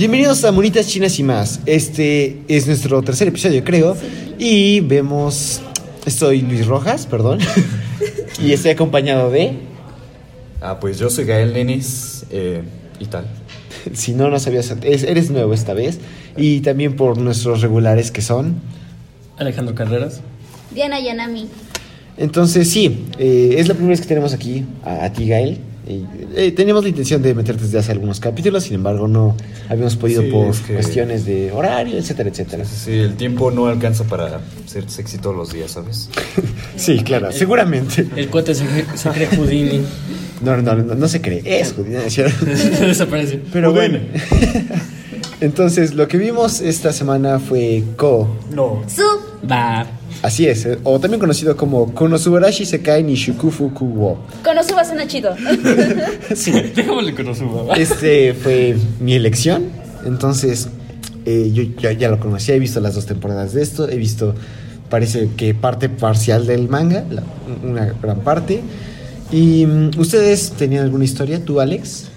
Bienvenidos 0.00 0.44
a 0.44 0.50
Monitas 0.50 0.86
Chinas 0.86 1.18
y 1.18 1.22
más. 1.22 1.60
Este 1.66 2.38
es 2.48 2.66
nuestro 2.66 3.02
tercer 3.02 3.28
episodio, 3.28 3.62
creo. 3.62 3.94
Y 4.38 4.80
vemos. 4.80 5.60
Estoy 6.06 6.40
Luis 6.40 6.66
Rojas, 6.66 7.04
perdón. 7.04 7.38
y 8.42 8.52
estoy 8.52 8.70
acompañado 8.70 9.30
de. 9.30 9.58
Ah, 10.62 10.80
pues 10.80 10.98
yo 10.98 11.10
soy 11.10 11.26
Gael 11.26 11.52
Nenis 11.52 12.24
eh, 12.30 12.62
y 12.98 13.04
tal. 13.04 13.26
Si 13.92 14.14
no, 14.14 14.30
no 14.30 14.40
sabías. 14.40 14.74
es- 14.84 15.02
Eres 15.02 15.28
nuevo 15.30 15.52
esta 15.52 15.74
vez. 15.74 15.98
Y 16.34 16.60
también 16.60 16.96
por 16.96 17.18
nuestros 17.18 17.60
regulares 17.60 18.10
que 18.10 18.22
son. 18.22 18.54
Alejandro 19.36 19.74
Carreras. 19.74 20.22
Diana 20.74 20.98
Yanami. 20.98 21.46
Entonces, 22.16 22.70
sí, 22.70 23.04
eh, 23.18 23.56
es 23.58 23.68
la 23.68 23.74
primera 23.74 23.90
vez 23.90 24.00
que 24.00 24.08
tenemos 24.08 24.32
aquí 24.32 24.64
a, 24.82 25.04
a 25.04 25.12
ti, 25.12 25.28
Gael. 25.28 25.58
Eh, 25.92 26.04
eh, 26.36 26.52
teníamos 26.52 26.82
la 26.84 26.88
intención 26.90 27.20
de 27.20 27.34
meterte 27.34 27.64
desde 27.64 27.78
hace 27.78 27.90
algunos 27.92 28.20
capítulos, 28.20 28.62
sin 28.64 28.74
embargo, 28.74 29.08
no 29.08 29.36
habíamos 29.68 29.96
podido 29.96 30.22
Sí, 30.22 30.28
por 30.30 30.46
es 30.48 30.60
que- 30.60 30.74
cuestiones 30.74 31.24
de 31.24 31.50
horario, 31.52 31.96
etcétera, 31.98 32.28
etcétera. 32.30 32.64
Sí, 32.64 32.92
el 32.92 33.14
tiempo 33.16 33.50
no 33.50 33.66
alcanza 33.66 34.04
para 34.04 34.40
ser 34.66 34.88
sexy 34.88 35.18
todos 35.18 35.34
los 35.36 35.52
días, 35.52 35.72
¿sabes? 35.72 36.08
Sí, 36.76 37.00
claro, 37.00 37.32
seguramente. 37.32 38.06
El 38.16 38.28
cuate 38.28 38.54
se, 38.54 38.64
cree- 38.64 38.86
se 38.96 39.08
cree 39.10 39.26
Houdini. 39.36 39.80
No, 40.42 40.56
no, 40.56 40.74
no, 40.74 40.94
no 40.94 41.08
se 41.08 41.20
cree, 41.20 41.42
es 41.44 41.72
judía, 41.72 42.04
¿es 42.06 42.14
cierto? 42.14 42.46
Desaparece. 42.86 43.40
Pero 43.52 43.72
Houdini. 43.72 43.98
bueno. 43.98 44.70
Entonces, 45.40 45.94
lo 45.94 46.06
que 46.08 46.18
vimos 46.18 46.60
esta 46.60 46.92
semana 46.92 47.38
fue 47.38 47.82
Ko. 47.96 48.28
No. 48.54 48.82
Su. 48.88 49.02
Va. 49.48 49.86
Así 50.22 50.46
es, 50.46 50.66
eh, 50.66 50.78
o 50.84 50.98
también 51.00 51.20
conocido 51.20 51.56
como 51.56 51.94
Konosubarashi 51.94 52.66
Sekai 52.66 53.02
ni 53.02 53.14
Shukufu 53.14 53.72
Kuwo. 53.72 54.18
Konosuba 54.44 54.84
suena 54.84 55.06
chido. 55.06 55.34
Sí. 56.34 56.52
Déjamosle 56.76 57.12
mamá. 57.12 57.74
Este 57.74 58.34
fue 58.34 58.76
mi 59.00 59.14
elección. 59.14 59.64
Entonces, 60.04 60.68
eh, 61.26 61.50
yo 61.52 61.62
ya, 61.80 61.92
ya 61.92 62.08
lo 62.10 62.20
conocía, 62.20 62.54
he 62.54 62.58
visto 62.58 62.80
las 62.80 62.94
dos 62.94 63.06
temporadas 63.06 63.52
de 63.54 63.62
esto, 63.62 63.88
he 63.88 63.96
visto, 63.96 64.34
parece 64.88 65.28
que 65.36 65.54
parte 65.54 65.88
parcial 65.88 66.46
del 66.46 66.68
manga, 66.68 67.04
la- 67.10 67.22
una 67.62 67.94
gran 68.02 68.20
parte. 68.20 68.60
¿Y 69.32 69.64
mm, 69.66 69.90
ustedes 69.98 70.52
tenían 70.52 70.84
alguna 70.84 71.04
historia? 71.04 71.42
¿Tú, 71.44 71.60
Alex? 71.60 72.08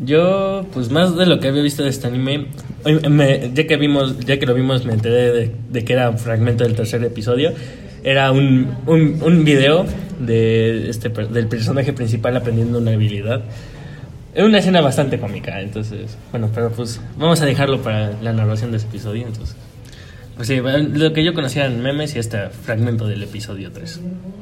Yo, 0.00 0.66
pues 0.72 0.90
más 0.90 1.16
de 1.16 1.26
lo 1.26 1.38
que 1.38 1.48
había 1.48 1.62
visto 1.62 1.82
de 1.84 1.90
este 1.90 2.06
anime, 2.08 2.46
me- 3.08 3.52
ya, 3.54 3.66
que 3.66 3.76
vimos, 3.76 4.18
ya 4.20 4.38
que 4.38 4.46
lo 4.46 4.54
vimos, 4.54 4.84
me 4.84 4.92
enteré 4.92 5.32
de, 5.32 5.52
de 5.70 5.84
que 5.84 5.92
era 5.92 6.10
un 6.10 6.18
fragmento 6.18 6.64
del 6.64 6.74
tercer 6.74 7.02
episodio. 7.04 7.52
Era 8.02 8.32
un, 8.32 8.74
un, 8.86 9.44
video 9.44 9.86
de 10.18 10.90
este, 10.90 11.08
del 11.08 11.46
personaje 11.46 11.92
principal 11.92 12.36
aprendiendo 12.36 12.78
una 12.78 12.92
habilidad. 12.92 13.42
Era 14.34 14.46
una 14.46 14.58
escena 14.58 14.80
bastante 14.80 15.18
cómica, 15.18 15.60
entonces, 15.60 16.18
bueno, 16.32 16.50
pero 16.52 16.70
pues 16.70 17.00
vamos 17.16 17.40
a 17.40 17.46
dejarlo 17.46 17.80
para 17.82 18.12
la 18.20 18.32
narración 18.32 18.72
de 18.72 18.78
ese 18.78 18.88
episodio, 18.88 19.26
entonces. 19.26 19.56
Pues 20.36 20.48
sí, 20.48 20.56
lo 20.56 21.12
que 21.12 21.24
yo 21.24 21.32
conocía 21.32 21.66
en 21.66 21.80
memes 21.80 22.16
y 22.16 22.18
este 22.18 22.48
fragmento 22.48 23.06
del 23.06 23.22
episodio 23.22 23.70
3. 23.70 24.00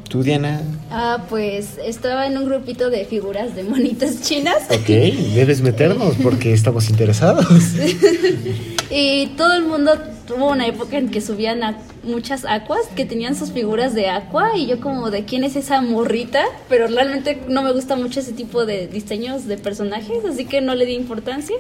¿Tú, 0.09 0.23
Diana? 0.23 0.62
Ah, 0.91 1.25
pues 1.29 1.79
estaba 1.85 2.27
en 2.27 2.39
un 2.39 2.47
grupito 2.47 2.89
de 2.89 3.05
figuras 3.05 3.55
de 3.55 3.65
monitas 3.65 4.23
chinas. 4.23 4.65
Ok, 4.70 4.87
debes 4.87 5.61
meternos 5.61 6.15
porque 6.23 6.53
estamos 6.55 6.89
interesados. 6.89 7.47
Y 8.95 9.29
todo 9.39 9.55
el 9.55 9.63
mundo 9.63 9.93
tuvo 10.27 10.51
una 10.51 10.67
época 10.67 10.98
en 10.98 11.09
que 11.09 11.23
subían 11.23 11.63
a 11.63 11.79
muchas 12.03 12.45
acuas 12.45 12.83
que 12.95 13.07
tenían 13.07 13.35
sus 13.35 13.51
figuras 13.51 13.95
de 13.95 14.11
aqua 14.11 14.55
y 14.55 14.67
yo 14.67 14.81
como 14.81 15.11
de 15.11 15.25
quién 15.25 15.45
es 15.45 15.57
esa 15.57 15.81
morrita, 15.81 16.45
pero 16.69 16.89
realmente 16.89 17.41
no 17.48 17.63
me 17.63 17.73
gusta 17.73 17.97
mucho 17.97 18.20
ese 18.20 18.35
tipo 18.35 18.67
de 18.67 18.89
diseños 18.89 19.47
de 19.47 19.57
personajes, 19.57 20.27
así 20.31 20.45
que 20.45 20.61
no 20.61 20.75
le 20.75 20.85
di 20.85 20.92
importancia. 20.92 21.57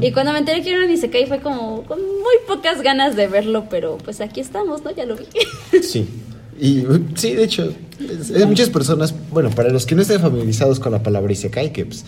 Y 0.00 0.12
cuando 0.12 0.32
me 0.32 0.38
enteré 0.38 0.62
que 0.62 0.70
era 0.72 0.84
un 0.84 0.90
Isekai 0.90 1.26
fue 1.26 1.40
como 1.40 1.82
con 1.84 1.98
muy 2.00 2.34
pocas 2.46 2.82
ganas 2.82 3.16
de 3.16 3.26
verlo, 3.28 3.66
pero 3.70 3.98
pues 3.98 4.20
aquí 4.20 4.40
estamos, 4.40 4.82
¿no? 4.84 4.90
Ya 4.94 5.04
lo 5.04 5.16
vi. 5.16 5.24
Sí. 5.82 6.06
Y 6.60 6.84
sí, 7.14 7.34
de 7.34 7.44
hecho, 7.44 7.72
es- 8.00 8.30
es 8.30 8.46
muchas 8.46 8.68
personas, 8.70 9.14
bueno, 9.30 9.50
para 9.50 9.70
los 9.70 9.86
que 9.86 9.94
no 9.94 10.02
estén 10.02 10.20
familiarizados 10.20 10.80
con 10.80 10.90
la 10.92 11.02
palabra 11.02 11.32
Isekai, 11.32 11.72
que 11.72 11.84
pues, 11.86 12.04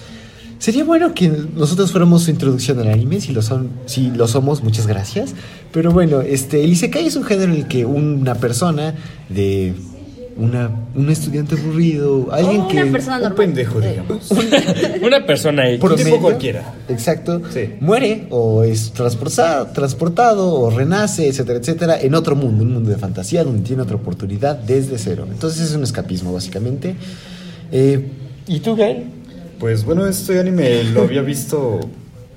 sería 0.58 0.82
bueno 0.84 1.14
que 1.14 1.28
nosotros 1.54 1.92
fuéramos 1.92 2.24
su 2.24 2.30
introducción 2.32 2.80
al 2.80 2.88
anime, 2.88 3.20
si 3.20 3.32
lo 3.32 3.42
son, 3.42 3.70
si 3.86 4.10
lo 4.10 4.26
somos, 4.26 4.62
muchas 4.64 4.86
gracias. 4.88 5.34
Pero 5.72 5.92
bueno, 5.92 6.20
este, 6.20 6.64
el 6.64 6.72
Isekai 6.72 7.06
es 7.06 7.14
un 7.14 7.22
género 7.22 7.52
en 7.52 7.58
el 7.60 7.68
que 7.68 7.84
una 7.84 8.34
persona 8.34 8.94
de 9.28 9.72
una, 10.40 10.70
un 10.94 11.10
estudiante 11.10 11.54
aburrido, 11.54 12.28
alguien 12.32 12.62
O 12.62 12.68
que 12.68 12.76
una 12.82 12.92
persona 12.92 13.28
Un 13.28 13.34
pendejo, 13.34 13.80
digamos. 13.80 14.30
Una 15.02 15.26
persona. 15.26 15.64
Por- 15.80 15.90
promedio, 15.90 16.04
tipo 16.14 16.20
cualquiera. 16.20 16.74
Exacto. 16.88 17.42
Sí. 17.52 17.74
Muere 17.80 18.26
o 18.30 18.64
es 18.64 18.92
transportado, 18.92 19.66
transportado 19.68 20.52
o 20.54 20.70
renace, 20.70 21.28
etcétera, 21.28 21.58
etcétera, 21.58 22.00
en 22.00 22.14
otro 22.14 22.34
mundo, 22.36 22.64
un 22.64 22.72
mundo 22.72 22.90
de 22.90 22.96
fantasía 22.96 23.44
donde 23.44 23.62
tiene 23.62 23.82
otra 23.82 23.96
oportunidad 23.96 24.56
desde 24.56 24.98
cero. 24.98 25.26
Entonces 25.30 25.60
es 25.70 25.74
un 25.74 25.82
escapismo, 25.84 26.32
básicamente. 26.32 26.94
Eh, 27.72 28.08
¿Y 28.46 28.60
tú, 28.60 28.74
Gael? 28.76 29.04
Pues 29.58 29.84
bueno, 29.84 30.06
este 30.06 30.40
anime 30.40 30.84
lo 30.84 31.02
había 31.02 31.22
visto 31.22 31.80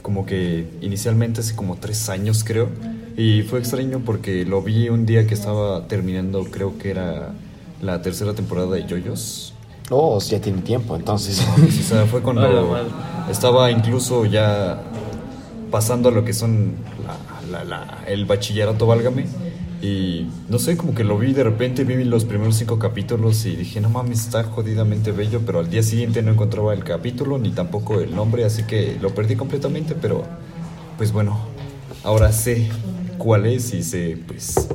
como 0.02 0.26
que 0.26 0.66
inicialmente 0.82 1.40
hace 1.40 1.56
como 1.56 1.78
tres 1.78 2.10
años, 2.10 2.44
creo. 2.44 2.68
Y 3.16 3.44
fue 3.44 3.60
extraño 3.60 4.02
porque 4.04 4.44
lo 4.44 4.62
vi 4.62 4.90
un 4.90 5.06
día 5.06 5.26
que 5.28 5.34
estaba 5.34 5.88
terminando, 5.88 6.44
creo 6.46 6.78
que 6.78 6.90
era 6.92 7.30
la 7.84 8.02
tercera 8.02 8.34
temporada 8.34 8.76
de 8.76 8.84
JoJo's. 8.88 9.54
Oh, 9.90 10.18
ya 10.20 10.40
tiene 10.40 10.62
tiempo, 10.62 10.96
entonces. 10.96 11.46
O 11.80 11.84
sea, 11.84 12.06
fue 12.06 12.22
cuando 12.24 12.42
Hola, 12.48 12.84
estaba 13.30 13.70
incluso 13.72 14.26
ya 14.26 14.82
pasando 15.72 16.10
a 16.10 16.12
lo 16.12 16.24
que 16.24 16.34
son 16.34 16.76
la- 17.52 17.60
la- 17.60 17.64
la- 17.66 18.04
el 18.08 18.26
bachillerato, 18.26 18.88
válgame. 18.88 19.26
Y 19.82 20.28
no 20.48 20.60
sé, 20.60 20.78
como 20.78 20.96
que 20.96 21.04
lo 21.04 21.18
vi 21.18 21.34
de 21.34 21.44
repente, 21.44 21.84
vi 21.84 22.06
los 22.06 22.24
primeros 22.24 22.56
cinco 22.56 22.80
capítulos 22.80 23.46
y 23.46 23.58
dije, 23.58 23.82
no 23.82 23.90
mames, 23.90 24.22
está 24.22 24.46
jodidamente 24.46 25.12
bello, 25.12 25.42
pero 25.46 25.60
al 25.60 25.70
día 25.70 25.84
siguiente 25.84 26.22
no 26.22 26.32
encontraba 26.32 26.74
el 26.74 26.86
capítulo 26.86 27.38
ni 27.38 27.50
tampoco 27.50 28.00
el 28.00 28.16
nombre, 28.16 28.46
así 28.46 28.64
que 28.64 28.98
lo 29.02 29.14
perdí 29.14 29.36
completamente, 29.36 29.94
pero 29.94 30.24
pues 30.98 31.12
bueno, 31.12 31.38
ahora 32.06 32.32
sé 32.32 32.70
cuál 33.18 33.46
es 33.46 33.74
y 33.74 33.84
sé 33.84 34.18
pues 34.26 34.70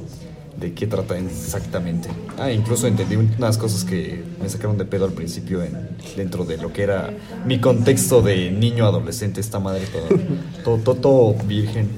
de 0.58 0.74
qué 0.74 0.86
trata 0.86 1.16
exactamente. 1.18 2.08
Ah, 2.38 2.50
incluso 2.50 2.86
entendí 2.86 3.16
unas 3.16 3.58
cosas 3.58 3.84
que 3.84 4.22
me 4.42 4.48
sacaron 4.48 4.76
de 4.76 4.84
pedo 4.84 5.04
al 5.04 5.12
principio 5.12 5.62
en, 5.62 5.88
dentro 6.16 6.44
de 6.44 6.56
lo 6.56 6.72
que 6.72 6.82
era 6.82 7.10
mi 7.46 7.60
contexto 7.60 8.22
de 8.22 8.50
niño 8.50 8.86
adolescente, 8.86 9.40
esta 9.40 9.60
madre 9.60 9.84
todo, 10.64 10.78
todo, 10.78 10.94
todo, 10.96 11.34
virgen 11.46 11.88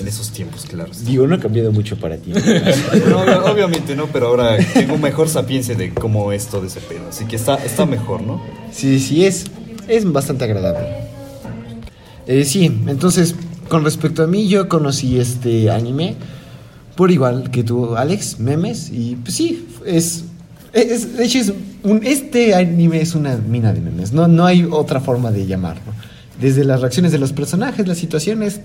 en 0.00 0.06
esos 0.08 0.30
tiempos, 0.30 0.66
claro. 0.66 0.90
Digo, 1.04 1.26
no 1.26 1.36
ha 1.36 1.40
cambiado 1.40 1.72
mucho 1.72 1.96
para 1.98 2.16
ti. 2.16 2.32
No, 3.08 3.20
obviamente 3.50 3.94
no, 3.94 4.06
pero 4.06 4.28
ahora 4.28 4.56
tengo 4.74 4.98
mejor 4.98 5.28
sapiencia 5.28 5.74
de 5.74 5.94
cómo 5.94 6.32
es 6.32 6.46
todo 6.46 6.66
ese 6.66 6.80
pedo, 6.80 7.08
así 7.08 7.24
que 7.24 7.36
está, 7.36 7.54
está 7.56 7.86
mejor, 7.86 8.22
¿no? 8.22 8.42
Sí, 8.72 8.98
sí, 8.98 9.24
es, 9.24 9.46
es 9.86 10.10
bastante 10.10 10.44
agradable. 10.44 10.86
Eh, 12.26 12.44
sí, 12.44 12.66
entonces, 12.86 13.34
con 13.68 13.84
respecto 13.84 14.22
a 14.22 14.26
mí, 14.26 14.48
yo 14.48 14.68
conocí 14.68 15.18
este 15.18 15.70
anime 15.70 16.16
por 16.98 17.12
igual 17.12 17.52
que 17.52 17.62
tú, 17.62 17.94
Alex, 17.94 18.40
memes, 18.40 18.90
y 18.90 19.14
pues 19.14 19.36
sí, 19.36 19.68
es. 19.86 20.24
de 20.72 21.24
hecho, 21.24 21.38
este 22.02 22.56
anime 22.56 23.00
es 23.00 23.14
una 23.14 23.36
mina 23.36 23.72
de 23.72 23.80
memes, 23.80 24.12
no, 24.12 24.26
no 24.26 24.44
hay 24.44 24.66
otra 24.68 24.98
forma 24.98 25.30
de 25.30 25.46
llamarlo. 25.46 25.92
Desde 26.40 26.64
las 26.64 26.80
reacciones 26.80 27.12
de 27.12 27.18
los 27.18 27.32
personajes, 27.32 27.86
las 27.86 27.98
situaciones, 27.98 28.62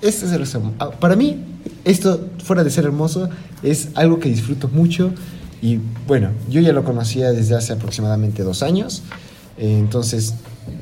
este 0.00 0.24
es 0.24 0.32
el. 0.32 0.44
Ah, 0.78 0.92
Para 0.92 1.14
mí, 1.14 1.36
esto, 1.84 2.26
fuera 2.42 2.64
de 2.64 2.70
ser 2.70 2.86
hermoso, 2.86 3.28
es 3.62 3.90
algo 3.96 4.18
que 4.18 4.30
disfruto 4.30 4.68
mucho. 4.68 5.10
Y 5.60 5.78
bueno, 6.06 6.30
yo 6.48 6.62
ya 6.62 6.72
lo 6.72 6.84
conocía 6.84 7.32
desde 7.32 7.54
hace 7.54 7.74
aproximadamente 7.74 8.44
dos 8.44 8.62
años. 8.62 9.02
Eh, 9.58 9.76
entonces 9.78 10.36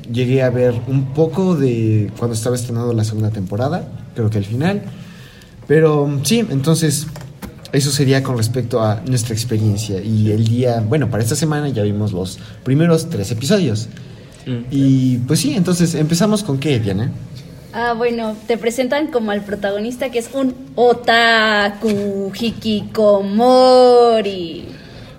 llegué 0.09 0.41
a 0.41 0.49
ver 0.49 0.73
un 0.87 1.13
poco 1.13 1.57
de 1.57 2.13
cuando 2.17 2.33
estaba 2.33 2.55
estrenando 2.55 2.93
la 2.93 3.03
segunda 3.03 3.29
temporada, 3.29 3.89
creo 4.15 4.29
que 4.29 4.37
al 4.37 4.45
final. 4.45 4.83
Pero 5.67 6.19
sí, 6.23 6.45
entonces 6.49 7.07
eso 7.71 7.91
sería 7.91 8.21
con 8.21 8.37
respecto 8.37 8.81
a 8.81 9.01
nuestra 9.07 9.33
experiencia. 9.33 9.99
Y 10.01 10.31
el 10.31 10.47
día, 10.47 10.83
bueno, 10.87 11.09
para 11.09 11.23
esta 11.23 11.35
semana 11.35 11.69
ya 11.69 11.83
vimos 11.83 12.13
los 12.13 12.39
primeros 12.63 13.09
tres 13.09 13.31
episodios. 13.31 13.87
Mm. 14.45 14.65
Y 14.69 15.17
pues 15.19 15.39
sí, 15.39 15.55
entonces 15.55 15.95
empezamos 15.95 16.43
con 16.43 16.59
qué, 16.59 16.79
Diana. 16.79 17.11
Ah, 17.73 17.93
bueno, 17.93 18.35
te 18.45 18.59
presentan 18.59 19.07
como 19.07 19.31
al 19.31 19.43
protagonista 19.43 20.11
que 20.11 20.19
es 20.19 20.29
un 20.33 20.53
otaku 20.75 22.31
hikikomori. 22.39 23.85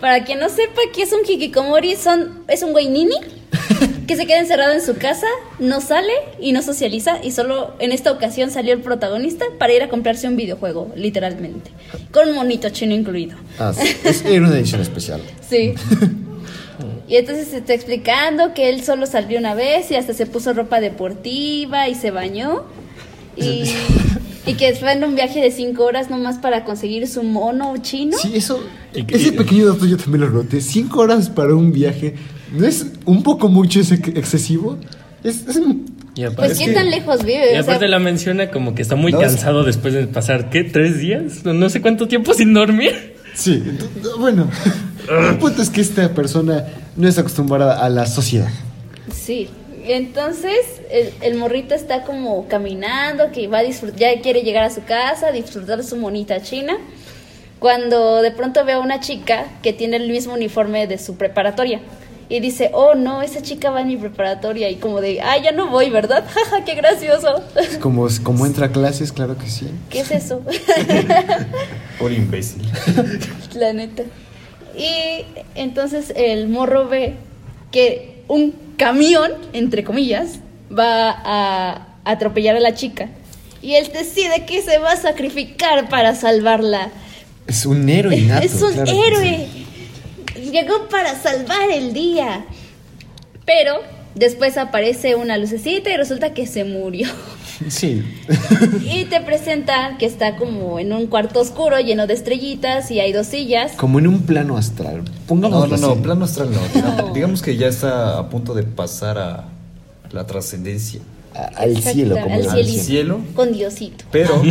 Para 0.01 0.23
quien 0.25 0.39
no 0.39 0.49
sepa 0.49 0.81
qué 0.95 1.03
es 1.03 1.13
un 1.13 1.29
hikikomori, 1.29 1.97
son, 1.97 2.45
es 2.47 2.63
un 2.63 2.71
güey 2.71 2.89
nini 2.89 3.17
que 4.07 4.17
se 4.17 4.27
queda 4.27 4.39
encerrado 4.41 4.73
en 4.73 4.83
su 4.83 4.97
casa, 4.97 5.27
no 5.59 5.81
sale 5.81 6.13
y 6.41 6.53
no 6.53 6.63
socializa 6.63 7.23
y 7.23 7.31
solo 7.31 7.75
en 7.79 7.93
esta 7.93 8.11
ocasión 8.13 8.51
salió 8.51 8.73
el 8.73 8.81
protagonista 8.81 9.45
para 9.59 9.73
ir 9.73 9.83
a 9.83 9.89
comprarse 9.89 10.29
un 10.29 10.37
videojuego, 10.37 10.93
literalmente, 10.97 11.71
con 12.13 12.29
un 12.29 12.35
monito 12.35 12.69
chino 12.71 12.95
incluido. 12.95 13.37
Ah, 13.59 13.73
sí, 13.73 13.97
es, 14.05 14.25
era 14.25 14.47
una 14.47 14.57
edición 14.57 14.81
especial. 14.81 15.21
Sí. 15.49 15.75
Y 17.07 17.17
entonces 17.17 17.49
se 17.49 17.59
está 17.59 17.75
explicando 17.75 18.55
que 18.55 18.71
él 18.71 18.83
solo 18.83 19.07
salió 19.07 19.39
una 19.39 19.55
vez 19.55 19.91
y 19.91 19.95
hasta 19.95 20.15
se 20.15 20.27
puso 20.27 20.53
ropa 20.55 20.81
deportiva 20.81 21.89
y 21.89 21.95
se 21.95 22.11
bañó. 22.11 22.65
Y, 23.37 23.65
y 24.47 24.55
que 24.55 24.75
fue 24.75 24.93
en 24.93 25.05
un 25.05 25.15
viaje 25.15 25.41
de 25.41 25.51
cinco 25.51 25.85
horas 25.85 26.11
nomás 26.11 26.39
para 26.39 26.65
conseguir 26.65 27.07
su 27.07 27.23
mono 27.23 27.77
chino. 27.79 28.17
Sí, 28.19 28.33
eso. 28.35 28.61
Ese 28.93 29.33
pequeño 29.33 29.67
dato 29.67 29.87
yo 29.87 29.97
también 29.97 30.23
lo 30.23 30.31
noté. 30.31 30.61
Cinco 30.61 31.01
horas 31.01 31.29
para 31.29 31.55
un 31.55 31.73
viaje. 31.73 32.15
¿No 32.53 32.67
es 32.67 32.87
un 33.05 33.23
poco 33.23 33.49
mucho 33.49 33.81
ese 33.81 33.95
excesivo? 33.95 34.79
Es, 35.23 35.47
es 35.49 35.57
un- 35.57 35.87
Y 36.17 36.23
aparte, 36.25 36.55
Pues, 36.55 36.59
¿qué 36.59 36.73
tan 36.73 36.91
lejos 36.91 37.25
vive? 37.25 37.47
y 37.47 37.49
O 37.49 37.51
sea, 37.53 37.61
aparte 37.63 37.89
la 37.89 37.99
menciona 37.99 38.51
como 38.51 38.75
que 38.75 38.83
está 38.83 38.95
muy 38.97 39.11
No, 39.13 39.21
es- 39.21 39.27
cansado 39.29 39.65
después 39.65 39.95
de 39.95 40.07
pasar, 40.07 40.51
¿qué? 40.51 40.63
¿Tres 40.65 40.99
días? 40.99 41.45
No, 41.45 41.53
no 41.55 41.69
sé 41.71 41.81
cuánto 41.83 42.07
tiempo 42.07 42.35
sin 42.35 42.53
dormir. 42.55 43.15
Sí, 43.35 43.63
bueno. 44.21 44.49
El 45.11 45.39
punto 45.39 45.61
es 45.63 45.71
que 45.71 45.81
esta 45.81 46.15
persona 46.15 46.65
no 46.97 47.09
es 47.09 47.19
acostumbrada 47.19 47.85
a 47.85 47.89
la 47.89 48.07
sociedad. 48.07 48.49
Sí. 49.13 49.49
Entonces, 49.87 50.55
el, 50.91 51.11
el 51.21 51.35
morrito 51.37 51.75
está 51.75 52.05
como 52.05 52.47
caminando, 52.49 53.33
que 53.33 53.49
va 53.49 53.59
a 53.59 53.63
disfrutar, 53.63 53.99
ya 53.99 54.21
quiere 54.23 54.43
llegar 54.43 54.63
a 54.65 54.71
su 54.71 54.83
casa, 54.85 55.31
disfrutar 55.33 55.77
de 55.79 55.83
su 55.83 55.97
monita 55.97 56.41
china, 56.41 56.77
cuando 57.59 58.23
de 58.23 58.31
pronto 58.31 58.65
ve 58.65 58.73
a 58.73 58.79
una 58.79 59.01
chica 59.01 59.45
que 59.63 59.73
tiene 59.73 59.97
el 59.97 60.09
mismo 60.11 60.35
uniforme 60.35 60.87
de 60.87 60.97
su 60.99 61.17
preparatoria. 61.17 61.81
Y 62.29 62.41
dice, 62.41 62.71
oh 62.73 62.95
no, 62.95 63.23
esa 63.23 63.43
chica 63.43 63.71
va 63.71 63.83
en 63.83 63.89
mi 63.89 63.97
preparatoria. 63.97 64.71
Y 64.71 64.77
como 64.77 65.01
de, 65.01 65.21
ah, 65.21 65.37
ya 65.43 65.53
no 65.53 65.69
voy, 65.69 65.91
¿verdad? 65.91 66.25
Jaja, 66.35 66.65
qué 66.65 66.75
gracioso. 66.75 67.43
Es 67.57 67.79
como, 67.79 68.09
como 68.23 68.47
entra 68.47 68.67
a 68.67 68.73
clases, 68.73 69.13
claro 69.13 69.37
que 69.37 69.49
sí. 69.49 69.69
¿Qué 69.91 70.01
es 70.01 70.11
eso? 70.11 70.43
Por 71.99 72.13
imbécil. 72.13 72.63
La 73.55 73.73
neta. 73.73 74.05
Y 74.77 75.25
entonces 75.55 76.13
el 76.17 76.49
morro 76.49 76.89
ve 76.89 77.15
que 77.71 78.23
un 78.29 78.55
camión, 78.77 79.33
entre 79.53 79.85
comillas, 79.85 80.41
va 80.77 81.11
a 81.11 81.89
atropellar 82.05 82.57
a 82.57 82.61
la 82.61 82.75
chica. 82.75 83.09
Y 83.63 83.75
él 83.75 83.91
decide 83.93 84.45
que 84.47 84.63
se 84.63 84.79
va 84.79 84.93
a 84.93 84.97
sacrificar 84.97 85.89
para 85.89 86.15
salvarla. 86.15 86.91
Es 87.47 87.67
un 87.67 87.89
héroe 87.89 88.17
innato. 88.17 88.45
es 88.45 88.61
un 88.61 88.73
claro 88.73 88.93
que 88.93 89.07
héroe. 89.07 89.64
Llegó 90.37 90.89
para 90.91 91.15
salvar 91.21 91.71
el 91.73 91.93
día. 91.93 92.45
Pero 93.47 93.81
después 94.15 94.57
aparece 94.57 95.15
una 95.17 95.37
lucecita 95.39 95.91
y 95.91 95.97
resulta 95.97 96.33
que 96.35 96.47
se 96.47 96.65
murió. 96.65 97.09
Sí. 97.69 98.03
Y 98.85 99.05
te 99.05 99.21
presenta 99.21 99.97
que 99.99 100.07
está 100.07 100.37
como 100.37 100.81
en 100.81 100.93
un 100.93 101.07
cuarto 101.07 101.41
oscuro 101.41 101.79
lleno 101.79 102.07
de 102.09 102.15
estrellitas 102.15 102.91
y 102.91 102.99
hay 103.01 103.13
dos 103.13 103.29
sillas. 103.29 103.73
Como 103.73 103.99
en 104.01 104.09
un 104.09 104.23
plano 104.23 104.57
astral. 104.57 105.05
No, 105.05 105.11
Pongámoslo 105.29 105.77
no, 105.77 105.87
no, 105.87 105.93
así. 105.93 106.03
plano 106.03 106.25
astral 106.25 106.51
no. 106.51 106.59
Digamos, 106.75 106.97
No. 107.07 107.13
digamos 107.15 107.43
que 107.43 107.57
ya 107.57 107.69
está 107.69 108.19
a 108.19 108.29
punto 108.29 108.55
de 108.55 108.65
pasar 108.65 109.19
a 109.19 109.45
la 110.11 110.27
trascendencia. 110.27 111.01
Al 111.57 111.77
cielo, 111.83 112.17
como 112.21 112.35
al 112.35 112.49
Al 112.49 112.65
cielo. 112.67 113.21
Con 113.35 113.53
Diosito. 113.53 114.05
Pero 114.11 114.43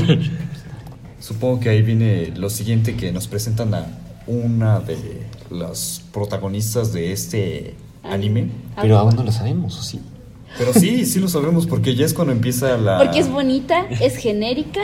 supongo 1.19 1.59
que 1.59 1.69
ahí 1.69 1.81
viene 1.81 2.31
lo 2.35 2.49
siguiente 2.49 2.95
que 2.95 3.11
nos 3.11 3.27
presentan 3.27 3.73
a 3.73 3.85
una 4.27 4.79
de 4.79 4.97
las 5.49 6.01
protagonistas 6.11 6.93
de 6.93 7.11
este 7.11 7.75
anime. 8.03 8.49
Pero 8.81 8.97
aún 8.97 9.15
no 9.15 9.23
lo 9.23 9.31
sabemos, 9.31 9.77
¿o 9.79 9.83
sí? 9.83 9.99
Pero 10.57 10.73
sí, 10.73 11.05
sí 11.05 11.19
lo 11.19 11.27
sabemos 11.27 11.65
porque 11.65 11.95
ya 11.95 12.05
es 12.05 12.13
cuando 12.13 12.31
empieza 12.33 12.77
la... 12.77 12.99
Porque 12.99 13.19
es 13.19 13.29
bonita, 13.29 13.85
es 13.89 14.17
genérica, 14.17 14.81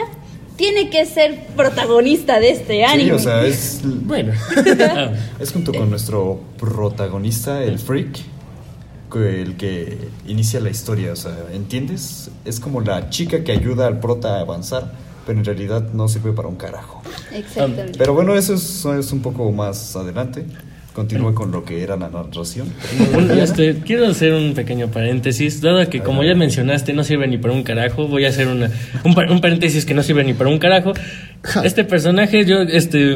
tiene 0.56 0.90
que 0.90 1.06
ser 1.06 1.46
protagonista 1.56 2.40
de 2.40 2.50
este 2.50 2.84
anime. 2.84 3.04
Sí, 3.04 3.10
o 3.12 3.18
sea, 3.18 3.44
es, 3.44 3.80
Bueno. 3.84 4.32
Es 5.40 5.52
junto 5.52 5.72
con 5.72 5.88
nuestro 5.90 6.40
protagonista, 6.58 7.62
el 7.62 7.78
freak, 7.78 8.18
que- 9.12 9.42
el 9.42 9.56
que 9.56 9.96
inicia 10.26 10.60
la 10.60 10.70
historia, 10.70 11.12
o 11.12 11.16
sea, 11.16 11.36
¿entiendes? 11.52 12.30
Es 12.44 12.58
como 12.60 12.80
la 12.80 13.08
chica 13.10 13.44
que 13.44 13.52
ayuda 13.52 13.86
al 13.86 14.00
prota 14.00 14.36
a 14.38 14.40
avanzar, 14.40 14.92
pero 15.26 15.38
en 15.38 15.44
realidad 15.44 15.92
no 15.92 16.08
sirve 16.08 16.32
para 16.32 16.48
un 16.48 16.56
carajo. 16.56 17.02
Exactamente. 17.32 17.98
Pero 17.98 18.14
bueno, 18.14 18.34
eso 18.34 18.54
es, 18.54 18.62
eso 18.62 18.98
es 18.98 19.12
un 19.12 19.20
poco 19.22 19.50
más 19.52 19.94
adelante. 19.96 20.44
Continúa 20.92 21.32
con 21.34 21.52
lo 21.52 21.64
que 21.64 21.82
era 21.84 21.96
la 21.96 22.08
narración. 22.10 22.68
un- 23.16 23.30
este, 23.38 23.76
quiero 23.86 24.08
hacer 24.08 24.32
un 24.34 24.54
pequeño 24.54 24.88
paréntesis. 24.88 25.60
Dado 25.60 25.88
que, 25.88 26.00
como 26.00 26.24
ya 26.24 26.34
mencionaste, 26.34 26.92
no 26.92 27.04
sirve 27.04 27.28
ni 27.28 27.38
para 27.38 27.54
un 27.54 27.62
carajo, 27.62 28.08
voy 28.08 28.24
a 28.24 28.28
hacer 28.30 28.48
una, 28.48 28.70
un, 29.04 29.14
par- 29.14 29.30
un 29.30 29.40
paréntesis 29.40 29.84
que 29.86 29.94
no 29.94 30.02
sirve 30.02 30.24
ni 30.24 30.34
para 30.34 30.50
un 30.50 30.58
carajo. 30.58 30.92
Este 31.62 31.84
personaje, 31.84 32.44
yo, 32.44 32.62
este. 32.62 33.14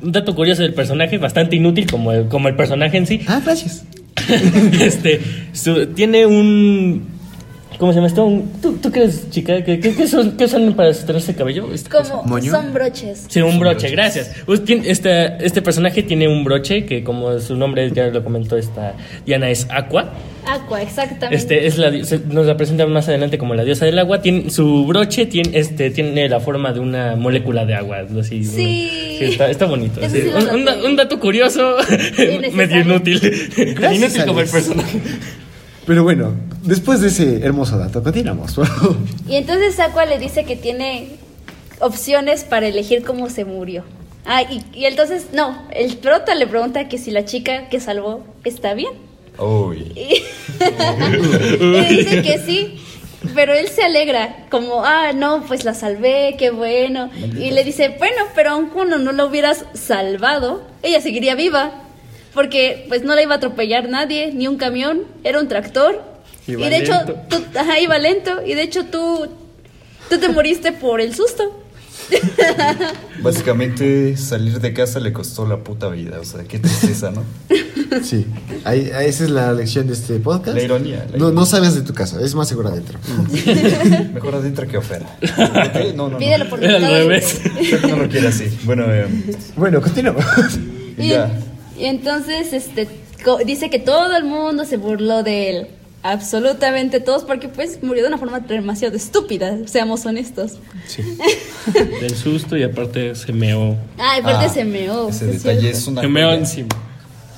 Un 0.00 0.12
dato 0.12 0.34
curioso 0.34 0.62
del 0.62 0.72
personaje, 0.74 1.18
bastante 1.18 1.56
inútil 1.56 1.90
como 1.90 2.10
el, 2.12 2.28
como 2.28 2.48
el 2.48 2.56
personaje 2.56 2.96
en 2.96 3.06
sí. 3.06 3.20
Ah, 3.28 3.42
gracias. 3.44 3.84
este, 4.80 5.20
su- 5.52 5.88
tiene 5.88 6.24
un. 6.26 7.17
¿Cómo 7.78 7.92
se 7.92 7.96
llama 7.96 8.08
esto? 8.08 8.24
Un- 8.24 8.50
¿Tú, 8.60 8.72
tú 8.82 8.90
qué 8.90 9.00
eres, 9.04 9.30
chica? 9.30 9.62
¿Qué, 9.62 9.78
qué, 9.78 9.94
qué 9.94 10.06
son, 10.08 10.32
qué 10.36 10.46
usan 10.46 10.72
para 10.74 10.92
sostenerse 10.92 11.30
el 11.30 11.36
cabello? 11.36 11.68
Como 11.90 12.24
¿Moño? 12.24 12.50
son 12.50 12.72
broches. 12.74 13.26
Sí, 13.28 13.40
un 13.40 13.52
Son 13.52 13.60
broche, 13.60 13.88
broches. 13.88 13.92
gracias. 13.92 14.64
Tiene- 14.64 14.90
este, 14.90 15.46
este 15.46 15.62
personaje 15.62 16.02
tiene 16.02 16.26
un 16.26 16.42
broche 16.42 16.84
que, 16.84 17.04
como 17.04 17.38
su 17.38 17.54
nombre 17.56 17.90
ya 17.92 18.08
lo 18.08 18.24
comentó 18.24 18.56
esta 18.56 18.94
Diana, 19.24 19.48
es 19.48 19.68
Aqua. 19.70 20.12
Aqua, 20.44 20.82
exactamente. 20.82 21.36
Este 21.36 21.66
es 21.68 21.78
la, 21.78 21.90
nos 22.26 22.46
la 22.46 22.56
presentan 22.56 22.90
más 22.90 23.06
adelante 23.08 23.38
como 23.38 23.54
la 23.54 23.62
diosa 23.64 23.84
del 23.84 23.98
agua. 24.00 24.22
Tiene, 24.22 24.50
su 24.50 24.84
broche 24.86 25.26
tiene, 25.26 25.56
este, 25.56 25.90
tiene 25.90 26.28
la 26.28 26.40
forma 26.40 26.72
de 26.72 26.80
una 26.80 27.14
molécula 27.14 27.64
de 27.64 27.74
agua. 27.74 27.98
Así, 28.18 28.42
Sí. 28.44 29.18
está, 29.20 29.50
está 29.50 29.66
bonito. 29.66 30.00
Sí. 30.08 30.22
sí 30.22 30.28
un, 30.84 30.96
dato 30.96 31.20
curioso, 31.20 31.76
medio 32.54 32.80
inútil. 32.80 33.20
Gracias, 33.76 33.94
inútil 33.94 34.24
como 34.26 34.40
el 34.40 34.48
personaje. 34.48 34.98
Pero 35.88 36.02
bueno, 36.02 36.34
después 36.64 37.00
de 37.00 37.08
ese 37.08 37.42
hermoso 37.42 37.78
dato, 37.78 38.02
continuamos. 38.02 38.60
Y 39.26 39.36
entonces 39.36 39.80
Aqua 39.80 40.04
le 40.04 40.18
dice 40.18 40.44
que 40.44 40.54
tiene 40.54 41.16
opciones 41.80 42.44
para 42.44 42.68
elegir 42.68 43.02
cómo 43.04 43.30
se 43.30 43.46
murió. 43.46 43.84
Ah, 44.26 44.42
y, 44.42 44.62
y 44.74 44.84
entonces, 44.84 45.28
no, 45.32 45.56
el 45.70 45.96
prota 45.96 46.34
le 46.34 46.46
pregunta 46.46 46.88
que 46.88 46.98
si 46.98 47.10
la 47.10 47.24
chica 47.24 47.70
que 47.70 47.80
salvó 47.80 48.22
está 48.44 48.74
bien. 48.74 48.92
Uy. 49.38 49.90
Y, 49.96 50.22
y 51.64 51.96
dice 51.96 52.20
que 52.20 52.38
sí, 52.44 52.82
pero 53.34 53.54
él 53.54 53.68
se 53.68 53.82
alegra, 53.82 54.44
como, 54.50 54.84
ah, 54.84 55.12
no, 55.14 55.42
pues 55.48 55.64
la 55.64 55.72
salvé, 55.72 56.36
qué 56.38 56.50
bueno. 56.50 57.08
Y 57.16 57.50
le 57.50 57.64
dice, 57.64 57.94
bueno, 57.96 58.24
pero 58.34 58.50
aun 58.50 58.68
cuando 58.68 58.98
no 58.98 59.12
la 59.12 59.24
hubieras 59.24 59.64
salvado, 59.72 60.64
ella 60.82 61.00
seguiría 61.00 61.34
viva. 61.34 61.87
Porque 62.38 62.84
pues 62.86 63.02
no 63.02 63.16
la 63.16 63.22
iba 63.24 63.34
a 63.34 63.38
atropellar 63.38 63.88
nadie, 63.88 64.30
ni 64.32 64.46
un 64.46 64.58
camión, 64.58 65.00
era 65.24 65.40
un 65.40 65.48
tractor. 65.48 66.00
Iba 66.46 66.64
y 66.68 66.70
de 66.70 66.76
hecho, 66.76 66.92
lento. 66.92 67.16
tú, 67.28 67.44
ajá, 67.58 67.80
iba 67.80 67.98
lento. 67.98 68.30
Y 68.46 68.54
de 68.54 68.62
hecho 68.62 68.84
tú, 68.84 69.26
tú 70.08 70.18
te 70.20 70.28
moriste 70.28 70.70
por 70.70 71.00
el 71.00 71.16
susto. 71.16 71.64
Básicamente 73.22 74.16
salir 74.16 74.60
de 74.60 74.72
casa 74.72 75.00
le 75.00 75.12
costó 75.12 75.48
la 75.48 75.56
puta 75.64 75.88
vida, 75.88 76.20
o 76.20 76.24
sea, 76.24 76.44
qué 76.44 76.60
tristeza, 76.60 77.10
¿no? 77.10 77.24
Sí, 78.04 78.24
ahí, 78.64 78.88
ahí- 78.94 79.08
esa 79.08 79.24
es 79.24 79.30
la 79.30 79.52
lección 79.52 79.88
de 79.88 79.94
este 79.94 80.14
podcast. 80.20 80.56
La 80.56 80.62
ironía, 80.62 80.98
la 80.98 81.04
no, 81.10 81.16
ironía. 81.16 81.34
no 81.40 81.44
salgas 81.44 81.74
de 81.74 81.82
tu 81.82 81.92
casa, 81.92 82.20
es 82.22 82.36
más 82.36 82.46
seguro 82.48 82.68
adentro. 82.68 83.00
Mejor 84.14 84.36
adentro 84.36 84.68
que 84.68 84.76
afuera. 84.76 85.06
¿Ok? 85.22 85.96
No, 85.96 86.04
no, 86.04 86.10
no. 86.10 86.18
Pídelo 86.18 86.48
por 86.48 86.62
Era 86.62 86.76
al 86.76 86.82
revés. 86.84 87.40
No 87.82 87.96
lo 87.96 88.08
quiere 88.08 88.28
así. 88.28 88.56
Bueno, 88.62 88.84
eh, 88.88 89.08
Bueno, 89.56 89.82
continuamos. 89.82 90.24
Y, 90.96 91.08
ya. 91.08 91.30
Y 91.78 91.86
entonces 91.86 92.52
este 92.52 92.88
co- 93.24 93.38
dice 93.38 93.70
que 93.70 93.78
todo 93.78 94.16
el 94.16 94.24
mundo 94.24 94.64
se 94.64 94.76
burló 94.76 95.22
de 95.22 95.50
él. 95.50 95.66
Absolutamente 96.02 97.00
todos, 97.00 97.24
porque 97.24 97.48
pues 97.48 97.82
murió 97.82 98.02
de 98.02 98.08
una 98.08 98.18
forma 98.18 98.38
demasiado 98.40 98.96
estúpida, 98.96 99.58
seamos 99.66 100.06
honestos. 100.06 100.52
Del 102.00 102.14
susto 102.16 102.56
y 102.56 102.62
aparte 102.62 103.14
se 103.16 103.32
meó. 103.32 103.76
Ah, 103.98 104.16
aparte 104.20 104.46
Ah, 104.46 104.48
se 104.48 104.64
meó. 104.64 105.08
Ese 105.08 105.30
es 105.30 105.42
detalle 105.42 105.60
cierto. 105.60 105.78
es 105.78 105.86
una. 105.88 106.00
Se 106.02 106.08
meó 106.08 106.32
encima. 106.32 106.68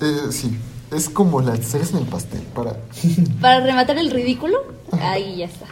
Eh, 0.02 0.30
sí, 0.32 0.50
es 0.94 1.08
como 1.08 1.40
la 1.40 1.56
cereza 1.56 1.96
en 1.96 2.04
el 2.04 2.08
pastel. 2.08 2.40
Para... 2.54 2.76
Para 3.40 3.60
rematar 3.60 3.96
el 3.98 4.10
ridículo, 4.10 4.58
ahí 4.92 5.36
ya 5.38 5.46
está. 5.46 5.66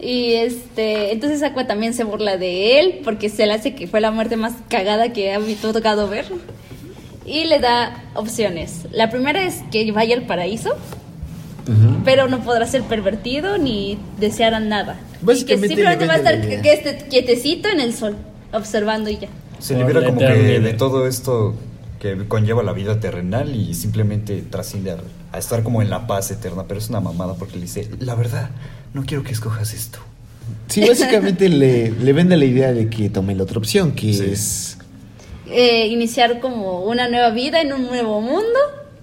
Y 0.00 0.34
este, 0.34 1.12
entonces 1.12 1.42
Aqua 1.42 1.66
también 1.66 1.94
se 1.94 2.04
burla 2.04 2.36
de 2.36 2.78
él 2.80 3.00
porque 3.04 3.28
se 3.28 3.46
le 3.46 3.52
hace 3.54 3.74
que 3.74 3.86
fue 3.88 4.00
la 4.00 4.10
muerte 4.10 4.36
más 4.36 4.52
cagada 4.68 5.12
que 5.12 5.32
ha 5.32 5.40
tocado 5.72 6.08
ver. 6.08 6.26
Y 7.28 7.44
le 7.44 7.58
da 7.60 8.04
opciones. 8.14 8.86
La 8.92 9.10
primera 9.10 9.42
es 9.42 9.56
que 9.70 9.90
vaya 9.92 10.14
al 10.16 10.22
paraíso, 10.26 10.70
pero 12.04 12.28
no 12.28 12.40
podrá 12.40 12.66
ser 12.66 12.82
pervertido 12.82 13.58
ni 13.58 13.98
desear 14.18 14.60
nada. 14.62 14.98
Básicamente 15.20 15.66
y 15.66 15.68
que 15.68 15.74
simplemente 15.74 16.04
le 16.04 16.08
va 16.08 16.14
a 16.14 16.16
estar 16.16 16.62
que 16.62 16.72
esté 16.72 17.06
quietecito 17.10 17.68
en 17.68 17.80
el 17.80 17.92
sol, 17.94 18.16
observando 18.52 19.10
y 19.10 19.18
ya. 19.18 19.28
Se 19.58 19.76
libera 19.76 20.02
como 20.04 20.18
que 20.20 20.60
de 20.60 20.72
todo 20.74 21.06
esto 21.06 21.54
que 22.00 22.16
conlleva 22.28 22.62
la 22.62 22.72
vida 22.72 23.00
terrenal 23.00 23.54
y 23.54 23.74
simplemente 23.74 24.40
trasciende 24.48 24.92
a, 24.92 24.98
a 25.32 25.38
estar 25.38 25.62
como 25.64 25.82
en 25.82 25.90
la 25.90 26.06
paz 26.06 26.30
eterna. 26.30 26.64
Pero 26.66 26.78
es 26.78 26.88
una 26.88 27.00
mamada 27.00 27.34
porque 27.34 27.56
le 27.56 27.62
dice, 27.62 27.90
la 27.98 28.14
verdad, 28.14 28.50
no 28.94 29.04
quiero 29.04 29.22
que 29.24 29.32
escojas 29.32 29.74
esto. 29.74 29.98
Sí, 30.68 30.80
básicamente 30.88 31.48
le, 31.48 31.90
le 31.90 32.12
vende 32.12 32.36
la 32.36 32.44
idea 32.46 32.72
de 32.72 32.88
que 32.88 33.10
tome 33.10 33.34
la 33.34 33.42
otra 33.42 33.58
opción, 33.58 33.92
que 33.92 34.14
Sí. 34.14 34.24
es... 34.30 34.77
Eh, 35.50 35.86
iniciar 35.86 36.40
como 36.40 36.84
una 36.84 37.08
nueva 37.08 37.30
vida 37.30 37.60
en 37.60 37.72
un 37.72 37.86
nuevo 37.86 38.20
mundo 38.20 38.58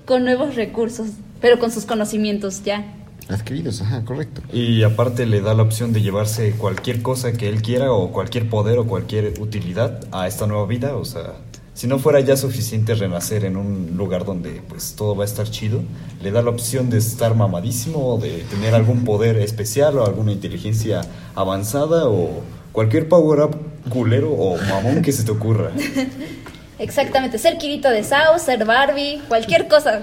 con 0.06 0.24
nuevos 0.24 0.56
recursos, 0.56 1.08
pero 1.42 1.60
con 1.60 1.72
sus 1.72 1.86
conocimientos 1.86 2.64
ya. 2.64 2.86
Adquiridos, 3.28 3.82
ajá, 3.82 4.06
correcto. 4.06 4.42
Y 4.54 4.84
aparte 4.84 5.26
le 5.26 5.42
da 5.42 5.56
la 5.56 5.64
opción 5.64 5.94
de 5.94 6.02
llevarse 6.02 6.52
cualquier 6.52 7.02
cosa 7.02 7.34
que 7.34 7.50
él 7.50 7.64
quiera 7.64 7.92
o 7.92 8.12
cualquier 8.12 8.48
poder 8.48 8.78
o 8.78 8.86
cualquier 8.86 9.34
utilidad 9.40 10.06
a 10.12 10.28
esta 10.28 10.46
nueva 10.46 10.68
vida. 10.68 10.96
O 10.96 11.06
sea, 11.06 11.34
si 11.74 11.88
no 11.88 11.98
fuera 11.98 12.20
ya 12.20 12.38
suficiente 12.38 12.94
renacer 12.94 13.44
en 13.44 13.58
un 13.58 13.98
lugar 13.98 14.26
donde 14.26 14.62
pues 14.70 14.96
todo 14.96 15.16
va 15.16 15.24
a 15.24 15.26
estar 15.26 15.50
chido, 15.50 15.82
le 16.22 16.30
da 16.30 16.44
la 16.44 16.52
opción 16.52 16.92
de 16.92 17.00
estar 17.00 17.36
mamadísimo 17.36 18.14
o 18.14 18.20
de 18.20 18.44
tener 18.52 18.76
algún 18.76 19.04
poder 19.04 19.38
especial 19.38 19.98
o 19.98 20.06
alguna 20.06 20.32
inteligencia 20.32 21.02
avanzada 21.34 22.08
o 22.08 22.44
cualquier 22.72 23.10
power 23.10 23.40
up 23.42 23.75
culero 23.90 24.32
o 24.32 24.58
mamón 24.58 25.02
que 25.02 25.12
se 25.12 25.24
te 25.24 25.32
ocurra. 25.32 25.72
Exactamente, 26.80 27.38
ser 27.38 27.58
Kirito 27.58 27.90
de 27.90 28.04
Sao, 28.04 28.38
ser 28.38 28.66
Barbie, 28.66 29.22
cualquier 29.28 29.68
cosa. 29.68 30.02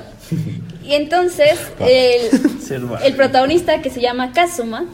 Y 0.84 0.94
entonces 0.94 1.58
el, 1.80 3.14
protagonista 3.14 3.82
que 3.82 3.90
se 3.90 4.00
llama 4.00 4.32
Kazuma 4.32 4.86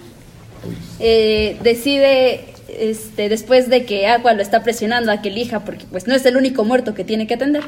eh, 0.99 1.57
decide, 1.63 2.47
este, 2.69 3.29
después 3.29 3.71
de 3.71 3.85
que 3.85 4.09
Aqua 4.09 4.35
lo 4.35 4.43
está 4.43 4.63
presionando 4.65 5.13
a 5.13 5.23
que 5.23 5.29
elija, 5.29 5.61
porque 5.61 5.85
pues 5.91 6.07
no 6.07 6.15
es 6.15 6.27
el 6.27 6.37
único 6.37 6.65
muerto 6.65 6.95
que 6.95 7.05
tiene 7.05 7.27
que 7.29 7.35
atender, 7.35 7.63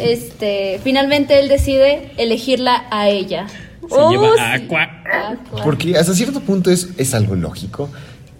este, 0.00 0.80
finalmente 0.82 1.38
él 1.38 1.48
decide 1.48 2.10
elegirla 2.16 2.84
a 2.90 3.08
ella. 3.08 3.46
Se 3.48 3.94
Oh, 3.96 4.10
lleva 4.10 4.34
sí. 4.34 4.40
a 4.40 4.52
Aqua. 4.54 4.82
Aqua. 4.82 5.62
Porque 5.62 5.96
hasta 5.96 6.14
cierto 6.14 6.40
punto 6.40 6.70
es, 6.70 6.88
es 6.96 7.14
algo 7.14 7.34
lógico. 7.34 7.90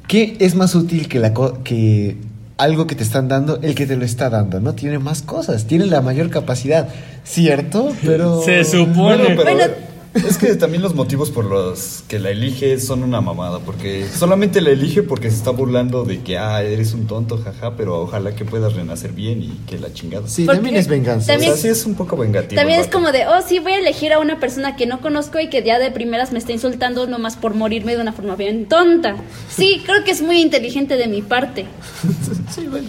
¿Qué 0.06 0.36
es 0.40 0.54
más 0.54 0.74
útil 0.74 1.08
que, 1.08 1.18
la 1.18 1.32
co- 1.32 1.62
que 1.64 2.16
algo 2.58 2.86
que 2.86 2.94
te 2.94 3.02
están 3.02 3.28
dando 3.28 3.58
el 3.62 3.74
que 3.74 3.86
te 3.86 3.96
lo 3.96 4.04
está 4.04 4.30
dando? 4.30 4.60
No 4.60 4.74
tiene 4.74 4.98
más 4.98 5.22
cosas, 5.22 5.66
tiene 5.66 5.86
la 5.86 6.00
mayor 6.02 6.30
capacidad, 6.30 6.88
¿cierto? 7.24 7.92
Pero... 8.04 8.42
Se 8.42 8.64
supone. 8.64 8.94
Bueno, 8.94 9.24
pero 9.36 9.42
Bueno. 9.56 9.93
Es 10.14 10.38
que 10.38 10.54
también 10.54 10.82
los 10.82 10.94
motivos 10.94 11.30
por 11.30 11.44
los 11.44 12.04
que 12.08 12.18
la 12.18 12.30
elige 12.30 12.78
son 12.80 13.02
una 13.02 13.20
mamada, 13.20 13.58
porque 13.60 14.06
solamente 14.08 14.60
la 14.60 14.70
elige 14.70 15.02
porque 15.02 15.30
se 15.30 15.36
está 15.36 15.50
burlando 15.50 16.04
de 16.04 16.20
que, 16.22 16.38
ah, 16.38 16.62
eres 16.62 16.94
un 16.94 17.06
tonto, 17.06 17.38
jaja, 17.38 17.76
pero 17.76 18.00
ojalá 18.02 18.34
que 18.34 18.44
puedas 18.44 18.74
renacer 18.74 19.12
bien 19.12 19.42
y 19.42 19.48
que 19.68 19.78
la 19.78 19.92
chingada. 19.92 20.26
Sí, 20.28 20.44
Porque 20.44 20.56
también 20.58 20.76
es 20.76 20.88
venganza. 20.88 21.32
también- 21.32 21.52
o 21.52 21.54
sea, 21.54 21.62
sí 21.62 21.68
es 21.68 21.84
un 21.86 21.94
poco 21.94 22.16
vengativo. 22.16 22.60
También 22.60 22.80
es 22.80 22.88
como 22.88 23.10
de, 23.12 23.26
oh, 23.26 23.42
sí, 23.46 23.58
voy 23.58 23.72
a 23.72 23.78
elegir 23.78 24.12
a 24.12 24.18
una 24.20 24.38
persona 24.40 24.76
que 24.76 24.86
no 24.86 25.00
conozco 25.00 25.40
y 25.40 25.48
que 25.50 25.62
ya 25.62 25.78
de 25.78 25.90
primeras 25.90 26.32
me 26.32 26.38
está 26.38 26.52
insultando 26.52 27.06
nomás 27.06 27.36
por 27.36 27.54
morirme 27.54 27.96
de 27.96 28.02
una 28.02 28.12
forma 28.12 28.36
bien 28.36 28.66
tonta. 28.66 29.16
Sí, 29.48 29.82
creo 29.84 30.04
que 30.04 30.12
es 30.12 30.22
muy 30.22 30.40
inteligente 30.40 30.96
de 30.96 31.08
mi 31.08 31.22
parte. 31.22 31.66
Sí, 32.54 32.66
bueno. 32.70 32.88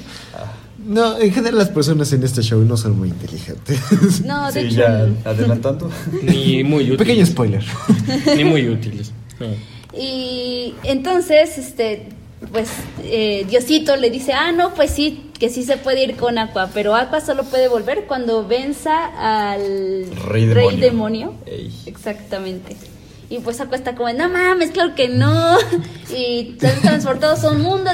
No, 0.86 1.18
en 1.20 1.32
general 1.34 1.58
las 1.58 1.70
personas 1.70 2.12
en 2.14 2.24
este 2.24 2.42
show 2.44 2.62
no 2.64 2.78
son 2.78 2.98
muy 2.98 3.10
inteligentes. 3.10 3.80
No, 4.26 4.52
de 4.52 4.62
Sí, 4.62 4.68
hecho. 4.68 4.76
ya 4.78 5.08
adelantando. 5.26 5.90
Ni 6.24 6.64
muy 6.64 6.84
útiles. 6.84 6.98
Pequeño 7.00 7.26
spoiler. 7.26 7.64
Ni 8.36 8.44
muy 8.44 8.68
útiles. 8.70 9.12
No. 9.40 9.48
Y 9.98 10.74
entonces, 10.84 11.58
este, 11.58 12.10
pues 12.52 12.70
eh, 13.04 13.46
Diosito 13.50 13.96
le 13.96 14.10
dice, 14.10 14.34
ah, 14.34 14.52
no, 14.52 14.74
pues 14.74 14.92
sí, 14.92 15.32
que 15.40 15.50
sí 15.50 15.64
se 15.64 15.78
puede 15.78 16.04
ir 16.04 16.16
con 16.18 16.38
Aqua, 16.38 16.70
pero 16.74 16.96
Aqua 16.96 17.20
solo 17.22 17.44
puede 17.44 17.68
volver 17.68 18.06
cuando 18.08 18.46
venza 18.48 19.06
al 19.18 20.06
Rey 20.28 20.46
demonio. 20.48 20.80
demonio. 20.80 21.34
Ey. 21.46 21.74
Exactamente. 21.86 22.76
Y 23.30 23.40
pues 23.40 23.60
Aqua 23.60 23.76
está 23.78 23.96
como, 23.96 24.12
no 24.14 24.30
mames, 24.30 24.72
claro 24.72 24.94
que 24.96 25.10
no. 25.10 25.58
Y 26.16 26.52
están 26.52 26.80
transportados 26.82 27.44
a 27.44 27.52
un 27.52 27.62
mundo 27.62 27.90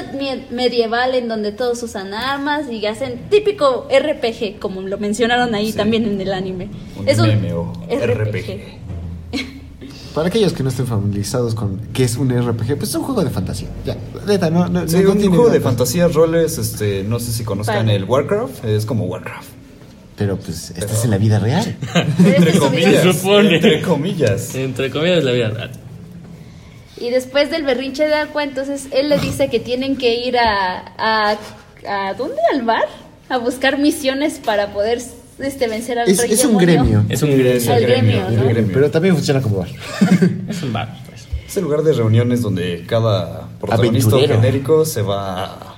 medieval 0.50 1.14
en 1.14 1.28
donde 1.28 1.50
todos 1.50 1.82
usan 1.82 2.12
armas 2.12 2.70
y 2.70 2.84
hacen 2.86 3.28
típico 3.30 3.88
RPG, 3.90 4.58
como 4.60 4.82
lo 4.82 4.98
mencionaron 4.98 5.54
ahí 5.54 5.72
Sí. 5.72 5.78
también 5.78 6.04
en 6.04 6.20
el 6.20 6.32
anime. 6.32 6.68
Un 6.98 7.08
es 7.08 7.18
un 7.18 7.28
MMO, 7.30 7.72
RPG. 7.90 8.80
Para 10.14 10.28
aquellos 10.28 10.52
que 10.52 10.62
no 10.62 10.68
estén 10.68 10.86
familiarizados 10.86 11.54
con 11.54 11.80
qué 11.94 12.04
es 12.04 12.16
un 12.18 12.28
RPG, 12.30 12.76
pues 12.76 12.90
es 12.90 12.94
un 12.96 13.02
juego 13.02 13.24
de 13.24 13.30
fantasía. 13.30 13.68
Ya, 13.86 13.96
neta, 14.26 14.50
no, 14.50 14.68
no, 14.68 14.86
Sí, 14.86 14.98
no- 14.98 15.14
no 15.14 15.20
un 15.20 15.28
juego 15.30 15.48
de 15.48 15.60
fantasía, 15.60 16.06
roles, 16.08 16.58
este, 16.58 17.02
no 17.02 17.18
sé 17.18 17.32
si 17.32 17.44
conozcan 17.44 17.86
Vale. 17.86 17.96
el 17.96 18.04
Warcraft, 18.04 18.64
es 18.66 18.84
como 18.84 19.06
Warcraft. 19.06 19.48
Pero 20.22 20.36
pues 20.36 20.70
esta 20.70 20.80
Pero- 20.86 20.92
es 20.92 21.04
en 21.04 21.10
la 21.10 21.18
vida 21.18 21.38
real. 21.40 21.76
Entre 22.24 22.58
comillas. 22.58 23.02
Se 23.02 23.12
supone. 23.12 23.56
Entre 23.56 23.82
comillas. 23.82 24.54
Entre 24.54 24.90
comillas, 24.90 25.24
la 25.24 25.32
vida 25.32 25.48
real. 25.50 25.70
Y 26.96 27.10
después 27.10 27.50
del 27.50 27.64
berrinche 27.64 28.06
de 28.06 28.14
Aqua, 28.14 28.44
entonces 28.44 28.86
él 28.92 29.08
le 29.08 29.18
dice 29.18 29.48
que 29.50 29.58
tienen 29.58 29.96
que 29.96 30.14
ir 30.14 30.38
a, 30.38 30.84
a, 30.96 31.36
a 31.88 32.14
¿dónde? 32.14 32.36
¿Al 32.52 32.62
bar? 32.62 32.84
A 33.28 33.38
buscar 33.38 33.78
misiones 33.78 34.38
para 34.38 34.72
poder 34.72 34.98
este, 35.40 35.66
vencer 35.66 35.98
al 35.98 36.08
Es, 36.08 36.18
rey 36.18 36.30
es 36.32 36.44
un 36.44 36.56
gremio. 36.56 37.04
Es 37.08 37.22
un 37.24 37.30
Es 37.30 37.38
gremio. 37.66 37.74
El 37.74 37.82
gremio, 37.86 38.28
el 38.28 38.36
¿no? 38.36 38.44
gremio. 38.44 38.70
Pero 38.72 38.90
también 38.92 39.14
funciona 39.16 39.40
como 39.42 39.56
bar. 39.58 39.68
Es 40.48 40.62
un 40.62 40.72
bar, 40.72 40.96
pues. 41.08 41.26
Es 41.48 41.56
el 41.56 41.64
lugar 41.64 41.82
de 41.82 41.92
reuniones 41.92 42.40
donde 42.40 42.84
cada 42.86 43.48
protagonista 43.60 44.10
Aventurero. 44.14 44.40
genérico 44.40 44.84
se 44.84 45.02
va 45.02 45.44
a 45.46 45.71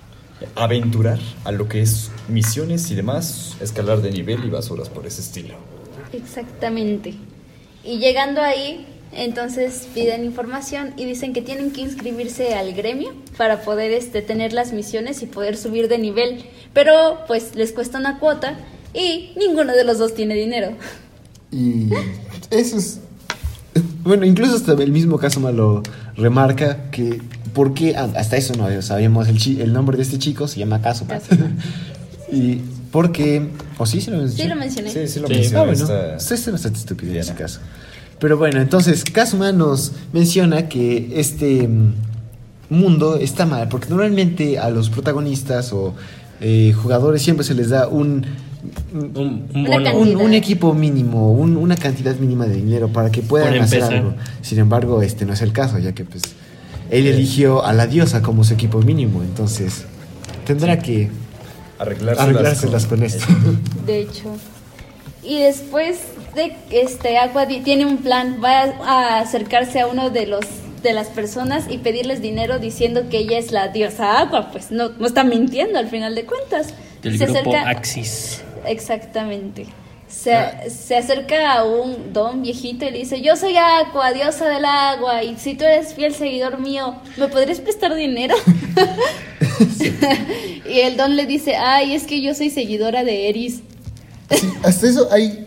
aventurar 0.55 1.19
a 1.45 1.53
lo 1.53 1.69
que 1.69 1.83
es 1.83 2.11
misiones 2.29 2.91
y 2.91 2.95
demás, 2.95 3.57
escalar 3.61 4.03
de 4.03 4.11
nivel 4.11 4.45
y 4.45 4.51
basuras 4.51 4.89
por 4.89 5.07
ese 5.07 5.21
estilo. 5.21 5.55
Exactamente. 6.13 7.15
Y 7.85 7.99
llegando 7.99 8.41
ahí, 8.41 8.87
entonces 9.13 9.89
piden 9.95 10.25
información 10.25 10.95
y 10.97 11.05
dicen 11.05 11.33
que 11.33 11.43
tienen 11.43 11.71
que 11.71 11.83
inscribirse 11.83 12.55
al 12.55 12.73
gremio 12.73 13.13
para 13.37 13.63
poder 13.63 13.93
este, 13.93 14.23
tener 14.23 14.53
las 14.53 14.73
misiones 14.73 15.23
y 15.23 15.27
poder 15.27 15.57
subir 15.57 15.89
de 15.89 15.99
nivel. 15.99 16.45
Pero 16.73 17.19
pues 17.27 17.55
les 17.55 17.73
cuesta 17.73 17.99
una 17.99 18.19
cuota 18.19 18.59
y 18.93 19.33
ninguno 19.37 19.73
de 19.73 19.85
los 19.85 19.99
dos 19.99 20.15
tiene 20.15 20.35
dinero. 20.35 20.73
Y 21.51 21.89
eso 22.51 22.77
es. 22.77 23.01
Bueno, 24.03 24.25
incluso 24.25 24.57
hasta 24.57 24.73
el 24.73 24.93
mismo 24.93 25.19
Kazuma 25.19 25.53
lo 25.53 25.83
remarca 26.17 26.91
que. 26.91 27.21
¿Por 27.55 27.73
qué? 27.73 27.95
Ah, 27.97 28.09
Hasta 28.17 28.37
eso 28.37 28.53
no 28.55 28.83
sabíamos 28.83 29.29
el, 29.29 29.39
chi- 29.39 29.61
el 29.61 29.73
nombre 29.73 29.97
de 29.97 30.03
este 30.03 30.19
chico, 30.19 30.47
se 30.49 30.59
llama 30.59 30.81
Kazuma. 30.83 31.19
Y 32.33 32.61
porque. 32.91 33.49
¿O 33.79 33.87
sí 33.87 34.01
se 34.01 34.11
lo 34.11 34.19
mencioné? 34.19 34.43
Sí 34.43 34.49
lo 34.49 34.57
mencioné. 34.57 34.91
Sí, 34.91 35.09
sí 35.09 35.21
lo 35.21 35.29
Sí. 35.29 35.35
mencioné. 35.35 35.59
Ah, 35.59 35.65
bueno, 35.65 35.73
está- 35.83 36.17
esto 36.17 36.35
es 36.35 36.51
bastante 36.53 36.79
estúpido 36.81 37.13
en 37.13 37.19
ese 37.21 37.35
caso. 37.35 37.61
Pero 38.19 38.39
bueno, 38.39 38.61
entonces 38.61 39.05
Kazuma 39.05 39.53
nos 39.53 39.93
menciona 40.13 40.69
que 40.69 41.13
este 41.21 41.69
mm, 41.69 41.93
mundo 42.71 43.17
está 43.17 43.45
mal, 43.47 43.69
porque 43.69 43.89
normalmente 43.89 44.59
a 44.59 44.71
los 44.71 44.89
protagonistas 44.91 45.73
o 45.73 45.95
eh, 46.41 46.73
jugadores 46.73 47.23
siempre 47.23 47.45
se 47.45 47.55
les 47.55 47.69
da 47.71 47.87
un, 47.89 48.25
Un, 48.95 49.45
un 49.55 49.65
bono. 49.65 49.97
un, 49.99 50.17
un 50.17 50.33
equipo 50.35 50.73
mínimo, 50.75 51.33
un- 51.33 51.57
una 51.57 51.77
cantidad 51.77 52.17
mínima 52.17 52.47
de 52.47 52.55
dinero 52.57 52.89
para 52.89 53.11
que 53.11 53.21
puedan 53.23 53.55
hacer 53.61 53.83
algo. 53.83 54.15
Sin 54.41 54.59
embargo, 54.59 55.03
este 55.03 55.27
no 55.27 55.35
es 55.35 55.43
el 55.43 55.53
caso, 55.53 55.79
ya 55.79 55.93
que 55.93 56.05
pues 56.05 56.23
él 56.95 57.07
eligió 57.07 57.65
a 57.65 57.73
la 57.73 57.87
diosa 57.87 58.23
como 58.23 58.45
su 58.45 58.55
equipo 58.55 58.81
mínimo, 58.81 59.23
entonces 59.23 59.85
tendrá 60.47 60.79
que 60.79 61.11
Arreglárselas, 61.79 62.21
arreglárselas 62.29 62.87
con 62.87 63.03
esto. 63.03 63.27
De 63.87 64.01
hecho. 64.01 64.37
Y 65.23 65.41
después 65.41 65.99
de 66.35 66.55
que 66.69 66.83
este 66.83 67.19
Aqua 67.19 67.47
tiene 67.47 67.87
un 67.87 67.99
plan, 67.99 68.39
va 68.45 68.63
a 68.87 69.21
acercarse 69.21 69.81
a 69.81 69.87
uno 69.87 70.11
de 70.11 70.27
los 70.27 70.45
de 70.83 70.93
las 70.93 71.09
personas 71.09 71.65
y 71.71 71.79
pedirles 71.79 72.21
dinero 72.21 72.59
diciendo 72.59 73.09
que 73.09 73.17
ella 73.19 73.39
es 73.39 73.51
la 73.53 73.69
diosa 73.69 74.21
Aqua, 74.21 74.51
pues 74.53 74.71
no, 74.71 74.91
no 74.91 75.07
está 75.07 75.25
mintiendo 75.25 75.79
al 75.79 75.89
final 75.89 76.15
de 76.15 76.27
cuentas. 76.27 76.75
Del 77.03 77.17
Se 77.19 77.25
grupo 77.25 77.51
acerca- 77.55 77.71
Axis. 77.71 78.43
Exactamente. 78.67 79.67
Se, 80.15 80.71
se 80.71 80.97
acerca 80.97 81.53
a 81.53 81.65
un 81.65 82.13
don 82.13 82.43
viejito 82.43 82.87
y 82.87 82.93
dice, 82.93 83.21
yo 83.21 83.37
soy 83.37 83.57
Aqua, 83.57 84.13
diosa 84.13 84.49
del 84.49 84.65
agua, 84.65 85.23
y 85.23 85.37
si 85.37 85.55
tú 85.55 85.65
eres 85.65 85.93
fiel 85.93 86.15
seguidor 86.15 86.61
mío, 86.61 86.95
¿me 87.17 87.29
podrías 87.29 87.61
prestar 87.61 87.95
dinero? 87.95 88.35
y 90.69 90.81
el 90.81 90.97
don 90.97 91.17
le 91.17 91.27
dice, 91.27 91.57
ay, 91.57 91.95
es 91.95 92.05
que 92.05 92.23
yo 92.23 92.35
soy 92.35 92.51
seguidora 92.51 93.05
de 93.05 93.29
Eris. 93.29 93.61
Hasta 94.63 94.87
eso 94.87 95.09
hay. 95.11 95.47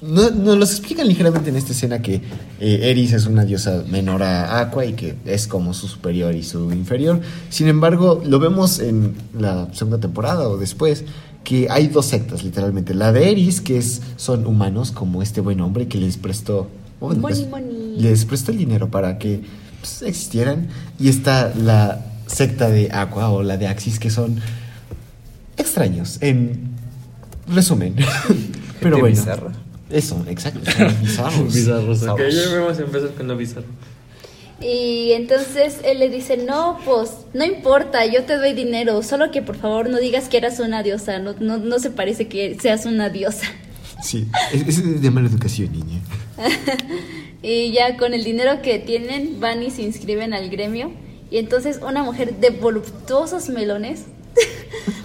No, 0.00 0.30
nos 0.30 0.58
los 0.58 0.70
explican 0.70 1.08
ligeramente 1.08 1.48
en 1.48 1.56
esta 1.56 1.72
escena 1.72 2.02
que 2.02 2.16
eh, 2.60 2.90
Eris 2.90 3.14
es 3.14 3.26
una 3.26 3.44
diosa 3.44 3.84
menor 3.88 4.22
a 4.22 4.60
Aqua 4.60 4.84
y 4.84 4.92
que 4.92 5.14
es 5.24 5.46
como 5.46 5.72
su 5.72 5.88
superior 5.88 6.34
y 6.34 6.42
su 6.42 6.70
inferior. 6.72 7.20
Sin 7.48 7.68
embargo, 7.68 8.22
lo 8.24 8.38
vemos 8.38 8.80
en 8.80 9.14
la 9.38 9.68
segunda 9.72 9.98
temporada 9.98 10.46
o 10.48 10.58
después 10.58 11.04
que 11.44 11.68
hay 11.70 11.88
dos 11.88 12.06
sectas, 12.06 12.42
literalmente. 12.42 12.94
La 12.94 13.12
de 13.12 13.30
Eris, 13.30 13.60
que 13.60 13.76
es, 13.78 14.00
son 14.16 14.46
humanos, 14.46 14.90
como 14.90 15.22
este 15.22 15.40
buen 15.40 15.60
hombre 15.60 15.86
que 15.88 15.98
les 15.98 16.16
prestó. 16.16 16.68
bueno, 17.00 17.20
Money, 17.20 17.38
les- 17.40 17.48
money. 17.50 17.94
les 17.98 18.24
prestó 18.24 18.50
el 18.50 18.58
dinero 18.58 18.90
para 18.90 19.18
que 19.18 19.42
pues, 19.80 20.02
existieran. 20.02 20.68
Y 20.98 21.08
está 21.08 21.52
la 21.54 22.04
secta 22.26 22.68
de 22.70 22.90
Aqua 22.92 23.28
o 23.30 23.42
la 23.42 23.56
de 23.58 23.66
Axis, 23.68 23.98
que 23.98 24.10
son 24.10 24.40
extraños, 25.56 26.18
en 26.20 26.70
resumen. 27.46 27.94
Pero 28.80 28.98
bueno. 28.98 29.14
bizarra. 29.16 29.52
Eso, 29.90 30.24
exacto. 30.28 30.60
son 30.70 30.94
bizarros. 31.02 31.54
Bizarros. 31.54 32.02
ok. 32.02 32.20
Ya 32.30 32.58
vamos 32.58 32.78
a 32.78 32.82
empezar 32.82 33.10
con 33.10 33.28
lo 33.28 33.36
bizarro. 33.36 33.66
Y 34.60 35.12
entonces 35.12 35.80
él 35.84 35.98
le 35.98 36.08
dice, 36.08 36.36
no, 36.36 36.78
pues 36.84 37.10
no 37.34 37.44
importa, 37.44 38.06
yo 38.06 38.24
te 38.24 38.36
doy 38.36 38.52
dinero, 38.52 39.02
solo 39.02 39.30
que 39.30 39.42
por 39.42 39.56
favor 39.56 39.90
no 39.90 39.98
digas 39.98 40.28
que 40.28 40.36
eras 40.36 40.60
una 40.60 40.82
diosa, 40.82 41.18
no, 41.18 41.34
no, 41.40 41.58
no 41.58 41.78
se 41.78 41.90
parece 41.90 42.28
que 42.28 42.56
seas 42.60 42.86
una 42.86 43.08
diosa. 43.10 43.46
Sí, 44.02 44.26
es, 44.52 44.78
es 44.78 45.02
de 45.02 45.10
mala 45.10 45.28
educación, 45.28 45.72
niña. 45.72 46.00
Y 47.44 47.72
ya 47.72 47.98
con 47.98 48.14
el 48.14 48.24
dinero 48.24 48.62
que 48.62 48.78
tienen 48.78 49.38
van 49.38 49.62
y 49.62 49.70
se 49.70 49.82
inscriben 49.82 50.32
al 50.32 50.48
gremio. 50.48 50.90
Y 51.30 51.36
entonces 51.36 51.78
una 51.86 52.02
mujer 52.02 52.36
de 52.36 52.48
voluptuosos 52.48 53.50
melones. 53.50 54.04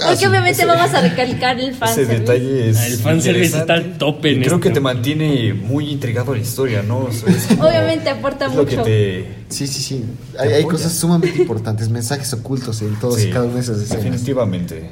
Ah, 0.02 0.08
Porque 0.10 0.28
obviamente 0.28 0.66
vamos 0.66 0.94
a 0.94 1.02
recalcar 1.02 1.60
el 1.60 1.74
fan. 1.76 1.90
Ese 1.90 2.06
detalle 2.06 2.70
es. 2.70 2.78
Ah, 2.78 2.88
el 2.88 2.98
fanservice 2.98 3.58
está 3.58 3.74
al 3.74 3.98
tope 3.98 4.32
Y 4.32 4.36
en 4.36 4.44
creo 4.44 4.60
que 4.60 4.70
esto. 4.70 4.76
te 4.76 4.82
mantiene 4.82 5.54
muy 5.54 5.90
intrigado 5.90 6.34
la 6.34 6.42
historia, 6.42 6.82
¿no? 6.84 7.06
O 7.06 7.12
sea, 7.12 7.34
como- 7.50 7.68
Obviamente 7.68 8.10
aporta 8.10 8.46
es 8.48 8.56
lo 8.56 8.66
que 8.66 8.76
mucho. 8.78 8.84
te. 8.86 9.26
Sí, 9.50 9.68
sí, 9.68 9.82
sí. 9.82 10.06
Hay, 10.38 10.50
hay 10.54 10.62
apoya. 10.62 10.78
cosas 10.78 10.94
sumamente 10.94 11.42
importantes, 11.42 11.90
mensajes 11.90 12.32
ocultos 12.34 12.82
en 12.82 12.98
todos 13.00 13.20
y 13.20 13.24
Sí, 13.26 13.30
cada 13.30 13.46
una 13.46 13.56
de 13.56 13.60
esas 13.62 13.78
escenas. 13.80 14.04
Definitivamente. 14.06 14.90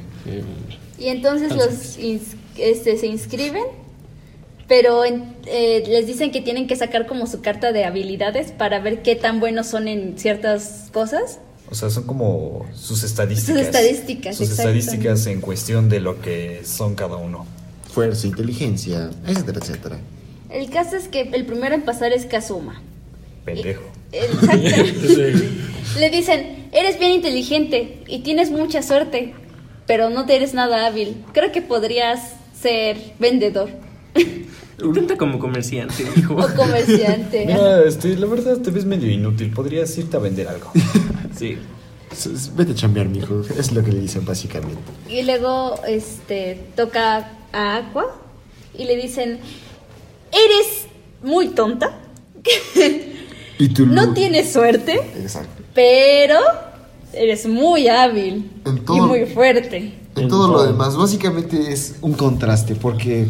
Y 0.98 1.06
entonces 1.08 1.54
los 1.54 1.98
ins- 1.98 2.34
este, 2.58 2.96
se 2.98 3.06
inscriben, 3.06 3.64
pero 4.66 5.04
en- 5.04 5.34
eh, 5.46 5.84
les 5.88 6.06
dicen 6.06 6.30
que 6.30 6.40
tienen 6.42 6.66
que 6.66 6.76
sacar 6.76 7.06
como 7.06 7.26
su 7.26 7.40
carta 7.40 7.72
de 7.72 7.84
habilidades 7.84 8.52
para 8.52 8.80
ver 8.80 9.02
qué 9.02 9.16
tan 9.16 9.40
buenos 9.40 9.66
son 9.68 9.88
en 9.88 10.18
ciertas 10.18 10.88
cosas. 10.92 11.38
O 11.70 11.74
sea, 11.74 11.90
son 11.90 12.04
como 12.04 12.66
sus 12.74 13.02
estadísticas. 13.02 13.56
Sus 13.56 13.66
estadísticas, 13.66 14.36
Sus 14.36 14.50
estadísticas 14.50 15.26
en 15.26 15.40
cuestión 15.40 15.88
de 15.88 16.00
lo 16.00 16.20
que 16.20 16.62
son 16.64 16.94
cada 16.94 17.16
uno. 17.16 17.46
Fuerza, 17.92 18.26
inteligencia, 18.26 19.10
etcétera, 19.26 19.58
etcétera. 19.60 19.98
El 20.50 20.70
caso 20.70 20.96
es 20.96 21.08
que 21.08 21.22
el 21.32 21.44
primero 21.44 21.74
en 21.74 21.82
pasar 21.82 22.12
es 22.12 22.24
Kazuma. 22.26 22.80
Pendejo. 23.44 23.82
Exacto. 24.12 24.58
Sí. 25.08 26.00
Le 26.00 26.10
dicen, 26.10 26.68
eres 26.72 26.98
bien 26.98 27.12
inteligente 27.12 28.02
y 28.06 28.20
tienes 28.20 28.50
mucha 28.50 28.82
suerte, 28.82 29.34
pero 29.86 30.10
no 30.10 30.26
te 30.26 30.36
eres 30.36 30.54
nada 30.54 30.86
hábil. 30.86 31.24
Creo 31.32 31.50
que 31.50 31.62
podrías 31.62 32.34
ser 32.60 32.98
vendedor 33.18 33.70
Intenta 34.82 35.16
como 35.16 35.38
comerciante, 35.38 36.04
hijo. 36.16 36.34
o 36.34 36.46
comerciante. 36.54 37.46
Mira, 37.46 37.82
este, 37.84 38.16
la 38.16 38.26
verdad 38.26 38.58
te 38.58 38.70
ves 38.70 38.84
medio 38.84 39.10
inútil. 39.10 39.50
Podrías 39.52 39.96
irte 39.98 40.16
a 40.16 40.20
vender 40.20 40.48
algo. 40.48 40.70
Sí. 41.36 41.56
Vete 42.56 42.72
a 42.72 42.74
chambear, 42.74 43.06
mijo. 43.08 43.42
Es 43.56 43.70
lo 43.70 43.84
que 43.84 43.92
le 43.92 44.00
dicen 44.00 44.24
básicamente. 44.24 44.80
Y 45.08 45.22
luego 45.22 45.78
este 45.86 46.58
toca 46.74 47.30
a 47.52 47.76
Aqua 47.76 48.06
y 48.76 48.84
le 48.86 48.96
dicen, 48.96 49.38
eres 50.32 50.86
muy 51.22 51.48
tonta, 51.48 52.00
Y 53.58 53.68
tú 53.68 53.86
no 53.86 54.14
tienes 54.14 54.52
suerte, 54.52 54.94
Exacto. 55.20 55.62
pero 55.74 56.38
eres 57.12 57.46
muy 57.46 57.86
hábil 57.88 58.50
En 58.64 58.78
y 58.78 58.80
todo- 58.80 59.06
muy 59.06 59.26
fuerte. 59.26 59.94
En 60.16 60.28
todo 60.28 60.48
lo 60.48 60.64
demás, 60.64 60.96
básicamente 60.96 61.72
es 61.72 61.96
un 62.00 62.14
contraste 62.14 62.74
porque, 62.74 63.28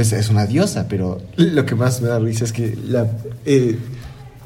pues, 0.00 0.14
es 0.14 0.30
una 0.30 0.46
diosa, 0.46 0.86
pero 0.88 1.20
lo 1.36 1.66
que 1.66 1.74
más 1.74 2.00
me 2.00 2.08
da 2.08 2.18
risa 2.18 2.46
es 2.46 2.54
que 2.54 2.74
la 2.88 3.06
eh, 3.44 3.76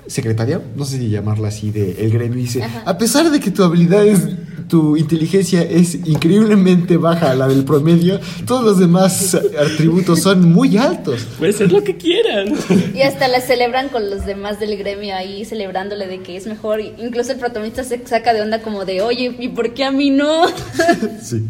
secretaria, 0.08 0.60
no 0.74 0.84
sé 0.84 0.98
si 0.98 1.08
llamarla 1.08 1.46
así, 1.46 1.70
de 1.70 1.92
el 2.04 2.10
gremio 2.10 2.38
dice, 2.38 2.64
Ajá. 2.64 2.82
a 2.84 2.98
pesar 2.98 3.30
de 3.30 3.38
que 3.38 3.52
tu 3.52 3.62
habilidad 3.62 4.04
es, 4.04 4.30
tu 4.66 4.96
inteligencia 4.96 5.62
es 5.62 5.94
increíblemente 5.94 6.96
baja 6.96 7.30
a 7.30 7.36
la 7.36 7.46
del 7.46 7.62
promedio, 7.64 8.18
todos 8.48 8.64
los 8.64 8.80
demás 8.80 9.36
atributos 9.36 10.22
son 10.22 10.52
muy 10.52 10.76
altos. 10.76 11.24
Puedes 11.38 11.54
ser 11.54 11.70
lo 11.70 11.84
que 11.84 11.96
quieras. 11.96 12.50
Y 12.92 13.02
hasta 13.02 13.28
la 13.28 13.40
celebran 13.40 13.90
con 13.90 14.10
los 14.10 14.26
demás 14.26 14.58
del 14.58 14.76
gremio 14.76 15.14
ahí 15.14 15.44
celebrándole 15.44 16.08
de 16.08 16.18
que 16.18 16.36
es 16.36 16.48
mejor. 16.48 16.80
Incluso 16.80 17.30
el 17.30 17.38
protagonista 17.38 17.84
se 17.84 18.04
saca 18.04 18.34
de 18.34 18.42
onda 18.42 18.60
como 18.60 18.84
de, 18.84 19.02
oye, 19.02 19.36
¿y 19.38 19.48
por 19.50 19.72
qué 19.72 19.84
a 19.84 19.92
mí 19.92 20.10
no? 20.10 20.46
Sí. 21.22 21.44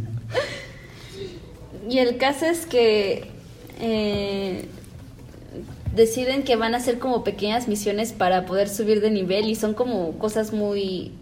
Y 1.88 1.98
el 1.98 2.18
caso 2.18 2.44
es 2.44 2.66
que 2.66 3.33
eh, 3.80 4.66
deciden 5.94 6.42
que 6.42 6.56
van 6.56 6.74
a 6.74 6.78
hacer 6.78 6.98
como 6.98 7.22
pequeñas 7.24 7.68
misiones 7.68 8.12
para 8.12 8.46
poder 8.46 8.68
subir 8.68 9.00
de 9.00 9.10
nivel 9.10 9.48
y 9.48 9.54
son 9.54 9.74
como 9.74 10.12
cosas 10.18 10.52
muy, 10.52 11.12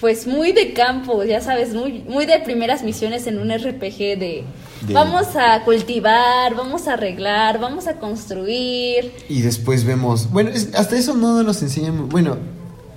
pues 0.00 0.26
muy 0.26 0.52
de 0.52 0.72
campo, 0.72 1.22
ya 1.24 1.40
sabes, 1.40 1.74
muy, 1.74 2.04
muy 2.08 2.24
de 2.24 2.38
primeras 2.40 2.82
misiones 2.82 3.26
en 3.26 3.38
un 3.38 3.50
RPG 3.50 3.98
de, 4.18 4.44
De- 4.86 4.94
vamos 4.94 5.36
a 5.36 5.62
cultivar, 5.64 6.54
vamos 6.56 6.88
a 6.88 6.94
arreglar, 6.94 7.60
vamos 7.60 7.86
a 7.86 7.98
construir. 7.98 9.12
Y 9.28 9.42
después 9.42 9.84
vemos, 9.84 10.30
bueno, 10.32 10.50
es- 10.50 10.74
hasta 10.74 10.96
eso 10.96 11.14
no 11.14 11.42
nos 11.42 11.62
enseñan, 11.62 12.08
bueno, 12.08 12.38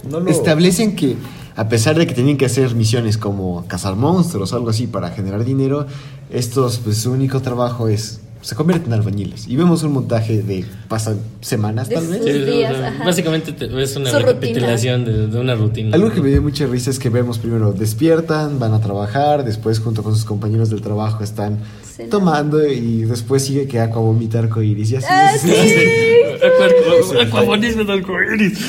No 0.09 0.21
lo- 0.21 0.31
establecen 0.31 0.95
que 0.95 1.17
a 1.57 1.67
pesar 1.69 1.97
de 1.97 2.07
que 2.07 2.13
tenían 2.13 2.37
que 2.37 2.45
hacer 2.45 2.73
misiones 2.75 3.17
como 3.17 3.65
cazar 3.67 3.95
monstruos 3.95 4.51
o 4.53 4.55
algo 4.55 4.69
así 4.69 4.87
para 4.87 5.09
generar 5.11 5.43
dinero, 5.45 5.87
estos, 6.29 6.79
pues 6.79 6.97
su 6.99 7.11
único 7.11 7.41
trabajo 7.41 7.87
es, 7.89 8.19
se 8.45 8.55
convierten 8.55 8.93
en 8.93 8.99
albañiles. 8.99 9.47
Y 9.47 9.55
vemos 9.55 9.81
un 9.83 9.93
montaje 9.93 10.43
de, 10.43 10.63
pasan 10.87 11.17
semanas 11.41 11.89
De 11.89 11.95
tal 11.95 12.07
vez. 12.07 12.21
Sí, 12.23 12.29
o 12.63 12.67
sea, 12.75 13.01
básicamente 13.03 13.51
te- 13.53 13.81
es 13.81 13.95
una 13.95 14.11
Su 14.11 14.19
recapitulación 14.19 15.03
de, 15.03 15.27
de 15.27 15.39
una 15.39 15.55
rutina. 15.55 15.95
Algo 15.95 16.11
que 16.11 16.21
me 16.21 16.29
dio 16.29 16.41
mucha 16.43 16.67
risa 16.67 16.91
es 16.91 16.99
que 16.99 17.09
vemos 17.09 17.39
primero 17.39 17.73
despiertan, 17.73 18.59
van 18.59 18.73
a 18.73 18.79
trabajar, 18.81 19.43
después 19.43 19.79
junto 19.79 20.03
con 20.03 20.13
sus 20.15 20.25
compañeros 20.25 20.69
del 20.69 20.81
trabajo 20.81 21.23
están 21.23 21.57
tomando 22.11 22.65
y 22.67 23.03
después 23.05 23.43
sigue 23.43 23.67
que 23.67 23.79
Aqua 23.79 24.01
vomita 24.01 24.37
arcoíris 24.39 24.91
y 24.91 24.95
así. 24.97 25.07
Ah, 25.09 25.31
sí. 25.41 25.49
Aqua- 26.35 27.23
Aquabonismo 27.23 27.83
de 27.83 27.93
arcoíris. 27.93 28.59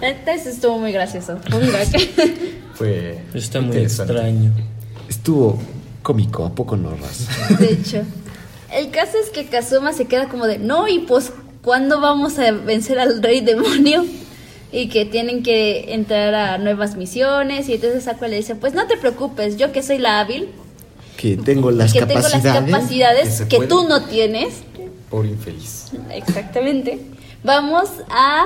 Entonces 0.00 0.46
estuvo 0.54 0.78
muy 0.78 0.92
gracioso. 0.92 1.38
Gag. 1.50 1.88
Fue 2.74 3.18
Está 3.34 3.60
muy 3.60 3.76
extraño. 3.78 4.52
Estuvo 5.08 5.58
cómico, 6.02 6.44
¿a 6.46 6.54
poco 6.54 6.76
no, 6.76 6.90
Raz? 6.90 7.58
De 7.58 7.72
hecho, 7.72 8.02
el 8.72 8.90
caso 8.90 9.18
es 9.22 9.30
que 9.30 9.46
Kazuma 9.46 9.92
se 9.92 10.06
queda 10.06 10.28
como 10.28 10.46
de, 10.46 10.58
no, 10.58 10.88
y 10.88 11.00
pues, 11.00 11.32
¿cuándo 11.62 12.00
vamos 12.00 12.38
a 12.38 12.50
vencer 12.52 12.98
al 12.98 13.22
rey 13.22 13.40
demonio? 13.40 14.04
Y 14.70 14.88
que 14.88 15.04
tienen 15.06 15.42
que 15.42 15.94
entrar 15.94 16.34
a 16.34 16.58
nuevas 16.58 16.96
misiones. 16.96 17.68
Y 17.68 17.74
entonces 17.74 18.06
Aqua 18.06 18.28
le 18.28 18.36
dice, 18.36 18.54
pues 18.54 18.74
no 18.74 18.86
te 18.86 18.96
preocupes, 18.98 19.56
yo 19.56 19.72
que 19.72 19.82
soy 19.82 19.98
la 19.98 20.20
hábil, 20.20 20.50
Que 21.16 21.36
tengo 21.38 21.70
las 21.70 21.92
que 21.92 22.00
tengo 22.00 22.20
capacidades. 22.20 22.44
las 22.44 22.64
capacidades 22.70 23.42
que 23.48 23.66
tú 23.66 23.88
no 23.88 24.04
tienes. 24.04 24.54
Por 25.08 25.24
infeliz. 25.24 25.86
Exactamente. 26.12 27.00
Vamos 27.42 27.88
a, 28.10 28.44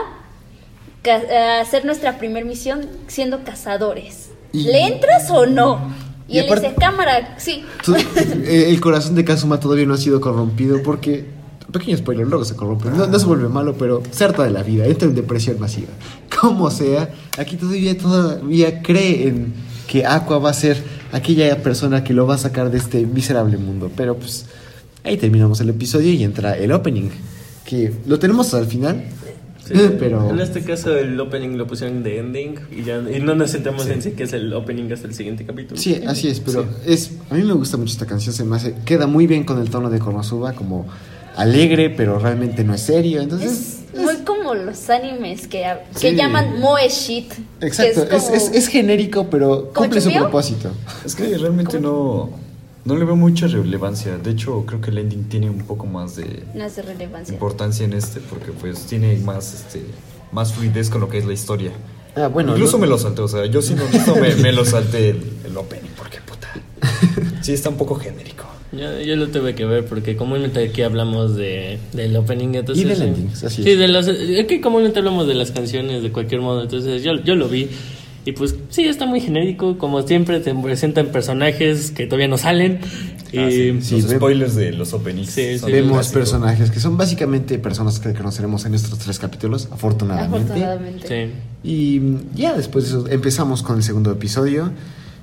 a 1.05 1.61
hacer 1.61 1.85
nuestra 1.85 2.19
primer 2.19 2.45
misión 2.45 2.87
siendo 3.09 3.43
cazadores. 3.43 4.31
¿Le 4.53 4.87
entras 4.87 5.29
o 5.31 5.47
no? 5.47 5.93
Y, 6.33 6.37
Y 6.37 6.39
él 6.41 6.47
aparte- 6.47 6.69
dice, 6.69 6.81
cámara, 6.81 7.35
sí. 7.39 7.63
Eh, 8.45 8.67
el 8.71 8.81
corazón 8.81 9.15
de 9.15 9.25
Kazuma 9.25 9.61
todavía 9.61 9.87
no 9.87 9.95
ha 9.95 9.99
sido 9.99 10.21
corrompido 10.21 10.83
porque, 10.83 11.27
pequeño 11.71 11.97
spoiler, 11.99 12.27
luego 12.27 12.45
se 12.45 12.57
corrompe. 12.57 12.89
No, 12.91 13.07
no 13.07 13.19
se 13.19 13.27
vuelve 13.27 13.49
malo, 13.49 13.75
pero 13.79 14.03
se 14.11 14.25
harta 14.25 14.43
de 14.45 14.51
la 14.51 14.63
vida, 14.63 14.87
entra 14.87 15.07
en 15.09 15.15
depresión 15.15 15.61
masiva. 15.61 15.89
Como 16.41 16.71
sea, 16.71 17.11
aquí 17.39 17.57
todavía, 17.57 17.97
todavía 17.97 18.83
cree 18.83 19.29
en 19.29 19.53
que 19.87 20.07
Aqua 20.07 20.39
va 20.39 20.51
a 20.51 20.55
ser 20.55 20.83
aquella 21.13 21.63
persona 21.63 22.03
que 22.03 22.15
lo 22.15 22.27
va 22.27 22.37
a 22.37 22.39
sacar 22.39 22.71
de 22.71 22.79
este 22.79 23.05
miserable 23.07 23.59
mundo. 23.59 23.91
Pero 23.95 24.17
pues 24.17 24.47
ahí 25.05 25.19
terminamos 25.19 25.61
el 25.61 25.69
episodio 25.69 26.11
y 26.13 26.25
entra 26.25 26.57
el 26.57 26.73
opening, 26.73 27.11
que 27.67 27.93
lo 28.07 28.19
tenemos 28.19 28.55
al 28.55 28.67
final. 28.67 29.05
Sí, 29.73 29.97
pero 29.99 30.31
En 30.31 30.41
este 30.41 30.63
caso 30.63 30.97
el 30.97 31.19
opening 31.21 31.57
lo 31.57 31.67
pusieron 31.67 32.03
de 32.03 32.19
ending 32.19 32.55
y, 32.71 32.83
ya, 32.85 32.99
y 32.99 33.21
no 33.21 33.35
nos 33.35 33.51
sentamos 33.51 33.87
en 33.89 34.03
sí 34.03 34.13
que 34.13 34.25
es 34.25 34.33
el 34.33 34.53
opening 34.53 34.91
hasta 34.93 35.07
el 35.09 35.15
siguiente 35.15 35.45
capítulo. 35.47 35.81
Sí, 35.81 36.03
así 36.07 36.29
es, 36.29 36.41
pero 36.41 36.67
es 36.87 37.13
a 37.31 37.35
mí 37.35 37.43
me 37.43 37.53
gusta 37.55 37.77
mucho 37.77 37.93
esta 37.93 38.07
canción, 38.07 38.35
se 38.35 38.45
me 38.45 38.57
hace 38.57 38.75
queda 38.85 39.07
muy 39.07 39.27
bien 39.27 39.45
con 39.45 39.61
el 39.61 39.71
tono 39.71 39.89
de 39.91 39.99
Konosuba, 39.99 40.53
como 40.53 40.87
alegre, 41.37 41.89
pero 41.91 42.19
realmente 42.19 42.63
no 42.65 42.75
es 42.75 42.83
serio, 42.83 43.21
entonces 43.23 43.79
Es 43.95 43.99
muy 44.01 44.17
como 44.25 44.55
los 44.55 44.89
animes 44.91 45.49
que, 45.49 45.65
Sí. 45.95 46.09
que 46.09 46.17
llaman 46.17 46.61
moe 46.61 46.89
shit. 46.89 47.33
exacto, 47.61 48.03
es, 48.11 48.25
como- 48.25 48.37
es- 48.37 48.51
es 48.53 48.69
genérico, 48.69 49.29
pero 49.31 49.71
¿Como 49.73 49.87
cumple 49.87 50.01
su 50.01 50.13
propósito. 50.13 50.71
Es 51.05 51.15
que 51.15 51.37
realmente 51.39 51.81
no, 51.81 52.31
no 52.85 52.97
le 52.97 53.05
veo 53.05 53.17
mucha 53.17 53.47
relevancia. 53.47 54.19
De 54.19 54.31
hecho, 54.33 54.65
creo 54.67 54.81
que 54.81 54.91
el 54.91 54.99
ending 54.99 55.25
tiene 55.25 55.49
un 55.51 55.59
poco 55.67 55.87
más 55.87 56.17
de 56.17 56.43
No 56.55 56.65
es 56.65 56.77
de 56.77 56.83
relevancia. 56.83 57.33
importancia 57.33 57.85
en 57.85 57.93
este 57.93 58.21
porque 58.21 58.53
pues 58.53 58.87
tiene 58.87 59.17
más 59.19 59.55
este 59.55 59.83
más 60.33 60.53
fluidez 60.55 60.89
con 60.91 61.01
lo 61.01 61.09
que 61.09 61.19
es 61.19 61.25
la 61.27 61.33
historia. 61.35 61.71
Ah, 62.17 62.29
bueno, 62.29 62.53
Incluso 62.53 62.77
no- 62.79 62.83
me 62.83 62.87
lo 62.87 62.99
salté, 62.99 63.23
o 63.23 63.29
sea, 63.29 63.47
yo 63.47 63.63
siendo 63.63 63.85
honesto 63.87 64.17
me, 64.17 64.35
me 64.37 64.53
lo 64.53 64.65
salté 64.65 65.11
el, 65.11 65.23
el 65.47 65.57
opening 65.57 65.91
porque 65.97 66.19
puta. 66.27 66.49
Sí 67.43 67.53
está 67.53 67.69
un 67.71 67.77
poco 67.77 67.95
genérico. 67.97 68.45
Yo, 68.73 69.01
yo 69.01 69.17
lo 69.17 69.29
tuve 69.29 69.55
que 69.55 69.67
ver 69.67 69.85
porque 69.85 70.17
comúnmente 70.17 70.65
aquí 70.65 70.81
hablamos 70.81 71.37
de, 71.37 71.79
del 71.93 72.17
opening. 72.17 72.55
Entonces, 72.55 72.85
Y 72.85 72.89
del 72.89 73.03
ending, 73.03 73.29
así 73.29 73.63
Sí, 73.63 73.71
es. 73.71 73.79
de 73.79 73.89
las, 73.89 74.09
es 74.09 74.47
que 74.47 74.61
comúnmente 74.63 74.99
hablamos 75.01 75.27
de 75.27 75.35
las 75.35 75.51
canciones 75.51 76.03
de 76.03 76.11
cualquier 76.11 76.41
modo. 76.41 76.63
Entonces 76.63 77.03
yo, 77.03 77.13
yo 77.23 77.35
lo 77.35 77.49
vi. 77.49 77.69
Y 78.25 78.33
pues 78.33 78.55
sí, 78.71 78.85
está 78.85 79.07
muy 79.07 79.21
genérico. 79.21 79.79
Como 79.79 80.03
siempre, 80.03 80.39
te 80.41 80.55
presentan 80.55 81.07
personajes 81.09 81.91
que 81.91 82.07
todavía 82.07 82.29
no 82.29 82.39
salen. 82.39 82.79
Ah, 83.37 83.49
sí, 83.51 83.79
sí, 83.81 83.97
los 84.03 84.11
ve- 84.11 84.17
spoilers 84.17 84.55
de 84.55 84.73
los 84.73 84.93
openings. 84.93 85.31
Sí, 85.31 85.59
son 85.59 85.69
sí. 85.71 85.73
Vemos 85.73 86.09
personajes 86.09 86.71
que 86.71 86.79
son 86.81 86.97
básicamente 86.97 87.59
personas 87.59 87.99
que 87.99 88.13
conoceremos 88.13 88.65
en 88.67 88.75
estos 88.75 88.99
tres 88.99 89.19
capítulos, 89.19 89.69
afortunadamente. 89.73 90.37
Afortunadamente. 90.53 91.09
sí. 91.09 91.33
Y 91.69 92.01
ya 92.35 92.55
después 92.57 92.85
de 92.85 92.91
eso 92.91 93.09
empezamos 93.09 93.63
con 93.63 93.77
el 93.77 93.83
segundo 93.83 94.13
episodio, 94.13 94.71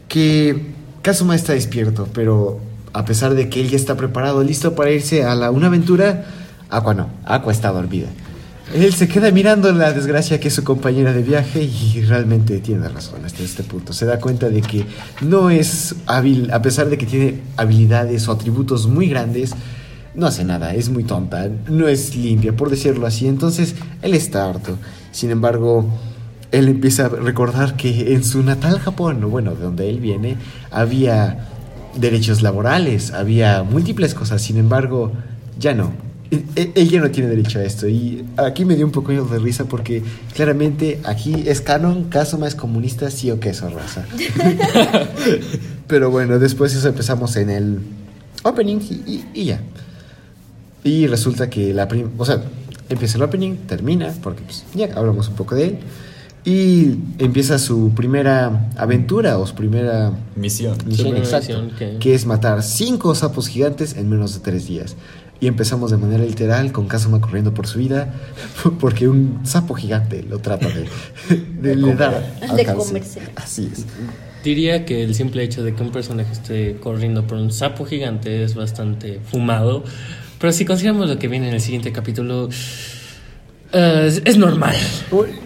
que 0.07 0.71
Kazuma 1.01 1.35
está 1.35 1.53
despierto, 1.53 2.07
pero 2.13 2.59
a 2.93 3.05
pesar 3.05 3.35
de 3.35 3.47
que 3.49 3.61
él 3.61 3.69
ya 3.69 3.75
está 3.77 3.95
preparado, 3.95 4.43
listo 4.43 4.75
para 4.75 4.91
irse 4.91 5.23
a 5.23 5.35
la, 5.35 5.51
una 5.51 5.67
aventura, 5.67 6.25
Aqua 6.69 6.93
no, 6.93 7.09
Aqua 7.25 7.51
está 7.53 7.69
dormida. 7.71 8.07
Él 8.73 8.93
se 8.93 9.07
queda 9.07 9.31
mirando 9.31 9.71
la 9.71 9.93
desgracia 9.93 10.39
que 10.39 10.49
es 10.49 10.53
su 10.53 10.63
compañera 10.63 11.11
de 11.11 11.23
viaje 11.23 11.63
y 11.63 12.01
realmente 12.01 12.59
tiene 12.59 12.87
razón 12.87 13.25
hasta 13.25 13.41
este 13.41 13.63
punto. 13.63 13.93
Se 13.93 14.05
da 14.05 14.19
cuenta 14.19 14.49
de 14.49 14.61
que 14.61 14.85
no 15.21 15.49
es 15.49 15.95
hábil, 16.05 16.51
a 16.51 16.61
pesar 16.61 16.87
de 16.87 16.97
que 16.97 17.07
tiene 17.07 17.41
habilidades 17.57 18.27
o 18.27 18.31
atributos 18.31 18.85
muy 18.85 19.09
grandes, 19.09 19.55
no 20.13 20.27
hace 20.27 20.43
nada, 20.43 20.75
es 20.75 20.89
muy 20.89 21.03
tonta, 21.03 21.49
no 21.67 21.87
es 21.87 22.15
limpia, 22.15 22.55
por 22.55 22.69
decirlo 22.69 23.07
así. 23.07 23.27
Entonces, 23.27 23.73
él 24.03 24.13
está 24.13 24.47
harto. 24.47 24.77
Sin 25.11 25.31
embargo, 25.31 25.87
él 26.51 26.67
empieza 26.67 27.05
a 27.05 27.09
recordar 27.09 27.75
que 27.75 28.13
en 28.13 28.23
su 28.23 28.43
natal 28.43 28.79
Japón, 28.79 29.19
bueno, 29.31 29.55
de 29.55 29.63
donde 29.63 29.89
él 29.89 29.99
viene, 29.99 30.37
había 30.69 31.47
derechos 31.95 32.43
laborales, 32.43 33.11
había 33.13 33.63
múltiples 33.63 34.13
cosas. 34.13 34.43
Sin 34.43 34.57
embargo, 34.57 35.11
ya 35.57 35.73
no. 35.73 36.08
E- 36.31 36.43
e- 36.55 36.71
Él 36.75 36.89
ya 36.89 36.99
no 37.01 37.09
tiene 37.09 37.29
derecho 37.29 37.59
a 37.59 37.63
esto. 37.63 37.87
Y 37.87 38.23
aquí 38.37 38.63
me 38.65 38.75
dio 38.75 38.85
un 38.85 38.91
poco 38.91 39.11
de 39.11 39.39
risa 39.39 39.65
porque 39.65 40.03
claramente 40.35 40.99
aquí 41.03 41.33
es 41.47 41.61
canon, 41.61 42.05
Kazuma 42.05 42.47
es 42.47 42.53
comunista, 42.55 43.09
sí 43.09 43.31
o 43.31 43.39
queso, 43.39 43.69
raza. 43.69 44.05
Pero 45.87 46.11
bueno, 46.11 46.39
después 46.39 46.73
de 46.73 46.79
eso 46.79 46.87
empezamos 46.89 47.35
en 47.35 47.49
el 47.49 47.79
opening 48.43 48.77
y, 48.79 48.93
y- 49.11 49.25
y 49.33 49.45
ya. 49.45 49.61
Y 50.83 51.07
resulta 51.07 51.49
que 51.49 51.73
la 51.73 51.87
prim 51.87 52.09
o 52.17 52.25
sea, 52.25 52.41
empieza 52.89 53.17
el 53.17 53.23
opening, 53.23 53.55
termina, 53.67 54.13
porque 54.23 54.43
pues, 54.43 54.63
ya 54.75 54.89
hablamos 54.95 55.27
un 55.29 55.35
poco 55.35 55.55
de 55.55 55.65
él. 55.65 55.77
Y 56.45 56.95
empieza 57.17 57.59
su 57.59 57.91
primera 57.93 58.69
aventura 58.77 59.37
o 59.39 59.45
su 59.45 59.55
primera 59.55 60.13
Misión. 60.35 60.77
misión, 60.85 61.07
primera 61.07 61.17
exacto, 61.25 61.61
misión, 61.61 61.77
que- 61.77 61.97
que 61.99 62.15
es 62.15 62.25
matar 62.25 62.63
cinco 62.63 63.13
sapos 63.13 63.47
gigantes 63.49 63.95
en 63.97 64.09
menos 64.09 64.33
de 64.35 64.39
tres 64.39 64.65
días. 64.67 64.95
Y 65.41 65.47
empezamos 65.47 65.91
de 65.91 65.97
manera 65.97 66.23
literal 66.23 66.71
con 66.71 66.87
Kazuma 66.87 67.21
corriendo 67.21 67.53
por 67.53 67.65
su 67.65 67.79
vida 67.79 68.13
porque 68.79 69.07
un 69.07 69.39
sapo 69.43 69.73
gigante 69.73 70.23
lo 70.23 70.39
trata 70.39 70.67
de, 70.67 70.87
de, 71.61 71.75
le 71.75 71.95
dar 71.95 72.39
De 72.55 72.65
comerse. 72.65 73.21
Así 73.35 73.69
es. 73.71 73.85
Diría 74.43 74.85
que 74.85 75.03
el 75.03 75.15
simple 75.15 75.43
hecho 75.43 75.63
de 75.63 75.73
que 75.73 75.83
un 75.83 75.91
personaje 75.91 76.31
esté 76.31 76.77
corriendo 76.79 77.27
por 77.27 77.37
un 77.37 77.51
sapo 77.51 77.85
gigante 77.85 78.43
es 78.43 78.55
bastante 78.55 79.19
fumado. 79.23 79.83
Pero 80.39 80.53
si 80.53 80.65
consideramos 80.65 81.09
lo 81.09 81.19
que 81.19 81.27
viene 81.27 81.49
en 81.49 81.55
el 81.55 81.61
siguiente 81.61 81.91
capítulo, 81.91 82.49
eh, 83.73 84.05
es, 84.07 84.21
es 84.23 84.37
normal. 84.37 84.75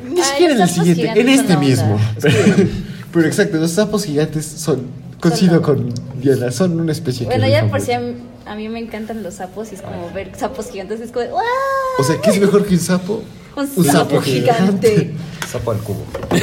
Ni 0.08 0.22
siquiera 0.22 0.54
en 0.54 0.62
el 0.62 0.70
siguiente, 0.70 1.08
en 1.08 1.14
gigantes 1.14 1.40
este 1.40 1.58
mismo. 1.58 2.00
Pero, 2.22 2.36
pero 3.12 3.28
exacto, 3.28 3.58
los 3.58 3.72
sapos 3.72 4.06
gigantes 4.06 4.46
son, 4.46 4.84
coincido 5.20 5.62
con 5.62 5.92
Diana, 6.22 6.52
son 6.52 6.80
una 6.80 6.92
especie 6.92 7.26
Bueno, 7.26 7.48
ya 7.48 7.68
por 7.68 7.82
si 7.82 7.92
a 8.46 8.56
mí, 8.56 8.70
me 8.70 8.80
encantan 8.80 9.24
los 9.24 9.36
sapos 9.36 9.72
y 9.72 9.76
es 9.76 9.82
como 9.82 10.12
ver 10.12 10.32
sapos 10.36 10.70
gigantes, 10.72 11.00
es 11.02 11.12
como, 11.12 11.26
de, 11.26 11.32
¡guau! 11.32 11.44
O 12.00 12.04
sea, 12.04 12.20
¿qué 12.22 12.30
es 12.32 12.40
mejor 12.40 12.66
que 12.66 12.74
un 12.74 12.80
sapo? 12.80 13.24
Un, 13.56 13.86
sapo, 13.86 14.20
gigante. 14.22 15.14
Sapo 15.48 15.72
al 15.72 15.78
cubo. 15.78 16.04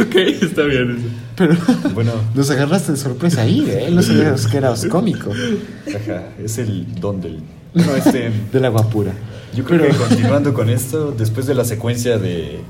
ok, 0.00 0.14
está 0.40 0.62
bien 0.62 0.96
eso. 0.98 1.08
Pero 1.34 1.56
Bueno, 1.92 2.12
nos 2.34 2.48
agarraste 2.50 2.92
de 2.92 2.98
sorpresa 2.98 3.42
ahí, 3.42 3.68
¿eh? 3.68 3.88
No 3.90 4.00
sabíamos 4.00 4.46
que 4.46 4.58
eras 4.58 4.86
cómico. 4.86 5.32
ajá, 5.32 6.28
es 6.38 6.58
el 6.58 7.00
don 7.00 7.20
del. 7.20 7.42
No, 7.72 7.96
este. 7.96 8.30
Del 8.52 8.64
agua 8.64 8.88
pura. 8.88 9.10
Yo 9.56 9.64
creo 9.64 9.88
que 9.88 9.96
continuando 9.96 10.54
con 10.54 10.70
esto, 10.70 11.10
después 11.10 11.46
de 11.46 11.54
la 11.54 11.64
secuencia 11.64 12.18
de 12.18 12.60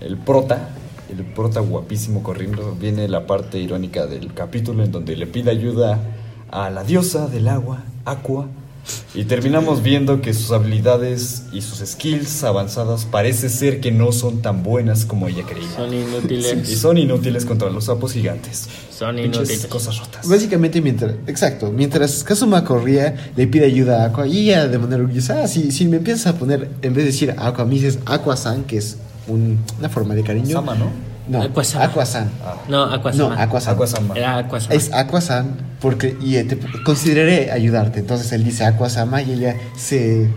el 0.00 0.16
prota, 0.16 0.70
el 1.10 1.24
prota 1.24 1.60
guapísimo 1.60 2.22
corriendo, 2.22 2.76
viene 2.78 3.08
la 3.08 3.26
parte 3.26 3.58
irónica 3.58 4.06
del 4.06 4.32
capítulo 4.32 4.84
en 4.84 4.92
donde 4.92 5.16
le 5.16 5.26
pide 5.26 5.50
ayuda 5.50 6.00
a 6.50 6.70
la 6.70 6.84
diosa 6.84 7.28
del 7.28 7.48
agua, 7.48 7.84
Aqua, 8.04 8.48
y 9.14 9.24
terminamos 9.24 9.82
viendo 9.82 10.20
que 10.22 10.32
sus 10.34 10.52
habilidades 10.52 11.44
y 11.52 11.62
sus 11.62 11.78
skills 11.86 12.44
avanzadas 12.44 13.04
parece 13.04 13.48
ser 13.48 13.80
que 13.80 13.90
no 13.92 14.12
son 14.12 14.40
tan 14.40 14.62
buenas 14.62 15.04
como 15.04 15.28
ella 15.28 15.44
creía. 15.46 15.70
Son 15.76 15.92
inútiles. 15.92 16.68
Y 16.68 16.76
son 16.76 16.98
inútiles 16.98 17.44
contra 17.44 17.70
los 17.70 17.84
sapos 17.84 18.12
gigantes. 18.12 18.68
Son 18.90 19.16
Pinches 19.16 19.48
inútiles. 19.48 19.66
cosas 19.66 19.98
rotas. 19.98 20.28
Básicamente, 20.28 20.80
mientras, 20.80 21.14
exacto, 21.26 21.70
mientras 21.70 22.24
Kazuma 22.24 22.64
corría, 22.64 23.32
le 23.36 23.46
pide 23.46 23.66
ayuda 23.66 24.02
a 24.02 24.06
Aqua 24.06 24.26
y 24.26 24.50
ella 24.50 24.68
de 24.68 24.78
manera 24.78 25.02
orgullosa, 25.02 25.42
ah, 25.42 25.48
si, 25.48 25.72
si 25.72 25.86
me 25.86 25.98
empiezas 25.98 26.26
a 26.28 26.38
poner, 26.38 26.68
en 26.82 26.94
vez 26.94 27.04
de 27.04 27.10
decir 27.10 27.34
Aqua, 27.36 27.64
me 27.64 27.74
dices 27.74 27.98
Aqua-san, 28.06 28.64
que 28.64 28.78
es 28.78 28.96
un- 29.30 29.58
una 29.78 29.88
forma 29.88 30.14
de 30.14 30.22
cariño. 30.22 30.52
Sama, 30.52 30.74
¿no? 30.74 30.86
No, 31.28 31.42
Aqua-sama. 31.42 31.84
Aqua-san. 31.84 32.28
Ah, 32.44 32.54
No, 32.68 32.82
Aquasama. 32.84 33.36
No, 33.36 33.40
Aqua-san. 33.40 33.74
Aquasama. 33.74 34.14
Era 34.16 34.36
Aquasama. 34.38 34.74
Es 34.74 34.92
Aqua-san 34.92 35.56
porque 35.80 36.16
y 36.20 36.36
eh, 36.36 36.44
te 36.44 36.58
consideraré 36.84 37.52
ayudarte. 37.52 38.00
Entonces 38.00 38.32
él 38.32 38.42
dice 38.44 38.64
Aqua-sama 38.64 39.22
y 39.22 39.32
ella 39.32 39.54
se 39.76 40.28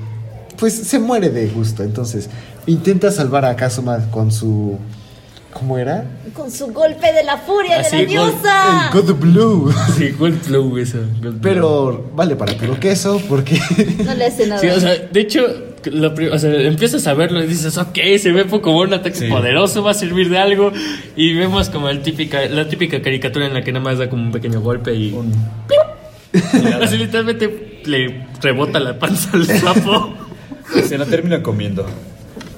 pues 0.60 0.73
se 0.75 0.99
muere 0.99 1.29
de 1.32 1.47
gusto. 1.47 1.84
Entonces 1.84 2.29
intenta 2.67 3.12
salvar 3.12 3.43
a 3.45 3.56
Kazuma 3.56 3.97
con 4.12 4.32
su 4.32 4.77
¿cómo 5.51 5.77
era? 5.79 6.06
Con 6.36 6.51
su 6.51 6.67
golpe 6.67 7.12
de 7.12 7.23
la 7.23 7.38
furia 7.38 7.79
Así, 7.79 7.97
de 7.97 8.13
la 8.13 8.21
gol- 8.21 8.32
diosa. 8.32 8.89
El 8.93 9.01
God 9.01 9.13
Blue. 9.15 9.73
Sí, 9.97 10.10
Gold 10.12 10.41
Flow 10.41 10.77
eso. 10.77 10.99
Pero 11.41 12.12
vale 12.15 12.36
para 12.36 12.53
puro 12.56 12.79
queso 12.79 13.19
porque 13.27 13.60
No 14.06 14.13
le 14.13 14.25
hace 14.27 14.45
nada. 14.47 14.62
Sí, 14.62 14.67
o 14.67 14.79
sea, 14.79 14.93
de 14.95 15.19
hecho, 15.19 15.41
lo 15.91 16.13
pri- 16.15 16.27
o 16.29 16.37
sea, 16.39 16.51
empiezas 16.61 17.05
a 17.07 17.13
verlo 17.13 17.43
y 17.43 17.47
dices, 17.47 17.77
ok, 17.77 17.97
se 18.19 18.31
ve 18.31 18.45
como 18.45 18.79
un 18.79 18.93
ataque 18.93 19.15
Sí. 19.17 19.27
poderoso, 19.27 19.83
va 19.83 19.91
a 19.91 19.93
servir 19.93 20.29
de 20.29 20.37
algo. 20.37 20.71
Y 21.15 21.33
vemos 21.35 21.69
como 21.69 21.89
el 21.89 22.01
típica, 22.01 22.45
la 22.47 22.67
típica 22.67 23.01
caricatura 23.01 23.47
en 23.47 23.53
la 23.53 23.63
que 23.63 23.71
nada 23.71 23.83
más 23.83 23.97
da 23.97 24.09
como 24.09 24.23
un 24.23 24.31
pequeño 24.31 24.61
golpe 24.61 24.93
y. 24.93 25.11
Un- 25.13 25.33
Así 26.81 26.97
literalmente 26.97 27.81
le 27.85 28.25
rebota 28.41 28.79
la 28.79 28.97
panza 28.97 29.29
al 29.33 29.45
sapo. 29.59 30.13
Se 30.87 30.97
la 30.97 31.05
termina 31.05 31.43
comiendo. 31.43 31.85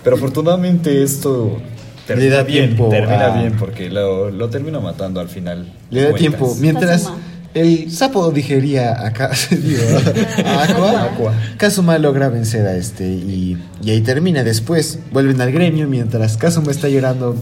Pero 0.03 0.15
afortunadamente 0.15 1.03
esto 1.03 1.57
Le 1.59 2.05
termina 2.07 2.35
da 2.37 2.43
bien. 2.43 2.65
tiempo 2.67 2.89
termina 2.89 3.33
a- 3.33 3.37
bien 3.41 3.53
porque 3.57 3.89
lo, 3.89 4.29
lo 4.31 4.49
termina 4.49 4.79
matando 4.79 5.19
al 5.19 5.27
final. 5.29 5.65
le 5.89 6.01
da 6.01 6.09
Cuentas. 6.11 6.19
tiempo 6.19 6.55
mientras. 6.61 7.11
El 7.55 7.91
sapo 7.91 8.29
digería 8.31 9.05
a, 9.07 9.11
Ka- 9.13 9.31
digo, 9.49 9.81
a 10.45 10.63
Aqua, 10.63 11.03
Aqua. 11.05 11.33
Kazuma 11.57 11.97
logra 11.97 12.29
vencer 12.29 12.67
a 12.67 12.75
este 12.75 13.05
y, 13.07 13.57
y 13.83 13.89
ahí 13.89 14.01
termina. 14.01 14.43
Después 14.43 14.99
vuelven 15.11 15.41
al 15.41 15.51
gremio 15.51 15.87
mientras 15.87 16.37
Kazuma 16.37 16.69
está 16.71 16.87
llorando 16.89 17.35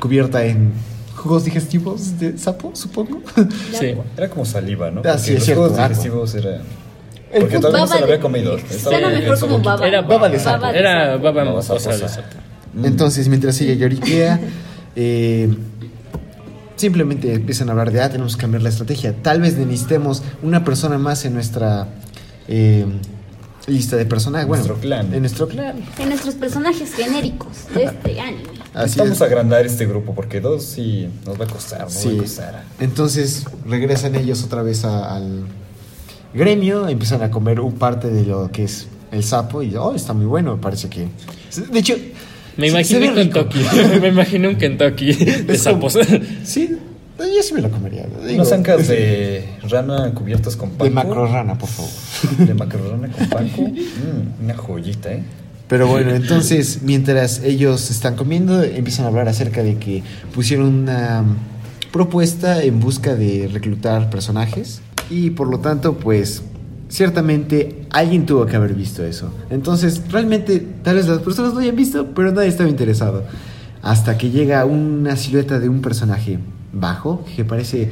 cubierta 0.00 0.44
en 0.44 0.72
jugos 1.14 1.44
digestivos 1.44 2.18
de 2.18 2.38
sapo, 2.38 2.70
supongo. 2.74 3.20
Sí. 3.78 3.94
Era 4.16 4.30
como 4.30 4.44
saliva, 4.46 4.90
¿no? 4.90 5.00
Ah, 5.00 5.02
Porque 5.02 5.18
sí, 5.18 5.30
es 5.32 5.34
los 5.38 5.44
cierto, 5.44 5.62
jugos 5.64 5.78
agua. 5.78 5.88
digestivos 5.88 6.34
era. 6.36 6.50
El 7.32 7.40
Porque 7.40 7.54
punto- 7.56 7.68
todavía 7.68 7.80
no 7.80 7.86
se 7.88 7.94
lo 7.94 8.00
Baba 8.00 8.04
había 8.12 8.20
comido. 8.20 8.56
En 8.56 9.20
mejor 9.24 9.40
como 9.40 9.58
baba. 9.58 9.86
Era 9.88 10.00
Baba 10.02 10.28
de 10.28 10.38
sapo. 10.38 10.60
Baba 10.62 10.72
Era 10.78 11.16
baba 11.16 11.44
Baba 11.44 11.58
o 11.58 11.62
sea, 11.62 11.80
sapo. 12.08 12.22
Entonces, 12.84 13.28
mientras 13.28 13.60
ella 13.60 13.74
lloriquea, 13.74 14.38
eh, 14.94 15.48
simplemente 16.76 17.32
empiezan 17.34 17.68
a 17.68 17.72
hablar 17.72 17.90
de, 17.90 18.00
ah, 18.02 18.10
tenemos 18.10 18.36
que 18.36 18.42
cambiar 18.42 18.62
la 18.62 18.68
estrategia. 18.68 19.14
Tal 19.22 19.40
vez 19.40 19.56
necesitemos 19.56 20.22
una 20.42 20.64
persona 20.64 20.98
más 20.98 21.24
en 21.24 21.34
nuestra 21.34 21.88
eh, 22.48 22.86
lista 23.66 23.96
de 23.96 24.06
personajes. 24.06 24.46
Bueno, 24.46 24.64
Nuestro 24.64 24.80
clan. 24.80 25.12
En 25.14 25.20
nuestro 25.20 25.48
clan. 25.48 25.76
En 25.98 26.08
nuestros 26.10 26.34
personajes 26.34 26.94
genéricos 26.94 27.48
de 27.74 27.84
este 27.84 28.20
anime. 28.20 28.42
Así 28.74 28.98
Vamos 28.98 29.14
es. 29.16 29.22
a 29.22 29.24
agrandar 29.24 29.64
este 29.64 29.86
grupo 29.86 30.14
porque 30.14 30.40
dos 30.40 30.62
sí 30.64 31.08
nos 31.24 31.40
va 31.40 31.44
a 31.46 31.48
costar. 31.48 31.80
Nos 31.82 31.96
va 31.96 32.00
Sí. 32.00 32.16
a 32.18 32.22
costar. 32.22 32.64
Entonces 32.78 33.44
regresan 33.66 34.14
ellos 34.14 34.42
otra 34.44 34.62
vez 34.62 34.84
a- 34.84 35.16
al 35.16 35.46
gremio, 36.34 36.86
empiezan 36.88 37.22
a 37.22 37.30
comer 37.30 37.60
un 37.60 37.72
parte 37.72 38.08
de 38.10 38.24
lo 38.26 38.50
que 38.52 38.64
es 38.64 38.86
el 39.12 39.24
sapo 39.24 39.62
y 39.62 39.74
oh, 39.76 39.94
está 39.94 40.12
muy 40.12 40.26
bueno, 40.26 40.60
parece 40.60 40.88
que... 40.90 41.08
De 41.70 41.78
hecho... 41.78 41.94
Me 42.56 42.68
imaginé 42.68 43.00
rico. 43.12 43.14
Kentucky. 43.14 43.58
Me 44.00 44.08
imaginé 44.08 44.48
un 44.48 44.56
Kentucky 44.56 45.12
de 45.12 45.52
Es 45.54 45.62
como- 45.64 45.90
sapos. 45.90 45.98
Sí, 46.44 46.70
yo 47.18 47.42
sí 47.42 47.54
me 47.54 47.62
lo 47.62 47.70
comería. 47.70 48.06
digo. 48.26 48.34
Unas 48.42 48.52
ancas 48.52 48.88
de 48.88 49.44
rana 49.70 50.12
cubiertas 50.14 50.54
con 50.56 50.70
panko. 50.70 50.84
De 50.84 50.90
macro 50.90 51.26
rana, 51.26 51.56
por 51.58 51.68
favor. 51.68 51.90
De 52.46 52.54
macro 52.54 52.90
rana 52.90 53.08
con 53.08 53.26
panko. 53.28 53.62
Mm, 53.62 54.44
una 54.44 54.54
joyita, 54.56 55.12
¿eh? 55.12 55.22
Pero 55.68 55.88
bueno, 55.88 56.14
entonces, 56.14 56.80
mientras 56.82 57.40
ellos 57.42 57.90
están 57.90 58.14
comiendo, 58.16 58.62
empiezan 58.62 59.06
a 59.06 59.08
hablar 59.08 59.28
acerca 59.28 59.62
de 59.64 59.76
que 59.78 60.02
pusieron 60.34 60.66
una 60.68 61.24
propuesta 61.92 62.62
en 62.62 62.78
busca 62.78 63.16
de 63.16 63.48
reclutar 63.52 64.08
personajes 64.10 64.80
y 65.10 65.30
por 65.30 65.48
lo 65.48 65.58
tanto, 65.60 65.94
pues, 65.98 66.42
ciertamente 66.88 67.86
alguien 67.90 68.26
tuvo 68.26 68.46
que 68.46 68.56
haber 68.56 68.74
visto 68.74 69.04
eso. 69.04 69.32
Entonces, 69.50 70.02
realmente, 70.10 70.66
tal 70.82 70.96
vez 70.96 71.08
las 71.08 71.18
personas 71.18 71.54
lo 71.54 71.60
hayan 71.60 71.76
visto, 71.76 72.06
pero 72.14 72.32
nadie 72.32 72.48
estaba 72.48 72.68
interesado. 72.68 73.24
Hasta 73.82 74.18
que 74.18 74.30
llega 74.30 74.64
una 74.64 75.16
silueta 75.16 75.58
de 75.58 75.68
un 75.68 75.80
personaje 75.80 76.38
bajo, 76.72 77.24
que 77.36 77.44
parece, 77.44 77.90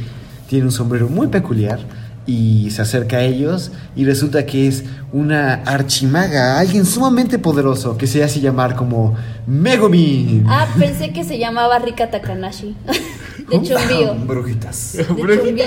tiene 0.48 0.66
un 0.66 0.72
sombrero 0.72 1.09
muy 1.09 1.28
peculiar 1.28 1.80
y 2.26 2.70
se 2.70 2.83
acerca 2.83 3.18
a 3.18 3.22
ellos 3.22 3.70
y 3.94 4.04
resulta 4.04 4.46
que 4.46 4.66
es 4.66 4.85
una 5.12 5.54
archimaga, 5.54 6.59
alguien 6.59 6.87
sumamente 6.87 7.38
poderoso 7.38 7.98
que 7.98 8.07
se 8.07 8.24
hace 8.24 8.40
llamar 8.40 8.76
como 8.76 9.14
Megumin. 9.46 10.44
Ah, 10.48 10.66
pensé 10.78 11.12
que 11.12 11.24
se 11.24 11.38
llamaba 11.38 11.78
Rika 11.78 12.11
Takanashi. 12.11 12.74
De 13.48 13.57
Chumbio. 13.62 14.14
Brujitas. 14.26 14.92
De 14.94 15.04
Chumbio. 15.04 15.64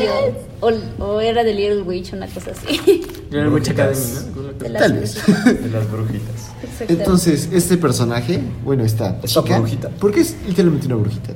O, 0.59 0.71
o 1.03 1.21
era 1.21 1.43
de 1.43 1.53
Little 1.53 1.81
Witch, 1.83 2.13
una 2.13 2.27
cosa 2.27 2.51
así. 2.51 3.03
Era 3.31 3.49
mucha 3.49 3.73
Brujitas. 3.73 4.23
academia, 4.25 4.35
¿no? 4.35 4.53
De 4.57 4.69
las 4.69 4.81
Tal 4.81 4.93
vez. 4.93 5.15
De 5.61 5.69
las 5.69 5.91
brujitas. 5.91 6.51
Entonces, 6.87 7.49
este 7.51 7.77
personaje, 7.77 8.39
bueno, 8.63 8.83
esta 8.85 9.19
Esta 9.21 9.43
chica, 9.43 9.59
brujita. 9.59 9.89
porque 9.99 10.21
es 10.21 10.35
literalmente 10.47 10.87
una 10.87 10.95
brujita. 10.95 11.33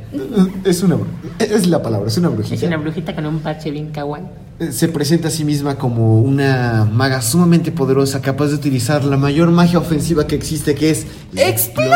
Es 0.63 0.81
una 0.83 0.97
es 1.37 1.67
la 1.67 1.81
palabra, 1.83 2.07
es 2.07 2.17
una 2.17 2.29
brujita. 2.29 2.55
Es 2.55 2.63
una 2.63 2.77
brujita 2.77 3.13
con 3.13 3.25
un 3.25 3.39
parche 3.41 3.69
bien 3.71 3.91
kawaii. 3.91 4.23
Eh, 4.59 4.71
Se 4.71 4.87
presenta 4.87 5.27
a 5.27 5.31
sí 5.31 5.43
misma 5.43 5.75
como 5.77 6.21
una 6.21 6.85
maga 6.91 7.21
sumamente 7.21 7.71
poderosa, 7.71 8.21
capaz 8.21 8.47
de 8.47 8.55
utilizar 8.55 9.03
la 9.03 9.17
mayor 9.17 9.51
magia 9.51 9.77
ofensiva 9.79 10.25
que 10.25 10.35
existe, 10.35 10.73
que 10.73 10.89
es 10.91 11.05
¡Explosion! 11.35 11.91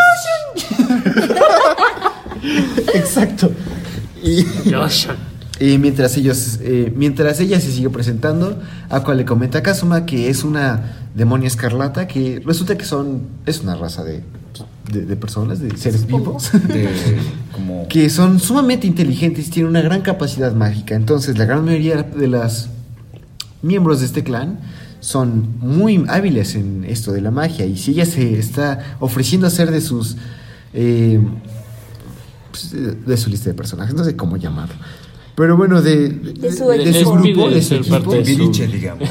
Exacto. 2.94 3.50
Y, 5.58 5.78
mientras 5.78 6.18
ellos, 6.18 6.60
eh, 6.64 6.92
mientras 6.98 7.40
ella 7.40 7.62
se 7.62 7.72
sigue 7.72 7.90
presentando, 7.90 8.60
Aqua 8.90 9.16
le 9.16 9.24
comenta 9.24 9.60
a 9.60 9.64
Kazuma 9.64 10.06
que 10.06 10.30
es 10.30 10.44
una 10.44 10.98
demonia 11.16 11.48
escarlata 11.48 12.08
que 12.08 12.42
resulta 12.46 12.78
que 12.78 12.84
son 12.84 13.22
es 13.46 13.62
una 13.62 13.76
raza 13.76 14.04
de 14.04 14.22
de, 14.92 15.02
de 15.06 15.16
personas, 15.16 15.60
de 15.60 15.76
seres 15.78 16.06
vivos. 16.06 16.52
De, 16.68 16.90
como... 17.52 17.88
que 17.88 18.10
son 18.10 18.40
sumamente 18.40 18.88
inteligentes 18.88 19.48
y 19.48 19.52
tienen 19.52 19.70
una 19.70 19.82
gran 19.82 20.02
capacidad 20.02 20.54
mágica. 20.54 20.96
Entonces, 20.96 21.38
la 21.38 21.46
gran 21.46 21.66
mayoría 21.66 22.04
de 22.04 22.28
los 22.28 22.68
miembros 23.62 24.00
de 24.00 24.06
este 24.06 24.24
clan 24.24 24.60
son 25.00 25.58
muy 25.60 26.04
hábiles 26.08 26.56
en 26.56 26.86
esto 26.88 27.12
de 27.12 27.22
la 27.22 27.32
magia. 27.32 27.66
Y 27.66 27.78
si 27.78 27.92
ella 27.92 28.06
se 28.06 28.38
está 28.38 28.96
ofreciendo 29.00 29.48
a 29.48 29.50
ser 29.50 29.72
de 29.72 29.82
sus. 29.82 30.18
eh, 30.74 31.20
pues, 32.72 33.06
de 33.06 33.18
su 33.18 33.30
lista 33.30 33.50
de 33.50 33.54
personajes, 33.56 33.94
no 33.96 34.04
sé 34.04 34.16
cómo 34.16 34.38
llamarlo. 34.38 34.76
Pero 35.36 35.58
bueno, 35.58 35.82
de, 35.82 36.10
De 36.10 36.52
su 36.52 36.70
de 36.70 36.78
grupo, 36.78 37.50
De 37.50 37.56
de 37.56 37.62
su 37.62 37.76
equipo, 37.76 38.12
su- 38.24 38.66
digamos. 38.68 39.10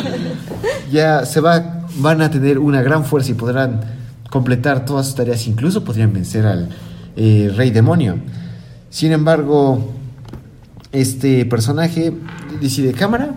ya 0.92 1.24
se 1.24 1.40
va, 1.40 1.86
van 1.98 2.20
a 2.22 2.30
tener 2.30 2.58
una 2.58 2.82
gran 2.82 3.04
fuerza 3.04 3.30
y 3.30 3.34
podrán 3.34 3.80
completar 4.30 4.84
todas 4.84 5.06
sus 5.06 5.14
tareas, 5.14 5.46
incluso 5.46 5.84
podrían 5.84 6.12
vencer 6.12 6.46
al 6.46 6.68
eh, 7.16 7.52
rey 7.56 7.70
demonio. 7.70 8.16
Sin 8.90 9.12
embargo, 9.12 9.92
este 10.92 11.44
personaje 11.46 12.12
decide, 12.60 12.92
cámara, 12.92 13.34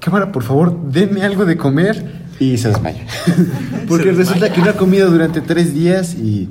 cámara, 0.00 0.32
por 0.32 0.42
favor, 0.42 0.90
denme 0.90 1.22
algo 1.22 1.44
de 1.44 1.56
comer 1.56 2.24
y 2.40 2.58
se 2.58 2.68
desmaya. 2.68 3.06
Porque 3.88 4.10
resulta 4.12 4.52
que 4.52 4.60
no 4.60 4.70
ha 4.70 4.74
comido 4.74 5.10
durante 5.10 5.40
tres 5.40 5.74
días 5.74 6.14
y 6.14 6.48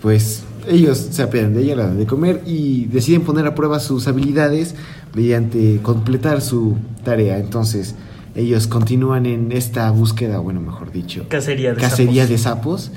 pues 0.00 0.42
ellos 0.68 0.98
se 1.10 1.22
apean 1.22 1.54
de 1.54 1.62
ella, 1.62 1.76
la 1.76 1.86
dan 1.86 1.98
de 1.98 2.06
comer 2.06 2.42
y 2.46 2.86
deciden 2.86 3.22
poner 3.22 3.46
a 3.46 3.54
prueba 3.54 3.80
sus 3.80 4.06
habilidades 4.08 4.74
mediante 5.14 5.80
completar 5.82 6.40
su 6.40 6.76
tarea. 7.04 7.38
Entonces 7.38 7.94
ellos 8.34 8.66
continúan 8.66 9.26
en 9.26 9.52
esta 9.52 9.90
búsqueda, 9.90 10.38
bueno, 10.38 10.60
mejor 10.60 10.92
dicho, 10.92 11.26
Cacería 11.28 11.74
de 11.74 11.80
cacería 11.80 12.22
sapos. 12.22 12.30
de 12.30 12.38
sapos. 12.38 12.92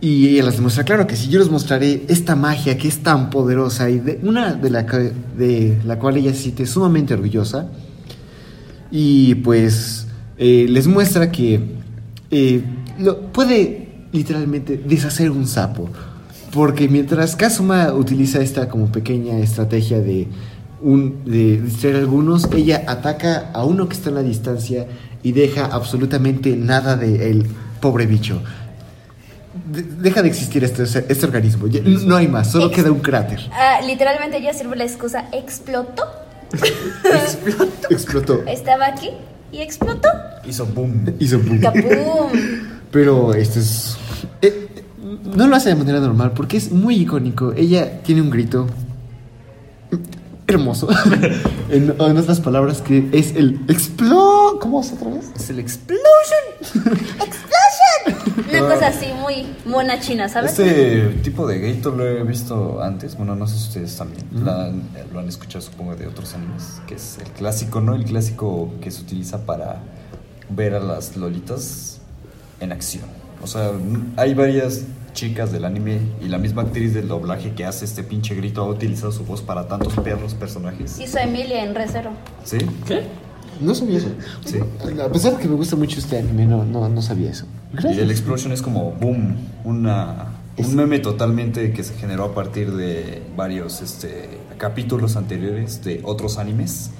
Y 0.00 0.28
ella 0.28 0.44
les 0.44 0.54
demuestra, 0.54 0.84
claro 0.84 1.08
que 1.08 1.16
si 1.16 1.28
yo 1.28 1.40
les 1.40 1.50
mostraré 1.50 2.04
esta 2.08 2.36
magia 2.36 2.78
que 2.78 2.86
es 2.86 3.02
tan 3.02 3.30
poderosa 3.30 3.90
y 3.90 3.98
de, 3.98 4.20
una 4.22 4.54
de 4.54 4.70
la, 4.70 4.84
de 4.84 5.76
la 5.84 5.98
cual 5.98 6.16
ella 6.18 6.32
se 6.32 6.42
siente 6.42 6.66
sumamente 6.66 7.14
orgullosa. 7.14 7.68
Y 8.92 9.34
pues 9.36 10.06
eh, 10.38 10.66
les 10.68 10.86
muestra 10.86 11.32
que 11.32 11.60
eh, 12.30 12.62
lo, 13.00 13.20
puede 13.32 13.88
literalmente 14.12 14.76
deshacer 14.76 15.32
un 15.32 15.46
sapo. 15.46 15.90
Porque 16.52 16.88
mientras 16.88 17.36
Kazuma 17.36 17.92
utiliza 17.92 18.40
esta 18.40 18.68
como 18.68 18.90
pequeña 18.90 19.38
estrategia 19.38 20.00
de, 20.00 20.26
un, 20.80 21.24
de 21.24 21.60
distraer 21.60 21.96
a 21.96 21.98
algunos, 22.00 22.48
ella 22.54 22.84
ataca 22.86 23.50
a 23.52 23.64
uno 23.64 23.88
que 23.88 23.94
está 23.94 24.08
en 24.08 24.14
la 24.16 24.22
distancia 24.22 24.86
y 25.22 25.32
deja 25.32 25.66
absolutamente 25.66 26.56
nada 26.56 26.96
de 26.96 27.30
el 27.30 27.46
pobre 27.80 28.06
bicho. 28.06 28.40
De- 29.70 29.82
deja 29.82 30.22
de 30.22 30.28
existir 30.28 30.64
este, 30.64 30.84
este 30.84 31.26
organismo. 31.26 31.66
Ya- 31.66 31.80
no 31.82 32.16
hay 32.16 32.28
más, 32.28 32.52
solo 32.52 32.70
queda 32.70 32.90
un 32.92 33.00
cráter. 33.00 33.40
Ah, 33.52 33.80
literalmente 33.86 34.38
ella 34.38 34.54
sirve 34.54 34.76
la 34.76 34.84
excusa 34.84 35.26
explotó. 35.32 36.04
Explotó. 37.90 38.42
Estaba 38.46 38.86
aquí 38.86 39.10
y 39.52 39.58
explotó. 39.60 40.08
Hizo 40.46 40.64
boom. 40.66 41.14
Hizo 41.18 41.38
boom. 41.40 41.60
¡Capum! 41.60 42.30
Pero 42.90 43.34
esto 43.34 43.58
es. 43.58 43.96
No 45.36 45.46
lo 45.46 45.56
hace 45.56 45.70
de 45.70 45.74
manera 45.74 46.00
normal 46.00 46.32
porque 46.32 46.56
es 46.56 46.70
muy 46.72 46.96
icónico. 46.96 47.52
Ella 47.56 48.02
tiene 48.02 48.22
un 48.22 48.30
grito 48.30 48.66
hermoso. 50.46 50.88
en, 51.70 51.94
en 51.98 52.16
otras 52.16 52.40
palabras, 52.40 52.80
que 52.80 53.08
es 53.12 53.34
el 53.36 53.60
explo. 53.68 54.58
¿Cómo 54.60 54.80
es 54.80 54.92
otra 54.92 55.10
vez? 55.10 55.30
Es 55.36 55.50
el 55.50 55.58
expl- 55.64 55.96
Una 58.50 58.60
cosa 58.74 58.86
así 58.88 59.06
muy 59.20 59.46
mona 59.66 60.00
china, 60.00 60.28
¿sabes? 60.28 60.52
Este 60.58 61.08
tipo 61.22 61.46
de 61.46 61.58
grito 61.58 61.90
lo 61.90 62.06
he 62.06 62.22
visto 62.22 62.82
antes. 62.82 63.16
Bueno, 63.16 63.34
no 63.36 63.46
sé 63.46 63.58
si 63.58 63.64
ustedes 63.68 63.96
también 63.96 64.24
lo 64.32 65.20
han 65.20 65.28
escuchado, 65.28 65.60
supongo, 65.60 65.96
de 65.96 66.06
otros 66.06 66.34
animes. 66.34 66.80
Que 66.86 66.94
es 66.94 67.18
el 67.18 67.28
clásico, 67.32 67.80
¿no? 67.80 67.94
El 67.94 68.04
clásico 68.04 68.72
que 68.80 68.90
se 68.90 69.02
utiliza 69.02 69.44
para 69.44 69.80
ver 70.48 70.74
a 70.74 70.80
las 70.80 71.16
lolitas 71.16 72.00
en 72.60 72.72
acción. 72.72 73.04
O 73.42 73.46
sea, 73.46 73.72
hay 74.16 74.34
varias 74.34 74.84
chicas 75.12 75.50
del 75.50 75.64
anime 75.64 76.00
y 76.20 76.28
la 76.28 76.38
misma 76.38 76.62
actriz 76.62 76.94
del 76.94 77.08
doblaje 77.08 77.52
que 77.52 77.64
hace 77.64 77.84
este 77.84 78.04
pinche 78.04 78.34
grito 78.34 78.62
ha 78.62 78.68
utilizado 78.68 79.10
su 79.10 79.24
voz 79.24 79.42
para 79.42 79.66
tantos 79.66 79.94
perros 79.94 80.34
personajes. 80.34 80.98
Hizo 81.00 81.18
Emilia 81.18 81.64
en 81.64 81.74
Recero. 81.74 82.10
¿Sí? 82.44 82.58
¿Qué? 82.86 83.02
No 83.60 83.74
sabía 83.74 83.98
eso. 83.98 84.10
Sí. 84.44 84.58
A 85.02 85.08
pesar 85.08 85.36
de 85.36 85.42
que 85.42 85.48
me 85.48 85.56
gusta 85.56 85.74
mucho 85.74 85.98
este 85.98 86.18
anime, 86.18 86.46
no, 86.46 86.64
no, 86.64 86.88
no 86.88 87.02
sabía 87.02 87.30
eso. 87.30 87.46
Y 87.82 87.98
el 87.98 88.10
Explosion 88.10 88.52
es 88.52 88.62
como 88.62 88.92
boom, 88.92 89.36
una, 89.64 90.26
un 90.56 90.76
meme 90.76 91.00
totalmente 91.00 91.72
que 91.72 91.82
se 91.82 91.94
generó 91.94 92.24
a 92.24 92.34
partir 92.34 92.72
de 92.72 93.22
varios 93.36 93.82
este, 93.82 94.38
capítulos 94.56 95.16
anteriores 95.16 95.82
de 95.82 96.00
otros 96.04 96.38
animes. 96.38 96.90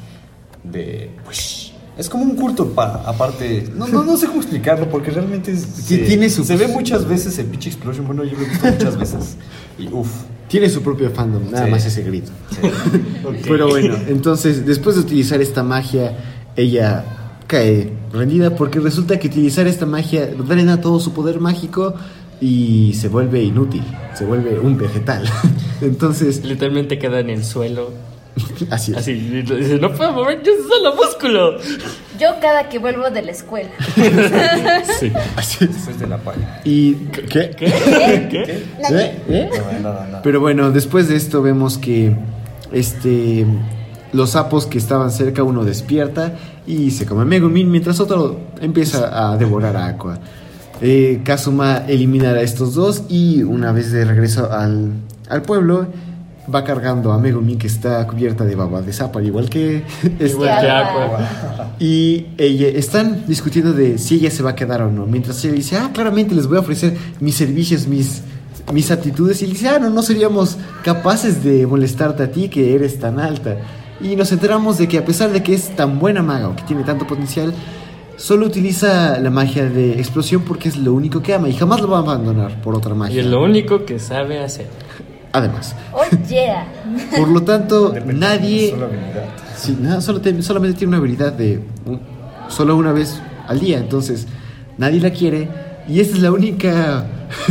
De 0.64 1.10
pues 1.24 1.72
es 1.98 2.08
como 2.08 2.24
un 2.24 2.36
culto 2.36 2.68
pa- 2.70 3.02
aparte. 3.04 3.68
No, 3.76 3.86
no, 3.88 4.02
no 4.04 4.16
sé 4.16 4.26
cómo 4.28 4.40
explicarlo 4.40 4.88
porque 4.88 5.10
realmente 5.10 5.50
es- 5.52 5.60
Sí, 5.62 5.96
se, 5.96 5.98
tiene 5.98 6.30
su- 6.30 6.44
se 6.44 6.56
ve 6.56 6.68
muchas 6.68 7.06
veces 7.06 7.38
el 7.38 7.46
pinche 7.46 7.68
Explosion. 7.70 8.06
Bueno, 8.06 8.24
yo 8.24 8.36
lo 8.38 8.44
he 8.44 8.48
visto 8.48 8.66
muchas 8.66 8.96
veces. 8.98 9.36
Y 9.78 9.88
uff. 9.92 10.08
Tiene 10.48 10.70
su 10.70 10.80
propio 10.80 11.10
fandom, 11.10 11.50
nada 11.50 11.66
Sí. 11.66 11.70
más 11.70 11.84
ese 11.84 12.02
grito. 12.04 12.30
Pero 13.44 13.68
bueno, 13.68 13.96
entonces 14.08 14.64
después 14.64 14.96
de 14.96 15.02
utilizar 15.02 15.40
esta 15.42 15.62
magia, 15.62 16.16
ella 16.56 17.04
cae 17.46 17.92
rendida 18.12 18.56
porque 18.56 18.80
resulta 18.80 19.18
que 19.18 19.28
utilizar 19.28 19.66
esta 19.66 19.84
magia 19.84 20.26
drena 20.26 20.80
todo 20.80 21.00
su 21.00 21.12
poder 21.12 21.40
mágico 21.40 21.94
y 22.40 22.94
se 22.94 23.08
vuelve 23.08 23.42
inútil, 23.42 23.82
se 24.14 24.24
vuelve 24.24 24.58
un 24.58 24.78
vegetal. 24.78 25.28
Entonces, 25.82 26.42
Literalmente 26.44 26.98
queda 26.98 27.20
en 27.20 27.30
el 27.30 27.44
suelo. 27.44 27.90
así 28.70 28.92
es. 28.92 28.98
Así, 28.98 29.14
dice, 29.14 29.78
no 29.78 29.92
puedo 29.92 30.12
mover 30.12 30.42
yo 30.42 30.52
solo 30.68 30.94
músculo. 30.94 31.58
Yo 32.18 32.28
cada 32.40 32.68
que 32.68 32.78
vuelvo 32.78 33.10
de 33.10 33.22
la 33.22 33.32
escuela. 33.32 33.70
Sí. 34.98 35.12
Así 35.36 35.64
es. 35.64 35.74
Después 35.74 36.00
de 36.00 36.06
la 36.06 36.18
paga. 36.18 36.60
¿Y 36.64 36.94
qué? 36.94 37.50
¿Qué? 37.50 37.72
¿Qué? 38.30 38.64
¿Eh? 38.90 39.22
¿Eh? 39.28 39.50
No, 39.82 39.92
no, 39.92 40.06
no. 40.06 40.22
Pero 40.22 40.40
bueno, 40.40 40.70
después 40.70 41.08
de 41.08 41.16
esto 41.16 41.42
vemos 41.42 41.78
que 41.78 42.16
este 42.72 43.46
los 44.12 44.30
sapos 44.30 44.66
que 44.66 44.78
estaban 44.78 45.10
cerca 45.10 45.42
uno 45.42 45.64
despierta 45.64 46.34
y 46.66 46.90
se 46.90 47.06
come 47.06 47.22
a 47.22 47.24
Megumin 47.24 47.70
mientras 47.70 48.00
otro 48.00 48.40
empieza 48.60 49.30
a 49.30 49.36
devorar 49.36 49.76
a 49.76 49.86
Aqua. 49.86 50.18
Eh, 50.80 51.22
Kazuma 51.24 51.84
elimina 51.88 52.30
a 52.30 52.40
estos 52.40 52.74
dos 52.74 53.02
y 53.08 53.42
una 53.42 53.72
vez 53.72 53.90
de 53.92 54.04
regreso 54.04 54.50
al, 54.52 54.92
al 55.28 55.42
pueblo 55.42 55.88
va 56.54 56.64
cargando 56.64 57.12
a 57.12 57.18
Megumin 57.18 57.58
que 57.58 57.66
está 57.66 58.06
cubierta 58.06 58.44
de 58.44 58.54
baba 58.54 58.80
de 58.82 58.92
sapo 58.92 59.18
al 59.18 59.26
igual 59.26 59.48
que 59.50 59.78
esta- 60.18 60.24
Igual 60.26 60.60
que 60.60 60.70
Agua. 60.70 61.04
Aqua. 61.18 61.70
y 61.78 62.26
ella, 62.38 62.68
están 62.68 63.24
discutiendo 63.26 63.72
de 63.72 63.98
si 63.98 64.16
ella 64.16 64.30
se 64.30 64.42
va 64.42 64.50
a 64.50 64.54
quedar 64.54 64.82
o 64.82 64.90
no. 64.90 65.06
Mientras 65.06 65.44
ella 65.44 65.54
dice, 65.54 65.76
ah, 65.76 65.90
claramente 65.92 66.34
les 66.34 66.46
voy 66.46 66.56
a 66.56 66.60
ofrecer 66.60 66.96
mis 67.20 67.34
servicios, 67.34 67.86
mis, 67.86 68.22
mis 68.72 68.90
actitudes. 68.90 69.40
Y 69.42 69.44
él 69.46 69.52
dice, 69.52 69.68
ah, 69.68 69.78
no, 69.78 69.90
no 69.90 70.02
seríamos 70.02 70.56
capaces 70.82 71.42
de 71.44 71.66
molestarte 71.66 72.22
a 72.22 72.30
ti 72.30 72.48
que 72.48 72.74
eres 72.74 72.98
tan 72.98 73.20
alta. 73.20 73.56
Y 74.00 74.14
nos 74.16 74.30
enteramos 74.32 74.78
de 74.78 74.86
que 74.88 74.98
a 74.98 75.04
pesar 75.04 75.30
de 75.32 75.42
que 75.42 75.54
es 75.54 75.74
tan 75.76 75.98
buena 75.98 76.22
maga 76.22 76.48
o 76.48 76.56
que 76.56 76.62
tiene 76.62 76.84
tanto 76.84 77.06
potencial, 77.06 77.52
solo 78.16 78.46
utiliza 78.46 79.18
la 79.20 79.30
magia 79.30 79.64
de 79.68 79.92
explosión 79.94 80.42
porque 80.42 80.68
es 80.68 80.76
lo 80.76 80.92
único 80.94 81.20
que 81.22 81.34
ama 81.34 81.48
y 81.48 81.52
jamás 81.52 81.80
lo 81.80 81.88
va 81.88 81.98
a 81.98 82.00
abandonar 82.00 82.60
por 82.62 82.74
otra 82.74 82.92
Y 82.94 82.98
magia. 82.98 83.20
es 83.20 83.26
lo 83.26 83.42
único 83.42 83.84
que 83.84 83.98
sabe 83.98 84.40
hacer. 84.42 84.66
Además, 85.32 85.74
Oh 85.92 86.02
yeah. 86.28 86.66
por 87.16 87.28
lo 87.28 87.42
tanto, 87.42 87.90
Depende, 87.90 88.14
nadie... 88.14 88.70
solo 88.70 88.86
habilidad. 88.86 89.24
Sí, 89.56 89.78
nada, 89.80 90.00
solo 90.00 90.20
te- 90.20 90.42
solamente 90.42 90.78
tiene 90.78 90.88
una 90.90 90.96
habilidad 90.98 91.32
de 91.32 91.60
un- 91.84 92.00
solo 92.48 92.76
una 92.76 92.92
vez 92.92 93.20
al 93.46 93.60
día, 93.60 93.78
entonces 93.78 94.26
nadie 94.78 95.00
la 95.00 95.10
quiere 95.10 95.48
y 95.86 96.00
esta 96.00 96.16
es 96.16 96.22
la 96.22 96.32
única 96.32 97.04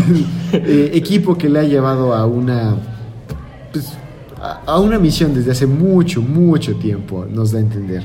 eh, 0.54 0.92
equipo 0.94 1.38
que 1.38 1.50
le 1.50 1.60
ha 1.60 1.64
llevado 1.64 2.14
a 2.16 2.26
una 2.26 2.76
pues, 3.72 3.94
a, 4.42 4.62
a 4.66 4.80
una 4.80 4.98
misión 4.98 5.34
desde 5.36 5.52
hace 5.52 5.68
mucho 5.68 6.22
mucho 6.22 6.76
tiempo, 6.78 7.26
nos 7.30 7.52
da 7.52 7.60
a 7.60 7.62
entender. 7.62 8.04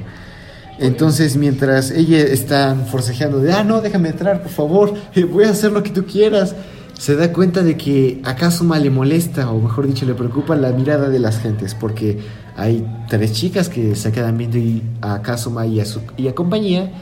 Entonces, 0.78 1.36
mientras 1.36 1.90
ella 1.92 2.18
está 2.18 2.74
forcejeando 2.90 3.38
de, 3.38 3.52
ah, 3.52 3.62
no, 3.62 3.80
déjame 3.80 4.08
entrar, 4.08 4.42
por 4.42 4.50
favor, 4.50 4.94
eh, 5.14 5.22
voy 5.24 5.44
a 5.44 5.50
hacer 5.50 5.70
lo 5.70 5.82
que 5.82 5.90
tú 5.90 6.04
quieras, 6.04 6.56
se 7.02 7.16
da 7.16 7.32
cuenta 7.32 7.62
de 7.64 7.76
que 7.76 8.20
a 8.24 8.36
Kazuma 8.36 8.78
le 8.78 8.88
molesta, 8.88 9.50
o 9.50 9.58
mejor 9.58 9.88
dicho, 9.88 10.06
le 10.06 10.14
preocupa 10.14 10.54
la 10.54 10.70
mirada 10.70 11.08
de 11.08 11.18
las 11.18 11.40
gentes, 11.40 11.74
porque 11.74 12.20
hay 12.56 12.86
tres 13.08 13.32
chicas 13.32 13.68
que 13.68 13.96
se 13.96 14.12
quedan 14.12 14.38
viendo 14.38 14.56
y- 14.56 14.84
a 15.00 15.20
Kazuma 15.20 15.66
y 15.66 15.80
a, 15.80 15.84
su, 15.84 16.00
y 16.16 16.28
a 16.28 16.34
compañía, 16.36 16.92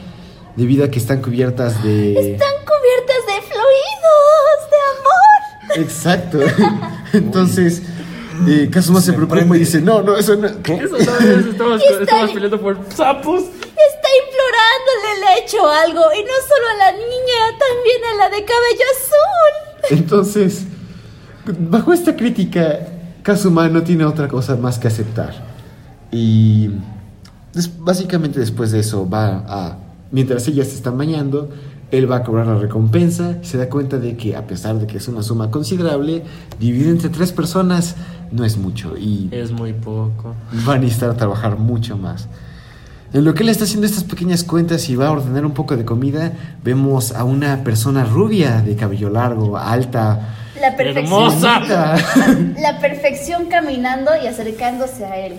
debido 0.55 0.85
a 0.85 0.87
que 0.89 0.97
están 0.97 1.21
cubiertas 1.21 1.83
de... 1.83 2.13
Están 2.33 2.55
cubiertas 2.65 3.27
de 3.27 3.41
fluidos, 3.51 4.59
de 4.71 5.77
amor. 5.77 5.85
Exacto. 5.85 6.39
Entonces, 7.13 7.83
eh, 8.47 8.69
Kazuma 8.73 9.01
se 9.01 9.13
preocupa 9.13 9.35
prende. 9.35 9.55
y 9.57 9.59
dice, 9.59 9.81
no, 9.81 10.01
no, 10.01 10.17
eso 10.17 10.35
no... 10.35 10.63
¿Qué? 10.63 10.77
Eso 10.77 10.97
no 11.59 11.75
estamos, 11.75 12.31
peleando 12.33 12.59
por 12.59 12.75
sapos. 12.91 13.41
Está 13.43 14.09
implorándole, 14.25 15.19
le 15.19 15.27
ha 15.27 15.37
hecho 15.37 15.69
algo. 15.69 16.01
Y 16.17 16.23
no 16.23 16.33
solo 16.49 16.67
a 16.73 16.77
la 16.85 16.91
niña, 16.93 17.39
también 17.59 18.03
a 18.13 18.15
la 18.17 18.29
de 18.29 18.43
cabello 18.43 18.85
azul. 18.97 19.70
Entonces, 19.89 20.65
bajo 21.69 21.93
esta 21.93 22.15
crítica, 22.15 22.79
Kazuma 23.23 23.67
no 23.69 23.83
tiene 23.83 24.05
otra 24.05 24.27
cosa 24.27 24.55
más 24.55 24.79
que 24.79 24.87
aceptar. 24.87 25.33
Y 26.11 26.69
básicamente 27.79 28.39
después 28.39 28.71
de 28.71 28.79
eso 28.79 29.09
va 29.09 29.43
a... 29.47 29.77
Mientras 30.11 30.47
ellas 30.47 30.67
se 30.67 30.75
están 30.75 30.97
bañando, 30.97 31.49
él 31.91 32.09
va 32.11 32.17
a 32.17 32.23
cobrar 32.23 32.47
la 32.47 32.57
recompensa. 32.57 33.37
Se 33.43 33.57
da 33.57 33.69
cuenta 33.69 33.97
de 33.97 34.17
que 34.17 34.35
a 34.35 34.47
pesar 34.47 34.77
de 34.79 34.87
que 34.87 34.97
es 34.97 35.07
una 35.07 35.23
suma 35.23 35.51
considerable, 35.51 36.23
dividir 36.59 36.87
entre 36.87 37.09
tres 37.09 37.31
personas 37.31 37.95
no 38.31 38.43
es 38.43 38.57
mucho. 38.57 38.97
Y 38.97 39.29
Es 39.31 39.51
muy 39.51 39.73
poco. 39.73 40.35
va 40.67 40.75
a 40.75 40.79
necesitar 40.79 41.15
trabajar 41.15 41.57
mucho 41.57 41.97
más. 41.97 42.27
En 43.13 43.25
lo 43.25 43.33
que 43.33 43.43
él 43.43 43.49
está 43.49 43.65
haciendo 43.65 43.85
estas 43.87 44.05
pequeñas 44.05 44.43
cuentas 44.43 44.87
y 44.89 44.95
va 44.95 45.07
a 45.07 45.11
ordenar 45.11 45.45
un 45.45 45.53
poco 45.53 45.75
de 45.75 45.83
comida, 45.83 46.31
vemos 46.63 47.11
a 47.11 47.23
una 47.25 47.63
persona 47.63 48.05
rubia 48.05 48.61
de 48.61 48.75
cabello 48.75 49.09
largo, 49.09 49.57
alta, 49.57 50.29
La 50.61 50.75
perfección. 50.77 51.05
Hermosa. 51.05 51.95
La 52.61 52.79
perfección 52.79 53.47
caminando 53.47 54.11
y 54.23 54.27
acercándose 54.27 55.03
a 55.05 55.17
él. 55.25 55.33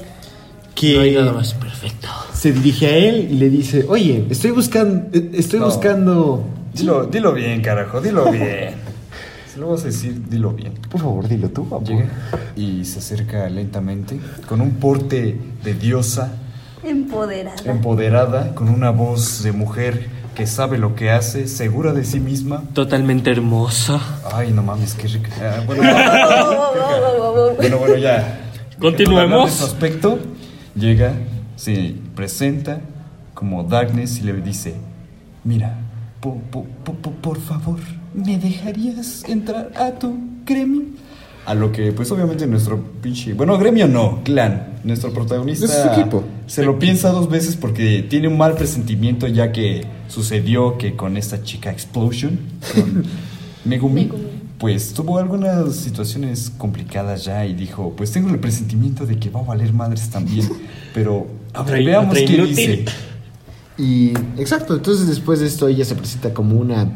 que 0.74 0.94
No 0.96 1.00
hay 1.00 1.14
nada 1.14 1.32
más 1.32 1.54
perfecto. 1.54 2.08
se 2.34 2.52
dirige 2.52 2.86
a 2.86 2.96
él 2.96 3.28
y 3.30 3.34
le 3.36 3.48
dice, 3.48 3.86
oye, 3.88 4.26
estoy 4.28 4.50
buscando, 4.50 5.06
eh, 5.16 5.30
estoy 5.34 5.60
No. 5.60 5.66
buscando, 5.66 6.44
Dilo, 6.74 7.04
dilo 7.06 7.32
bien, 7.32 7.60
carajo, 7.62 8.00
dilo 8.00 8.30
bien. 8.32 8.74
Si 9.52 9.60
lo 9.60 9.68
vas 9.68 9.82
a 9.82 9.86
decir, 9.86 10.22
dilo 10.28 10.50
bien. 10.52 10.72
por 10.90 11.00
favor, 11.00 11.28
dilo 11.28 11.48
tú. 11.50 11.66
Llega 11.86 12.06
y 12.56 12.84
se 12.86 12.98
acerca 12.98 13.48
lentamente, 13.50 14.18
con 14.48 14.60
un 14.62 14.72
porte 14.72 15.38
de 15.62 15.74
diosa, 15.74 16.32
Empoderada. 16.84 17.56
empoderada, 17.64 18.54
con 18.54 18.68
una 18.68 18.90
voz 18.90 19.42
de 19.42 19.52
mujer 19.52 20.08
que 20.34 20.46
sabe 20.46 20.78
lo 20.78 20.94
que 20.94 21.10
hace, 21.10 21.46
segura 21.46 21.92
de 21.92 22.04
sí 22.04 22.18
misma. 22.18 22.62
Totalmente 22.72 23.30
hermosa. 23.30 24.00
Ay, 24.32 24.50
no 24.52 24.62
mames, 24.62 24.94
qué 24.94 25.06
rica. 25.08 25.30
Ah, 25.40 25.62
bueno, 25.66 25.82
bueno, 27.58 27.78
bueno, 27.78 27.96
ya. 27.96 28.40
Continuemos. 28.78 29.50
De 29.50 29.56
su 29.58 29.64
aspecto, 29.64 30.18
llega, 30.74 31.12
se 31.56 31.94
presenta 32.16 32.80
como 33.34 33.62
Darkness 33.64 34.18
y 34.18 34.22
le 34.22 34.32
dice, 34.40 34.74
mira, 35.44 35.78
po- 36.20 36.40
po- 36.50 36.66
po- 36.84 36.94
po- 36.94 37.12
por 37.12 37.40
favor, 37.40 37.78
¿me 38.14 38.38
dejarías 38.38 39.24
entrar 39.28 39.70
a 39.76 39.90
tu 39.92 40.16
gremio? 40.44 40.82
A 41.44 41.54
lo 41.54 41.72
que, 41.72 41.90
pues 41.92 42.10
obviamente 42.12 42.46
nuestro 42.46 42.80
pinche... 43.02 43.34
Bueno, 43.34 43.58
gremio 43.58 43.88
no, 43.88 44.22
clan. 44.22 44.74
Nuestro 44.84 45.12
protagonista... 45.12 45.64
Es 45.66 45.72
su 45.72 45.88
equipo. 46.00 46.22
Se 46.46 46.62
lo 46.64 46.78
piensa 46.78 47.10
dos 47.10 47.28
veces 47.28 47.56
porque 47.56 48.02
tiene 48.08 48.28
un 48.28 48.38
mal 48.38 48.54
presentimiento 48.54 49.26
ya 49.26 49.50
que 49.50 49.84
sucedió 50.08 50.78
que 50.78 50.94
con 50.94 51.16
esta 51.16 51.42
chica 51.42 51.70
Explosion, 51.72 52.38
con 52.74 53.04
Megumi, 53.64 54.04
Megumi. 54.04 54.22
pues 54.58 54.92
tuvo 54.94 55.18
algunas 55.18 55.74
situaciones 55.74 56.52
complicadas 56.56 57.24
ya 57.24 57.44
y 57.44 57.54
dijo, 57.54 57.92
pues 57.96 58.12
tengo 58.12 58.28
el 58.30 58.38
presentimiento 58.38 59.04
de 59.06 59.18
que 59.18 59.28
va 59.30 59.40
a 59.40 59.44
valer 59.44 59.72
madres 59.72 60.10
también, 60.10 60.48
pero 60.94 61.26
a 61.54 61.62
ver, 61.64 61.80
Otra- 61.80 61.84
veamos 61.84 62.18
qué 62.18 62.44
dice. 62.44 62.84
Y 63.78 64.10
exacto, 64.38 64.74
entonces 64.76 65.08
después 65.08 65.40
de 65.40 65.46
esto 65.46 65.66
ella 65.66 65.84
se 65.84 65.94
presenta 65.96 66.32
como 66.34 66.56
una 66.56 66.86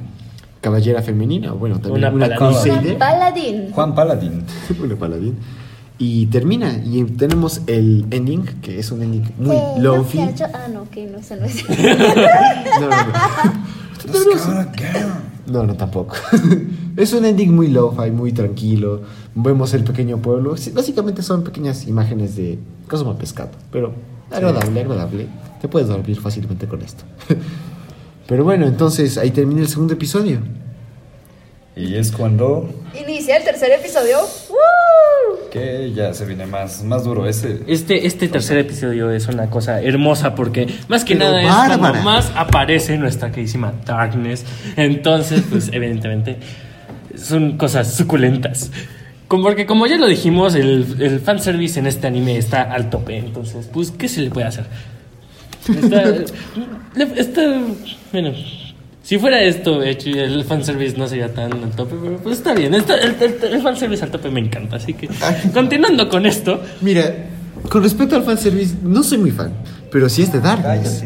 caballera 0.66 1.00
femenina, 1.00 1.52
o 1.52 1.58
bueno, 1.58 1.78
también 1.78 2.06
Una 2.12 2.26
una, 2.26 2.36
crusader. 2.36 2.98
Paladín. 2.98 3.70
Juan 3.70 3.94
Paladín. 3.94 4.42
una 4.82 4.96
paladín. 4.96 5.34
Y 5.96 6.26
termina, 6.26 6.82
y 6.84 7.04
tenemos 7.04 7.62
el 7.68 8.04
ending, 8.10 8.42
que 8.60 8.80
es 8.80 8.90
un 8.90 9.00
ending 9.02 9.22
muy 9.38 9.54
no, 9.56 9.78
low-fi. 9.78 10.18
ya, 10.18 10.34
yo- 10.34 10.46
Ah, 10.52 10.66
no, 10.74 10.90
que 10.90 11.06
no, 11.06 11.18
ese 11.18 11.36
no 11.36 11.46
es. 11.46 11.64
No, 12.80 12.88
no, 12.88 12.96
no. 14.34 15.06
No, 15.46 15.62
no, 15.62 15.74
tampoco. 15.74 16.16
es 16.96 17.12
un 17.12 17.24
ending 17.24 17.54
muy 17.54 17.68
low-fi, 17.68 18.10
muy 18.10 18.32
tranquilo. 18.32 19.02
Vemos 19.36 19.72
el 19.74 19.84
pequeño 19.84 20.18
pueblo. 20.18 20.56
Sí, 20.56 20.70
básicamente 20.72 21.22
son 21.22 21.44
pequeñas 21.44 21.86
imágenes 21.86 22.34
de 22.34 22.58
Cosmo 22.88 23.16
Pescado, 23.16 23.50
pero 23.70 23.92
agradable, 24.32 24.80
agradable. 24.80 25.26
Te 25.60 25.68
puedes 25.68 25.88
dormir 25.88 26.20
fácilmente 26.20 26.66
con 26.66 26.82
esto. 26.82 27.04
pero 28.26 28.44
bueno, 28.44 28.66
entonces 28.66 29.18
ahí 29.18 29.30
termina 29.30 29.60
el 29.60 29.68
segundo 29.68 29.94
episodio. 29.94 30.40
Y 31.76 31.94
es 31.96 32.10
cuando 32.10 32.70
Inicia 32.98 33.36
el 33.36 33.44
tercer 33.44 33.70
episodio. 33.72 34.18
¡Woo! 34.48 34.56
que 35.50 35.92
ya 35.94 36.12
se 36.14 36.24
viene 36.26 36.46
más, 36.46 36.82
más 36.82 37.04
duro 37.04 37.26
ese. 37.26 37.60
Este, 37.66 38.06
este 38.06 38.28
tercer 38.28 38.58
episodio 38.58 39.10
es 39.10 39.26
una 39.28 39.48
cosa 39.48 39.80
hermosa 39.82 40.34
porque 40.34 40.66
más 40.88 41.04
que 41.04 41.16
Pero 41.16 41.30
nada 41.30 41.42
es 41.72 41.78
cuando 41.78 42.02
más 42.02 42.32
aparece 42.34 42.96
nuestra 42.98 43.30
queridísima 43.30 43.72
Darkness. 43.84 44.44
Entonces, 44.76 45.42
pues 45.50 45.68
evidentemente 45.72 46.38
son 47.16 47.56
cosas 47.58 47.92
suculentas. 47.94 48.70
Como- 49.28 49.44
Porque 49.44 49.66
como 49.66 49.86
ya 49.86 49.96
lo 49.98 50.06
dijimos, 50.06 50.54
el, 50.54 50.96
el 51.00 51.20
fanservice 51.20 51.78
en 51.78 51.86
este 51.86 52.06
anime 52.06 52.36
está 52.38 52.62
al 52.62 52.88
tope. 52.90 53.16
Entonces, 53.18 53.68
pues, 53.72 53.90
¿qué 53.90 54.08
se 54.08 54.20
le 54.22 54.30
puede 54.30 54.46
hacer? 54.46 54.64
Está, 57.16 57.60
bueno, 58.12 58.32
si 59.02 59.18
fuera 59.18 59.42
esto 59.42 59.82
hecho, 59.82 60.10
el 60.10 60.44
fanservice 60.44 60.96
no 60.96 61.06
sería 61.06 61.32
tan 61.32 61.52
al 61.52 61.70
tope, 61.70 61.94
pero 62.02 62.16
pues 62.18 62.38
está 62.38 62.54
bien. 62.54 62.74
Está- 62.74 62.96
el, 62.96 63.14
el, 63.20 63.54
el 63.54 63.62
fanservice 63.62 64.04
al 64.04 64.10
tope 64.10 64.30
me 64.30 64.40
encanta. 64.40 64.76
Así 64.76 64.94
que, 64.94 65.08
continuando 65.52 66.08
con 66.08 66.26
esto, 66.26 66.60
Mira, 66.80 67.12
con 67.68 67.82
respecto 67.82 68.16
al 68.16 68.22
fanservice, 68.24 68.74
no 68.82 69.02
soy 69.02 69.18
muy 69.18 69.30
fan, 69.30 69.52
pero 69.92 70.08
sí 70.08 70.22
es 70.22 70.32
de 70.32 70.40
Darkness. 70.40 71.04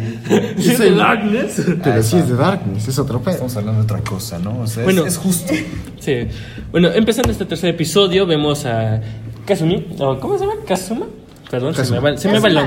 ¿Sí 0.59 0.71
es 0.71 0.79
de 0.79 0.91
Darkness? 0.95 1.63
Pero 1.83 2.03
sí 2.03 2.17
es 2.17 2.29
de 2.29 2.37
Darkness, 2.37 2.89
es 2.89 2.99
otro 2.99 3.21
pedo. 3.21 3.33
Estamos 3.35 3.57
hablando 3.57 3.81
de 3.81 3.85
otra 3.85 3.99
cosa, 4.01 4.39
¿no? 4.39 4.61
O 4.61 4.67
sea, 4.67 4.83
es- 4.83 4.85
Bueno. 4.85 5.07
es, 5.07 5.17
justo. 5.19 5.53
Sí. 5.99 6.15
Bueno, 6.71 6.89
empezando 6.93 7.31
este 7.33 7.45
tercer 7.45 7.71
episodio, 7.71 8.25
vemos 8.27 8.65
a 8.67 9.01
Kazumi. 9.47 9.89
o 9.99 10.19
¿Cómo 10.21 10.39
se 10.39 10.45
llama? 10.47 10.61
¿Kazuma? 10.67 11.07
Perdón, 11.51 11.75
se 11.75 11.91
me, 11.91 11.99
va, 11.99 12.17
se 12.17 12.29
me 12.31 12.39
va 12.39 12.49
el 12.49 12.59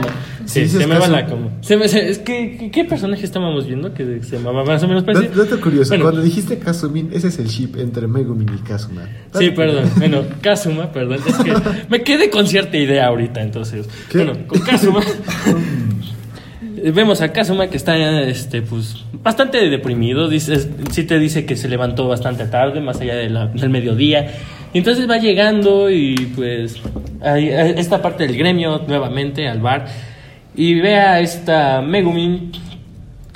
Sí, 0.45 0.67
se 0.67 0.85
me 0.85 0.97
va 0.99 1.07
la 1.07 1.25
como. 1.25 1.51
Se 1.61 1.77
me, 1.77 1.87
se- 1.87 2.09
es 2.09 2.19
que, 2.19 2.57
¿qué, 2.57 2.69
qué 2.69 2.83
personaje 2.83 3.23
estábamos 3.23 3.65
viendo 3.65 3.93
que 3.93 4.21
se 4.21 4.35
llamaba 4.37 4.65
más 4.65 4.83
o 4.83 4.87
menos 4.89 5.03
parecido? 5.03 5.41
Dato 5.41 5.61
curioso, 5.61 5.89
Bueno, 5.91 6.03
cuando 6.03 6.21
dijiste 6.21 6.59
Kazumin, 6.59 7.09
ese 7.13 7.29
es 7.29 7.39
el 7.39 7.47
ship 7.47 7.77
entre 7.77 8.07
Megumin 8.07 8.49
y 8.53 8.57
Kazuma. 8.67 9.07
Sí, 9.39 9.51
perdón. 9.51 9.89
Bueno, 9.97 10.23
Kazuma, 10.41 10.91
perdón. 10.91 11.19
Es 11.25 11.35
que 11.37 11.53
me 11.87 12.01
quedé 12.03 12.29
con 12.29 12.45
cierta 12.45 12.75
idea 12.75 13.07
ahorita, 13.07 13.41
entonces. 13.41 13.87
¿Qué? 14.09 14.17
Bueno, 14.17 14.33
con 14.47 14.59
Kazuma. 14.59 14.99
Vemos 16.93 17.21
a 17.21 17.31
Kazuma 17.31 17.67
que 17.67 17.77
está 17.77 17.95
este, 18.23 18.61
pues, 18.61 19.05
bastante 19.23 19.69
deprimido. 19.69 20.27
Dice, 20.27 20.67
sí 20.91 21.03
te 21.03 21.17
dice 21.19 21.45
que 21.45 21.55
se 21.55 21.69
levantó 21.69 22.07
bastante 22.07 22.45
tarde, 22.47 22.81
más 22.81 22.99
allá 22.99 23.15
de 23.15 23.29
la- 23.29 23.47
del 23.47 23.69
mediodía. 23.69 24.33
Y 24.73 24.79
entonces 24.79 25.09
va 25.09 25.17
llegando 25.17 25.89
y 25.89 26.15
pues 26.35 26.75
a 27.21 27.37
esta 27.39 28.01
parte 28.01 28.25
del 28.25 28.35
gremio 28.37 28.81
nuevamente 28.87 29.47
al 29.47 29.59
bar. 29.59 29.85
Y 30.55 30.79
ve 30.79 30.95
a 30.95 31.19
esta 31.19 31.81
Megumin 31.81 32.51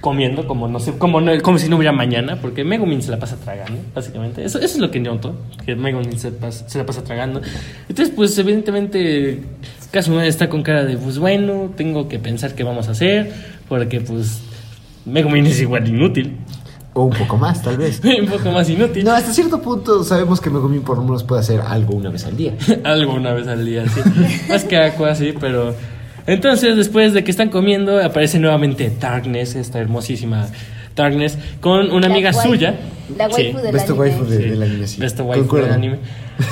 comiendo 0.01 0.45
como 0.47 0.67
no 0.67 0.79
sé 0.79 0.93
como 0.97 1.19
no- 1.21 1.31
como 1.41 1.57
si 1.57 1.67
no 1.69 1.75
hubiera 1.77 1.91
mañana 1.91 2.37
porque 2.39 2.63
Megumin 2.63 3.01
se 3.01 3.09
la 3.11 3.17
pasa 3.19 3.37
tragando 3.37 3.79
básicamente. 3.95 4.43
Eso, 4.45 4.57
eso 4.59 4.65
es 4.75 4.77
lo 4.79 4.91
que 4.91 4.99
noto 4.99 5.35
que 5.65 5.75
Megumin 5.75 6.17
se, 6.19 6.31
pas- 6.31 6.67
se 6.67 6.77
la 6.77 6.85
pasa 6.85 7.03
tragando. 7.03 7.41
Entonces 7.89 8.13
pues 8.15 8.37
evidentemente 8.37 9.39
Kazuma 9.91 10.25
está 10.25 10.49
con 10.49 10.61
cara 10.63 10.85
de 10.85 10.97
pues 10.97 11.17
bueno 11.17 11.71
tengo 11.75 12.07
que 12.07 12.19
pensar 12.19 12.53
qué 12.55 12.63
vamos 12.63 12.87
a 12.87 12.91
hacer 12.91 13.31
porque 13.67 13.99
pues 14.01 14.41
Megumin 15.05 15.47
es 15.47 15.61
igual 15.61 15.87
inútil 15.87 16.35
O 16.97 17.03
un 17.03 17.13
poco 17.13 17.37
más, 17.37 17.61
tal 17.61 17.77
vez. 17.77 18.01
un 18.21 18.25
poco 18.25 18.49
más 18.49 18.67
inútil 18.67 19.03
No, 19.03 19.11
hasta 19.11 19.31
cierto 19.31 19.61
punto 19.61 20.03
sabemos 20.03 20.41
que 20.41 20.49
Megumin 20.49 20.81
por 20.81 20.97
lo 20.97 21.03
menos 21.03 21.23
puede 21.23 21.41
hacer 21.41 21.61
algo 21.61 21.93
una 21.93 22.09
vez 22.09 22.25
al 22.25 22.35
día. 22.35 22.55
Algo 22.83 23.13
una 23.13 23.33
vez 23.33 23.47
al 23.47 23.63
día, 23.63 23.85
sí. 23.87 24.01
Más 24.49 24.63
que 24.63 24.77
Aqua, 24.77 25.13
sí, 25.13 25.33
pero. 25.39 25.75
Entonces, 26.25 26.75
después 26.75 27.13
de 27.13 27.23
que 27.23 27.29
están 27.29 27.49
comiendo, 27.49 28.03
aparece 28.03 28.39
nuevamente 28.39 28.91
Darkness, 28.99 29.55
esta 29.55 29.79
hermosísima 29.79 30.47
Darkness 30.97 31.37
con 31.61 31.91
una 31.91 32.07
La 32.09 32.13
amiga 32.13 32.31
waifu. 32.31 32.49
suya. 32.49 32.75
La 33.17 33.29
Sí. 33.31 33.43
del 33.53 33.71
Best 33.71 33.85
anime. 33.89 33.99
waifu 33.99 34.25
de- 34.25 34.37
Sí. 34.37 34.43
del 34.49 34.63
anime, 34.63 34.87
sí. 34.87 34.99
Best 34.99 35.19
waifu 35.21 35.39
Concuerdo. 35.43 35.67
del 35.67 35.75
anime. 35.75 35.99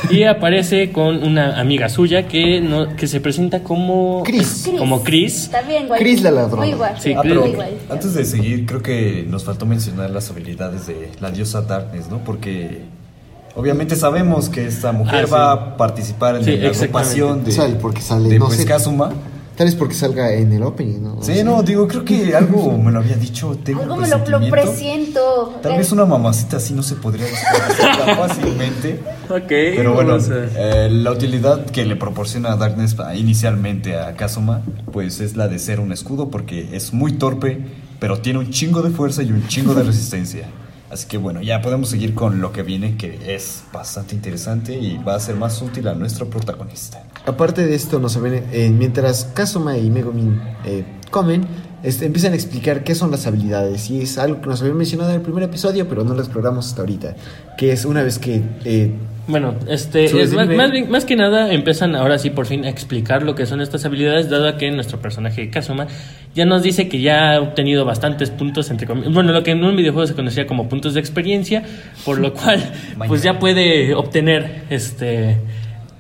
Y 0.09 0.23
aparece 0.23 0.91
con 0.91 1.21
una 1.21 1.59
amiga 1.59 1.89
suya 1.89 2.27
que 2.27 2.61
no, 2.61 2.95
que 2.95 3.07
se 3.07 3.19
presenta 3.19 3.59
como 3.61 4.23
Chris. 4.25 4.61
Chris. 4.65 4.79
como 4.79 5.03
Chris. 5.03 5.49
También 5.51 5.87
guay. 5.87 5.99
Chris 5.99 6.21
la 6.23 6.31
ladrona. 6.31 6.65
Muy 6.65 6.73
guay. 6.73 6.93
Sí, 6.97 7.13
Ah, 7.13 7.19
Chris. 7.21 7.33
pero 7.33 7.41
Muy 7.45 7.55
guay. 7.55 7.77
antes 7.89 8.13
de 8.13 8.23
seguir, 8.23 8.65
creo 8.65 8.81
que 8.81 9.25
nos 9.27 9.43
faltó 9.43 9.65
mencionar 9.65 10.09
las 10.11 10.29
habilidades 10.31 10.87
de 10.87 11.09
la 11.19 11.29
diosa 11.31 11.61
Darkness, 11.61 12.09
¿no? 12.09 12.19
Porque 12.23 12.81
obviamente 13.55 13.95
sabemos 13.95 14.49
que 14.49 14.65
esta 14.65 14.91
mujer 14.91 15.23
Ah, 15.23 15.27
sí. 15.27 15.31
va 15.33 15.51
a 15.51 15.77
participar 15.77 16.37
en 16.37 16.45
Sí, 16.45 16.57
la 16.57 16.69
agrupación 16.69 17.43
de, 17.43 17.51
Sale 17.51 17.75
porque 17.75 18.01
sale, 18.01 18.29
de 18.29 18.39
no 18.39 18.45
pues, 18.47 18.57
sé. 18.59 18.65
Kazuma. 18.65 19.11
Tal 19.55 19.67
vez 19.67 19.75
porque 19.75 19.95
salga 19.95 20.33
en 20.33 20.51
el 20.51 20.63
opening, 20.63 21.01
¿no? 21.01 21.23
Sí, 21.23 21.41
no, 21.43 21.63
digo, 21.63 21.87
creo 21.87 22.03
que 22.03 22.35
algo 22.35 22.77
me 22.77 22.91
lo 22.91 22.99
había 22.99 23.15
dicho. 23.15 23.57
Tengo 23.63 23.83
Algo 23.83 23.95
me 23.95 24.07
lo, 24.09 24.17
lo 24.27 24.49
presiento. 24.49 25.59
Tal 25.63 25.73
Eh, 25.73 25.77
vez 25.77 25.91
una 25.93 26.05
mamacita 26.05 26.57
así 26.57 26.73
no 26.73 26.83
se 26.83 26.95
podría 26.95 27.25
fácilmente. 28.17 28.99
Ok. 29.29 29.47
Pero 29.47 29.93
bueno, 29.93 30.17
eh, 30.29 30.89
la 30.91 31.11
utilidad 31.11 31.65
que 31.65 31.85
le 31.85 31.95
proporciona 31.95 32.55
Darkness 32.55 32.99
a- 32.99 33.15
inicialmente 33.15 33.97
a 33.97 34.15
Kazuma, 34.15 34.61
pues 34.91 35.19
es 35.21 35.35
la 35.35 35.47
de 35.47 35.59
ser 35.59 35.79
un 35.79 35.91
escudo 35.91 36.29
porque 36.29 36.75
es 36.75 36.93
muy 36.93 37.13
torpe, 37.13 37.59
pero 37.99 38.19
tiene 38.19 38.39
un 38.39 38.49
chingo 38.51 38.81
de 38.81 38.89
fuerza 38.91 39.23
y 39.23 39.31
un 39.31 39.47
chingo 39.47 39.73
de 39.73 39.83
resistencia. 39.91 40.47
Así 40.89 41.07
que 41.07 41.17
bueno, 41.17 41.41
ya 41.41 41.61
podemos 41.61 41.89
seguir 41.89 42.13
con 42.13 42.41
lo 42.41 42.51
que 42.51 42.61
viene, 42.63 42.95
que 42.95 43.35
es 43.35 43.63
bastante 43.73 44.15
interesante 44.15 44.77
y 44.77 44.97
va 44.97 45.15
a 45.15 45.19
ser 45.19 45.35
más 45.35 45.61
útil 45.61 45.87
a 45.87 45.95
nuestro 45.95 46.29
protagonista. 46.29 47.03
Aparte 47.25 47.65
de 47.65 47.73
esto, 47.73 47.99
nos 47.99 48.19
ven, 48.21 48.45
eh, 48.51 48.69
mientras 48.69 49.25
Kazuma 49.33 49.77
y 49.77 49.89
Megumin 49.89 50.39
eh, 50.63 50.85
comen, 51.09 51.47
este, 51.81 52.05
empiezan 52.05 52.33
a 52.33 52.35
explicar 52.35 52.83
qué 52.83 52.93
son 52.93 53.09
las 53.09 53.25
habilidades. 53.25 53.89
Y 53.89 54.01
es 54.01 54.17
algo 54.17 54.41
que 54.41 54.47
nos 54.47 54.61
habían 54.61 54.77
mencionado 54.77 55.09
en 55.09 55.17
el 55.17 55.21
primer 55.21 55.43
episodio, 55.43 55.87
pero 55.89 56.03
no 56.03 56.13
lo 56.13 56.21
exploramos 56.21 56.67
hasta 56.67 56.81
ahorita. 56.81 57.15
Que 57.57 57.71
es 57.71 57.85
una 57.85 58.03
vez 58.03 58.19
que 58.19 58.43
eh, 58.63 58.93
Bueno, 59.27 59.55
este, 59.67 60.05
es 60.05 60.33
más, 60.33 61.05
que 61.05 61.15
nada 61.15 61.51
empiezan 61.51 61.95
ahora 61.95 62.19
sí 62.19 62.29
por 62.29 62.45
fin 62.45 62.63
a 62.63 62.69
explicar 62.69 63.23
lo 63.23 63.33
que 63.33 63.47
son 63.47 63.59
estas 63.59 63.83
habilidades, 63.85 64.29
dado 64.29 64.55
que 64.57 64.69
nuestro 64.69 64.99
personaje 64.99 65.49
Kazuma 65.49 65.87
ya 66.35 66.45
nos 66.45 66.61
dice 66.61 66.87
que 66.87 67.01
ya 67.01 67.33
ha 67.33 67.41
obtenido 67.41 67.85
bastantes 67.85 68.29
puntos, 68.29 68.69
entre 68.69 68.87
bueno, 68.87 69.31
lo 69.31 69.41
que 69.41 69.51
en 69.51 69.63
un 69.63 69.75
videojuego 69.75 70.05
se 70.05 70.13
conocía 70.13 70.45
como 70.45 70.69
puntos 70.69 70.93
de 70.93 70.99
experiencia, 70.99 71.63
por 72.03 72.19
lo 72.19 72.33
cual 72.33 72.71
pues 73.07 73.23
ya 73.23 73.39
puede 73.39 73.95
obtener 73.95 74.63
este 74.69 75.37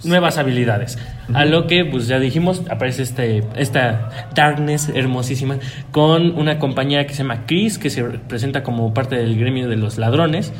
nuevas 0.03 0.37
habilidades. 0.37 0.99
A 1.33 1.45
lo 1.45 1.65
que 1.65 1.83
pues 1.83 2.07
ya 2.07 2.19
dijimos, 2.19 2.61
aparece 2.69 3.01
este 3.01 3.43
esta 3.55 4.29
Darkness 4.35 4.89
hermosísima 4.93 5.57
con 5.89 6.37
una 6.37 6.59
compañera 6.59 7.07
que 7.07 7.13
se 7.13 7.23
llama 7.23 7.47
Chris, 7.47 7.79
que 7.79 7.89
se 7.89 8.03
presenta 8.03 8.61
como 8.61 8.93
parte 8.93 9.15
del 9.15 9.35
gremio 9.35 9.67
de 9.67 9.77
los 9.77 9.97
ladrones. 9.97 10.53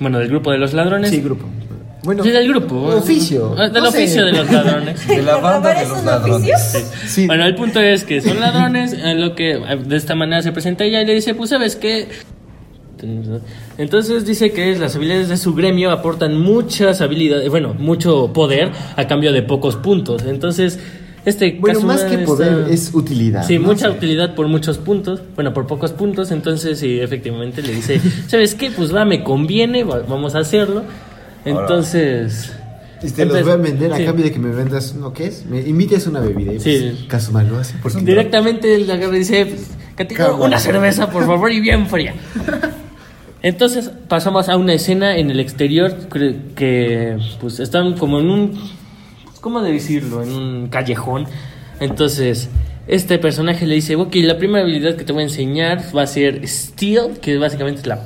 Bueno, 0.00 0.18
del 0.18 0.28
grupo 0.28 0.50
de 0.50 0.58
los 0.58 0.74
ladrones. 0.74 1.10
sí, 1.10 1.20
grupo. 1.20 1.46
Bueno, 2.08 2.24
Sí, 2.24 2.30
del 2.30 2.48
grupo. 2.48 2.74
Oficio. 2.86 3.54
Ah, 3.58 3.68
Del 3.68 3.82
no 3.82 3.90
sé. 3.90 3.98
oficio 3.98 4.24
de 4.24 4.32
los 4.32 4.50
ladrones. 4.50 5.06
De 5.06 5.20
la 5.22 5.36
banda 5.36 5.74
de 5.74 5.82
¿Es 5.82 5.88
los 5.90 6.02
ladrones. 6.04 6.50
oficio? 6.54 6.80
Sí. 7.06 7.26
Bueno, 7.26 7.44
el 7.44 7.54
punto 7.54 7.80
es 7.80 8.04
que 8.04 8.22
son 8.22 8.40
ladrones, 8.40 8.96
lo 9.16 9.34
que 9.34 9.54
a- 9.62 9.76
de 9.76 9.94
esta 9.96 10.14
manera 10.14 10.40
se 10.40 10.50
presenta 10.52 10.84
ella 10.84 11.02
y 11.02 11.06
le 11.06 11.12
dice, 11.12 11.34
pues 11.34 11.50
sabes 11.50 11.76
qué, 11.76 12.08
entonces 13.76 14.24
dice 14.26 14.52
que 14.52 14.74
las 14.76 14.96
habilidades 14.96 15.28
de 15.28 15.36
su 15.36 15.54
gremio 15.54 15.90
aportan 15.90 16.40
muchas 16.40 17.00
habilidades, 17.02 17.48
bueno, 17.50 17.74
mucho 17.78 18.32
poder 18.32 18.70
a 18.96 19.06
cambio 19.06 19.32
de 19.32 19.42
pocos 19.42 19.76
puntos. 19.76 20.22
Entonces, 20.22 20.78
este 21.26 21.58
Bueno, 21.60 21.80
más 21.82 22.04
que 22.04 22.14
está- 22.14 22.24
poder, 22.26 22.66
es 22.70 22.90
utilidad. 22.94 23.46
Sí, 23.46 23.58
¿no? 23.58 23.66
mucha 23.68 23.88
Sí. 23.90 23.96
utilidad 23.98 24.34
por 24.34 24.48
muchos 24.48 24.78
puntos, 24.78 25.20
bueno, 25.34 25.52
por 25.52 25.66
pocos 25.66 25.92
puntos, 25.92 26.30
entonces 26.30 26.78
sí, 26.78 26.98
efectivamente 27.00 27.60
le 27.60 27.74
dice, 27.74 28.00
¿sabes 28.28 28.54
qué? 28.54 28.70
Pues 28.70 28.94
va, 28.94 29.04
me 29.04 29.22
conviene, 29.22 29.84
va- 29.84 30.00
vamos 30.08 30.34
a 30.34 30.38
hacerlo. 30.38 30.84
Entonces... 31.50 32.52
Y 33.00 33.10
te 33.10 33.24
los 33.24 33.42
voy 33.44 33.52
a 33.52 33.56
vender 33.56 33.92
a 33.92 33.96
Sí. 33.96 34.04
cambio 34.04 34.24
de 34.24 34.32
que 34.32 34.40
me 34.40 34.50
vendas, 34.52 34.94
¿no 34.96 35.12
qué 35.12 35.26
es? 35.26 35.46
Me 35.46 35.60
invites 35.60 36.06
una 36.08 36.18
bebida. 36.20 36.52
Y 36.54 36.58
Sí. 36.60 36.92
pues, 36.96 37.08
Kazuma 37.08 37.44
lo 37.44 37.58
hace. 37.58 37.76
Porque 37.80 37.98
Directamente 38.00 38.74
él 38.74 38.90
agarra 38.90 39.14
y 39.14 39.18
dice, 39.20 39.54
Catito, 39.94 40.36
una 40.36 40.58
cerveza, 40.58 41.08
por 41.08 41.24
favor, 41.24 41.52
y 41.52 41.60
bien 41.60 41.86
fría. 41.86 42.14
Entonces 43.42 43.90
pasamos 44.08 44.48
a 44.48 44.56
una 44.56 44.72
escena 44.74 45.16
en 45.16 45.30
el 45.30 45.38
exterior 45.38 45.94
que, 46.12 46.36
que, 46.56 47.18
pues 47.40 47.60
están 47.60 47.96
como 47.96 48.18
en 48.18 48.30
un, 48.30 48.60
¿cómo 49.40 49.62
de 49.62 49.72
decirlo? 49.72 50.22
En 50.24 50.32
un 50.32 50.68
callejón. 50.68 51.26
Entonces 51.78 52.48
este 52.88 53.18
personaje 53.20 53.64
le 53.66 53.76
dice, 53.76 53.94
ok, 53.94 54.12
la 54.16 54.38
primera 54.38 54.62
habilidad 54.64 54.96
que 54.96 55.04
te 55.04 55.12
voy 55.12 55.22
a 55.22 55.26
enseñar 55.26 55.84
va 55.96 56.02
a 56.02 56.06
ser 56.08 56.46
Steel, 56.48 57.18
que 57.20 57.38
básicamente 57.38 57.82
es 57.82 57.86
la, 57.86 58.00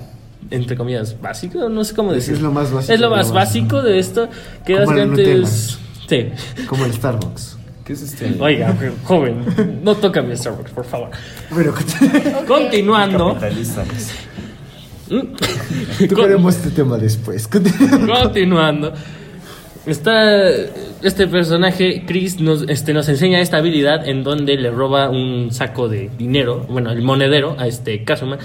entre 0.51 0.77
comillas, 0.77 1.21
básico, 1.21 1.69
no 1.69 1.85
sé 1.85 1.95
cómo 1.95 2.13
decirlo. 2.13 2.37
es 2.37 2.43
lo 2.43 2.53
más 2.53 2.73
básico 2.73 2.93
Es 2.95 3.01
lo 3.01 3.11
más 3.11 3.33
básico. 3.33 3.83
de 3.83 3.99
esto, 3.99 4.29
que 4.67 4.75
básicamente 4.75 5.43
es... 5.43 5.79
Sí. 6.09 6.29
Como 6.67 6.85
el 6.85 6.93
Starbucks. 6.93 7.59
¿Qué 7.85 7.95
es 7.95 8.03
este? 8.03 8.37
Oiga, 8.39 8.77
joven, 9.05 9.45
no 9.83 9.95
toca 9.97 10.23
mi 10.23 10.37
Starbucks, 10.37 10.71
por 10.73 10.85
favor. 10.85 11.11
Bueno. 11.51 11.73
Continuando. 12.47 13.37
Mm. 15.11 16.07
tocaremos 16.09 16.57
este 16.57 16.71
tema 16.71 16.97
después. 16.99 17.49
Continuando. 17.49 18.93
Está 19.85 20.39
este 21.03 21.27
personaje, 21.27 22.05
Chris, 22.07 22.39
nos, 22.41 22.63
este, 22.69 22.95
nos 22.95 23.09
enseña 23.09 23.41
esta 23.41 23.57
habilidad 23.57 24.09
en 24.09 24.23
donde 24.23 24.57
le 24.57 24.71
roba 24.71 25.11
un 25.11 25.51
saco 25.51 25.89
de 25.89 26.09
dinero, 26.17 26.65
bueno, 26.69 26.93
el 26.93 27.03
monedero 27.03 27.57
a 27.59 27.67
este 27.67 28.05
Kazuma. 28.05 28.39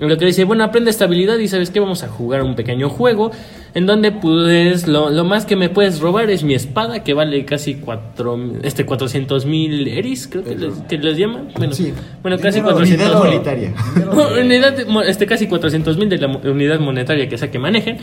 En 0.00 0.08
lo 0.08 0.16
que 0.16 0.24
dice, 0.24 0.44
bueno, 0.44 0.64
aprende 0.64 0.90
esta 0.90 1.04
habilidad 1.04 1.36
y 1.38 1.46
sabes 1.46 1.70
que 1.70 1.78
vamos 1.78 2.02
a 2.02 2.08
jugar 2.08 2.42
un 2.42 2.54
pequeño 2.54 2.88
juego 2.88 3.30
en 3.74 3.86
donde 3.86 4.12
pues 4.12 4.88
lo, 4.88 5.10
lo 5.10 5.24
más 5.24 5.44
que 5.44 5.56
me 5.56 5.68
puedes 5.68 6.00
robar 6.00 6.30
es 6.30 6.42
mi 6.42 6.54
espada 6.54 7.04
que 7.04 7.12
vale 7.14 7.44
casi 7.44 7.74
cuatro, 7.74 8.38
este 8.62 8.86
400 8.86 9.44
mil 9.46 9.86
eris, 9.88 10.26
creo 10.26 10.42
que 10.42 10.56
les, 10.56 10.74
que 10.88 10.98
les 10.98 11.16
llaman. 11.18 11.48
Bueno, 11.56 11.74
Sí. 11.74 11.92
bueno 12.22 12.38
casi 12.38 12.60
Dinero, 12.60 12.76
400 12.76 13.10
unidad 13.20 13.24
monetaria. 13.24 13.74
unidad, 14.42 15.06
este, 15.06 15.26
casi 15.26 15.46
400 15.46 15.96
mil 15.98 16.08
de 16.08 16.16
la 16.18 16.28
unidad 16.28 16.80
monetaria 16.80 17.28
que 17.28 17.36
sea 17.38 17.50
que 17.50 17.58
manejen. 17.58 17.98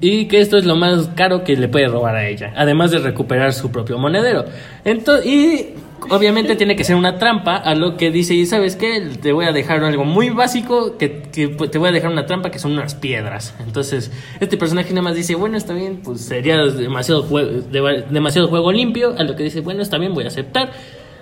Y 0.00 0.26
que 0.26 0.40
esto 0.40 0.56
es 0.58 0.64
lo 0.64 0.76
más 0.76 1.08
caro 1.14 1.44
que 1.44 1.56
le 1.56 1.68
puede 1.68 1.88
robar 1.88 2.16
a 2.16 2.28
ella. 2.28 2.52
Además 2.56 2.90
de 2.90 2.98
recuperar 2.98 3.52
su 3.52 3.70
propio 3.70 3.98
monedero. 3.98 4.44
Entonces, 4.84 5.26
y 5.26 5.74
obviamente 6.10 6.56
tiene 6.56 6.76
que 6.76 6.84
ser 6.84 6.96
una 6.96 7.18
trampa 7.18 7.56
a 7.56 7.74
lo 7.74 7.96
que 7.96 8.10
dice, 8.10 8.34
y 8.34 8.46
sabes 8.46 8.76
qué, 8.76 9.00
te 9.22 9.32
voy 9.32 9.46
a 9.46 9.52
dejar 9.52 9.84
algo 9.84 10.04
muy 10.04 10.30
básico, 10.30 10.96
que, 10.98 11.22
que 11.32 11.48
te 11.48 11.78
voy 11.78 11.88
a 11.88 11.92
dejar 11.92 12.10
una 12.10 12.26
trampa 12.26 12.50
que 12.50 12.58
son 12.58 12.72
unas 12.72 12.94
piedras. 12.94 13.54
Entonces, 13.64 14.10
este 14.40 14.56
personaje 14.56 14.90
nada 14.90 15.02
más 15.02 15.14
dice, 15.14 15.34
bueno, 15.34 15.56
está 15.56 15.72
bien, 15.74 16.00
pues 16.04 16.22
sería 16.22 16.56
demasiado, 16.58 17.28
jue- 17.28 17.62
de- 17.62 18.04
demasiado 18.10 18.48
juego 18.48 18.72
limpio. 18.72 19.14
A 19.18 19.22
lo 19.24 19.36
que 19.36 19.44
dice, 19.44 19.60
bueno, 19.60 19.82
está 19.82 19.98
bien, 19.98 20.14
voy 20.14 20.24
a 20.24 20.28
aceptar. 20.28 20.72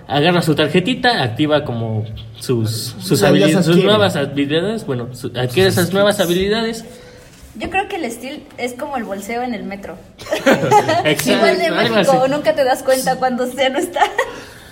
Agarra 0.07 0.41
su 0.41 0.55
tarjetita, 0.55 1.21
activa 1.21 1.63
como 1.63 2.03
sus, 2.39 2.95
sus, 2.99 3.19
Ya- 3.19 3.27
ya 3.27 3.33
habili- 3.47 3.53
se 3.53 3.63
sus 3.63 3.83
nuevas 3.83 4.15
habilidades. 4.15 4.85
Bueno, 4.87 5.09
su- 5.13 5.27
adquiere 5.35 5.69
esas 5.69 5.93
nuevas 5.93 6.19
habilidades. 6.19 6.83
Yo 7.59 7.69
creo 7.69 7.87
que 7.87 7.97
el 7.97 8.05
estilo 8.05 8.37
es 8.57 8.73
como 8.73 8.97
el 8.97 9.03
bolseo 9.03 9.43
en 9.43 9.53
el 9.53 9.63
metro. 9.63 9.95
Exacto, 11.05 11.31
Igual 11.31 11.57
de 11.57 11.65
así. 11.67 12.17
nunca 12.31 12.55
te 12.55 12.63
das 12.63 12.83
cuenta 12.83 13.17
cuando 13.17 13.45
ya 13.53 13.69
no 13.69 13.79
está. 13.79 14.01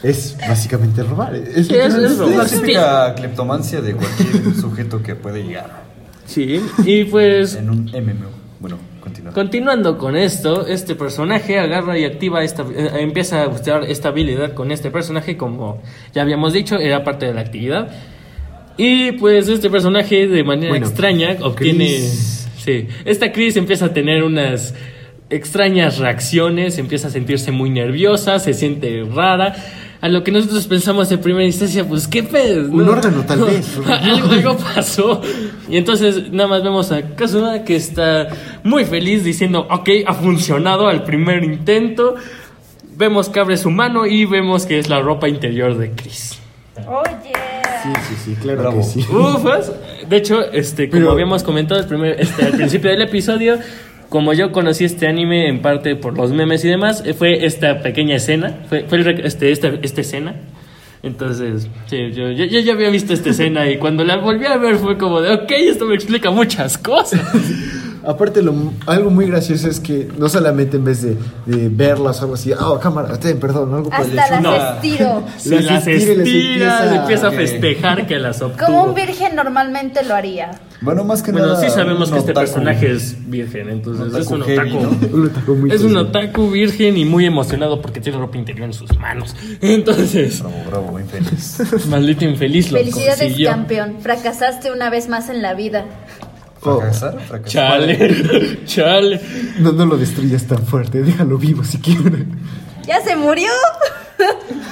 Es 0.03 0.37
básicamente 0.47 1.03
robar. 1.03 1.35
Es, 1.35 1.69
es- 1.69 1.69
es 1.71 1.93
Es 1.95 2.17
la 2.19 2.45
típica 2.45 3.15
cleptomancia 3.15 3.81
de 3.81 3.93
cualquier 3.95 4.55
sujeto 4.55 5.01
que 5.03 5.15
puede 5.15 5.43
llegar 5.43 5.85
Sí, 6.25 6.61
y 6.85 7.03
pues 7.05 7.55
en 7.55 7.69
un 7.69 7.85
MMO. 7.85 8.29
Bueno, 8.59 8.77
continúa. 9.01 9.33
continuando 9.33 9.97
con 9.97 10.15
esto, 10.17 10.65
este 10.67 10.95
personaje 10.95 11.57
agarra 11.59 11.97
y 11.97 12.05
activa 12.05 12.43
esta, 12.43 12.63
eh, 12.63 12.91
empieza 12.99 13.43
a 13.43 13.47
usar 13.47 13.83
esta 13.85 14.09
habilidad 14.09 14.53
con 14.53 14.71
este 14.71 14.91
personaje, 14.91 15.37
como 15.37 15.81
ya 16.13 16.21
habíamos 16.23 16.53
dicho, 16.53 16.75
era 16.77 17.03
parte 17.03 17.25
de 17.27 17.33
la 17.33 17.41
actividad. 17.41 17.89
Y 18.77 19.13
pues 19.13 19.47
este 19.47 19.69
personaje 19.69 20.27
de 20.27 20.43
manera 20.43 20.69
Bueno, 20.69 20.87
extraña 20.87 21.37
obtiene... 21.41 21.85
Chris. 21.85 22.36
Sí, 22.67 22.85
esta 23.05 23.31
Chris 23.31 23.55
empieza 23.55 23.85
a 23.85 23.93
tener 23.93 24.25
unas 24.25 24.75
extrañas 25.29 25.99
reacciones, 25.99 26.77
empieza 26.77 27.07
a 27.07 27.11
sentirse 27.11 27.53
muy 27.53 27.69
nerviosa, 27.69 28.39
se 28.39 28.53
siente 28.53 29.05
rara. 29.09 29.55
A 30.01 30.09
lo 30.09 30.21
que 30.21 30.33
nosotros 30.33 30.67
pensamos 30.67 31.09
en 31.13 31.21
primera 31.21 31.45
instancia, 31.45 31.87
pues 31.87 32.09
qué 32.09 32.23
pedo. 32.23 32.69
Un 32.69 32.89
órgano, 32.89 33.23
tal 33.23 33.45
vez. 33.45 33.79
algo, 33.87 34.31
algo 34.31 34.57
pasó. 34.57 35.21
Y 35.69 35.77
entonces 35.77 36.29
nada 36.29 36.49
más 36.49 36.61
vemos 36.61 36.91
a 36.91 37.15
Kazuma 37.15 37.63
que 37.63 37.77
está 37.77 38.27
muy 38.65 38.83
feliz 38.83 39.23
diciendo, 39.23 39.65
ok, 39.69 39.89
ha 40.05 40.13
funcionado 40.13 40.89
al 40.89 41.05
primer 41.05 41.45
intento. 41.45 42.15
Vemos 42.97 43.29
que 43.29 43.39
abre 43.39 43.55
su 43.55 43.71
mano 43.71 44.05
y 44.05 44.25
vemos 44.25 44.65
que 44.65 44.77
es 44.77 44.89
la 44.89 44.99
ropa 44.99 45.29
interior 45.29 45.77
de 45.77 45.91
Chris. 45.91 46.37
Oye. 46.85 47.56
Sí, 47.83 47.89
sí, 48.09 48.15
sí, 48.25 48.35
claro 48.41 48.61
Bravo. 48.61 48.77
que 48.77 48.83
sí. 48.83 49.05
Ufas. 49.09 49.71
De 50.09 50.17
hecho, 50.17 50.41
este, 50.51 50.89
como 50.89 51.01
Pero- 51.01 51.11
habíamos 51.11 51.43
comentado 51.43 51.79
el 51.79 51.87
primer, 51.87 52.19
este, 52.19 52.45
al 52.45 52.51
principio 52.53 52.89
del 52.89 53.01
episodio, 53.01 53.57
como 54.09 54.33
yo 54.33 54.51
conocí 54.51 54.85
este 54.85 55.07
anime 55.07 55.47
en 55.49 55.61
parte 55.61 55.95
por 55.95 56.17
los 56.17 56.31
memes 56.31 56.63
y 56.65 56.69
demás, 56.69 57.03
eh, 57.05 57.13
fue 57.13 57.45
esta 57.45 57.81
pequeña 57.81 58.15
escena, 58.15 58.59
fue, 58.69 58.85
fue 58.87 58.99
el 58.99 59.07
este, 59.25 59.51
esta, 59.51 59.69
esta 59.81 60.01
escena. 60.01 60.35
Entonces, 61.03 61.67
sí, 61.85 62.11
yo, 62.11 62.31
yo- 62.31 62.45
yo 62.45 62.59
ya 62.59 62.73
había 62.73 62.89
visto 62.89 63.13
esta 63.13 63.29
escena 63.29 63.69
y 63.69 63.77
cuando 63.77 64.03
la 64.03 64.17
volví 64.17 64.45
a 64.45 64.57
ver 64.57 64.75
fue 64.77 64.97
como 64.97 65.21
de, 65.21 65.31
ok, 65.33 65.51
esto 65.51 65.85
me 65.85 65.95
explica 65.95 66.31
muchas 66.31 66.77
cosas. 66.77 67.21
Aparte, 68.07 68.41
lo, 68.41 68.53
algo 68.85 69.09
muy 69.09 69.27
gracioso 69.27 69.67
es 69.67 69.81
que 69.81 70.07
no 70.17 70.29
solamente 70.29 70.77
en 70.77 70.85
vez 70.85 71.01
de, 71.01 71.17
de 71.45 71.67
verlas 71.69 72.19
o 72.21 72.23
algo 72.23 72.35
así, 72.35 72.53
ah, 72.57 72.79
cámara, 72.81 73.19
ten, 73.19 73.37
perdón, 73.37 73.73
algo 73.75 73.89
por 73.89 73.99
el 74.05 74.17
Hasta 74.17 74.39
las 74.41 74.75
estiro. 74.75 75.23
Las 75.45 75.45
las 75.65 75.87
estira 75.87 76.13
les 76.15 76.27
empieza- 76.27 76.95
empieza, 76.95 77.27
a 77.27 77.31
festejar 77.31 78.07
que 78.07 78.17
las 78.17 78.41
obtuvo. 78.41 78.65
Como 78.65 78.83
un 78.85 78.93
virgen 78.95 79.35
normalmente 79.35 80.03
lo 80.03 80.15
haría. 80.15 80.51
Bueno, 80.79 81.03
más 81.03 81.21
que 81.23 81.31
Bueno, 81.31 81.47
nada. 81.47 81.59
sí 81.59 81.69
sabemos 81.69 82.09
que 82.11 82.19
este 82.19 82.31
otaku. 82.31 82.45
personaje 82.45 82.91
es 82.93 83.29
virgen, 83.29 83.69
entonces 83.69 84.13
es 84.15 84.27
un 84.27 84.41
otaku 84.43 84.47
heavy, 84.55 84.71
otaku. 84.77 84.95
¿no? 85.07 85.07
Un 85.17 85.25
otaku 85.27 85.55
muy 85.55 85.71
Es 85.71 85.81
un 85.81 85.97
otaku 85.97 86.49
virgen 86.51 86.97
y 86.97 87.03
muy 87.05 87.25
emocionado 87.25 87.81
porque 87.81 87.99
tiene 87.99 88.19
ropa 88.19 88.37
interior 88.37 88.67
en 88.67 88.73
sus 88.73 88.97
manos. 88.99 89.35
Entonces, 89.61 90.39
Bravo, 90.41 90.55
bravo, 90.69 90.91
muy 90.91 91.03
feliz. 91.03 91.57
maldito 91.89 92.23
infeliz 92.25 92.71
lo 92.71 92.77
Felicidades, 92.77 93.19
consiguió. 93.19 93.49
campeón. 93.49 93.95
Fracasaste 93.99 94.71
una 94.71 94.89
vez 94.89 95.09
más 95.09 95.29
en 95.29 95.41
la 95.41 95.55
vida. 95.55 95.85
Oh, 96.63 96.79
¿Fracasar? 96.79 97.19
¿Fracasar? 97.27 97.51
Chale, 97.51 98.59
chale. 98.65 99.21
no, 99.59 99.71
no 99.71 99.85
lo 99.85 99.97
destruyas 99.97 100.45
tan 100.45 100.65
fuerte, 100.65 101.01
déjalo 101.03 101.37
vivo 101.37 101.63
si 101.63 101.77
quieres. 101.79 102.25
¡Ya 102.85 103.01
se 103.01 103.15
murió! 103.15 103.51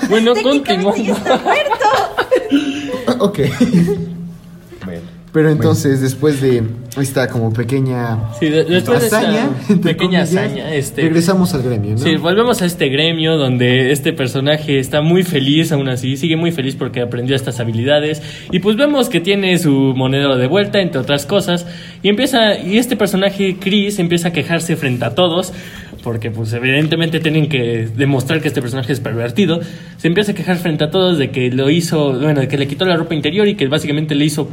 Bueno, 0.10 0.34
continuamos. 0.44 0.98
ya 0.98 1.14
está 1.14 1.38
muerto. 1.38 1.86
ok. 3.26 3.40
Pero 5.36 5.50
entonces, 5.50 6.00
después 6.00 6.40
de 6.42 6.64
esta 6.98 7.28
como 7.28 7.52
pequeña 7.52 8.32
Sí, 8.40 8.48
de- 8.48 8.64
después 8.64 9.02
de 9.02 9.06
esta 9.08 9.20
hazaña, 9.20 9.50
entre 9.68 9.94
pequeña 9.94 10.24
comillas, 10.24 10.34
hazaña, 10.34 10.74
este, 10.74 11.02
regresamos 11.02 11.54
al 11.54 11.62
gremio, 11.64 11.92
¿no? 11.92 11.98
Sí, 11.98 12.16
volvemos 12.16 12.62
a 12.62 12.66
este 12.66 12.88
gremio 12.88 13.36
donde 13.36 13.92
este 13.92 14.14
personaje 14.14 14.80
está 14.80 15.02
muy 15.02 15.24
feliz 15.24 15.74
aún 15.74 15.90
así, 15.90 16.16
sigue 16.16 16.38
muy 16.38 16.54
feliz 16.54 16.78
porque 16.78 17.02
aprendió 17.02 17.36
estas 17.36 17.60
habilidades. 17.60 18.22
Y 18.50 18.60
pues 18.60 18.78
vemos 18.78 19.10
que 19.10 19.20
tiene 19.20 19.58
su 19.58 19.72
monedero 19.94 20.38
de 20.38 20.48
vuelta 20.48 20.80
entre 20.80 21.02
otras 21.02 21.26
cosas 21.26 21.66
y 22.02 22.08
empieza 22.08 22.58
y 22.58 22.78
este 22.78 22.96
personaje 22.96 23.58
Chris 23.60 24.00
empieza 24.00 24.30
a 24.30 24.32
quejarse 24.32 24.78
frente 24.78 25.04
a 25.04 25.16
todos 25.16 25.52
porque 26.02 26.32
pues 26.32 26.54
evidentemente 26.54 27.20
tienen 27.20 27.50
que 27.50 27.90
demostrar 27.94 28.40
que 28.40 28.48
este 28.48 28.62
personaje 28.62 28.94
es 28.94 29.02
pervertido, 29.02 29.60
se 29.98 30.08
empieza 30.08 30.32
a 30.32 30.36
quejar 30.36 30.56
frente 30.58 30.86
a 30.86 30.92
todos 30.92 31.18
de 31.18 31.30
que 31.32 31.52
lo 31.52 31.70
hizo, 31.70 32.14
bueno, 32.14 32.40
de 32.40 32.48
que 32.48 32.58
le 32.58 32.68
quitó 32.68 32.86
la 32.86 32.96
ropa 32.96 33.16
interior 33.16 33.50
y 33.50 33.56
que 33.56 33.68
básicamente 33.68 34.16
le 34.16 34.24
hizo 34.24 34.48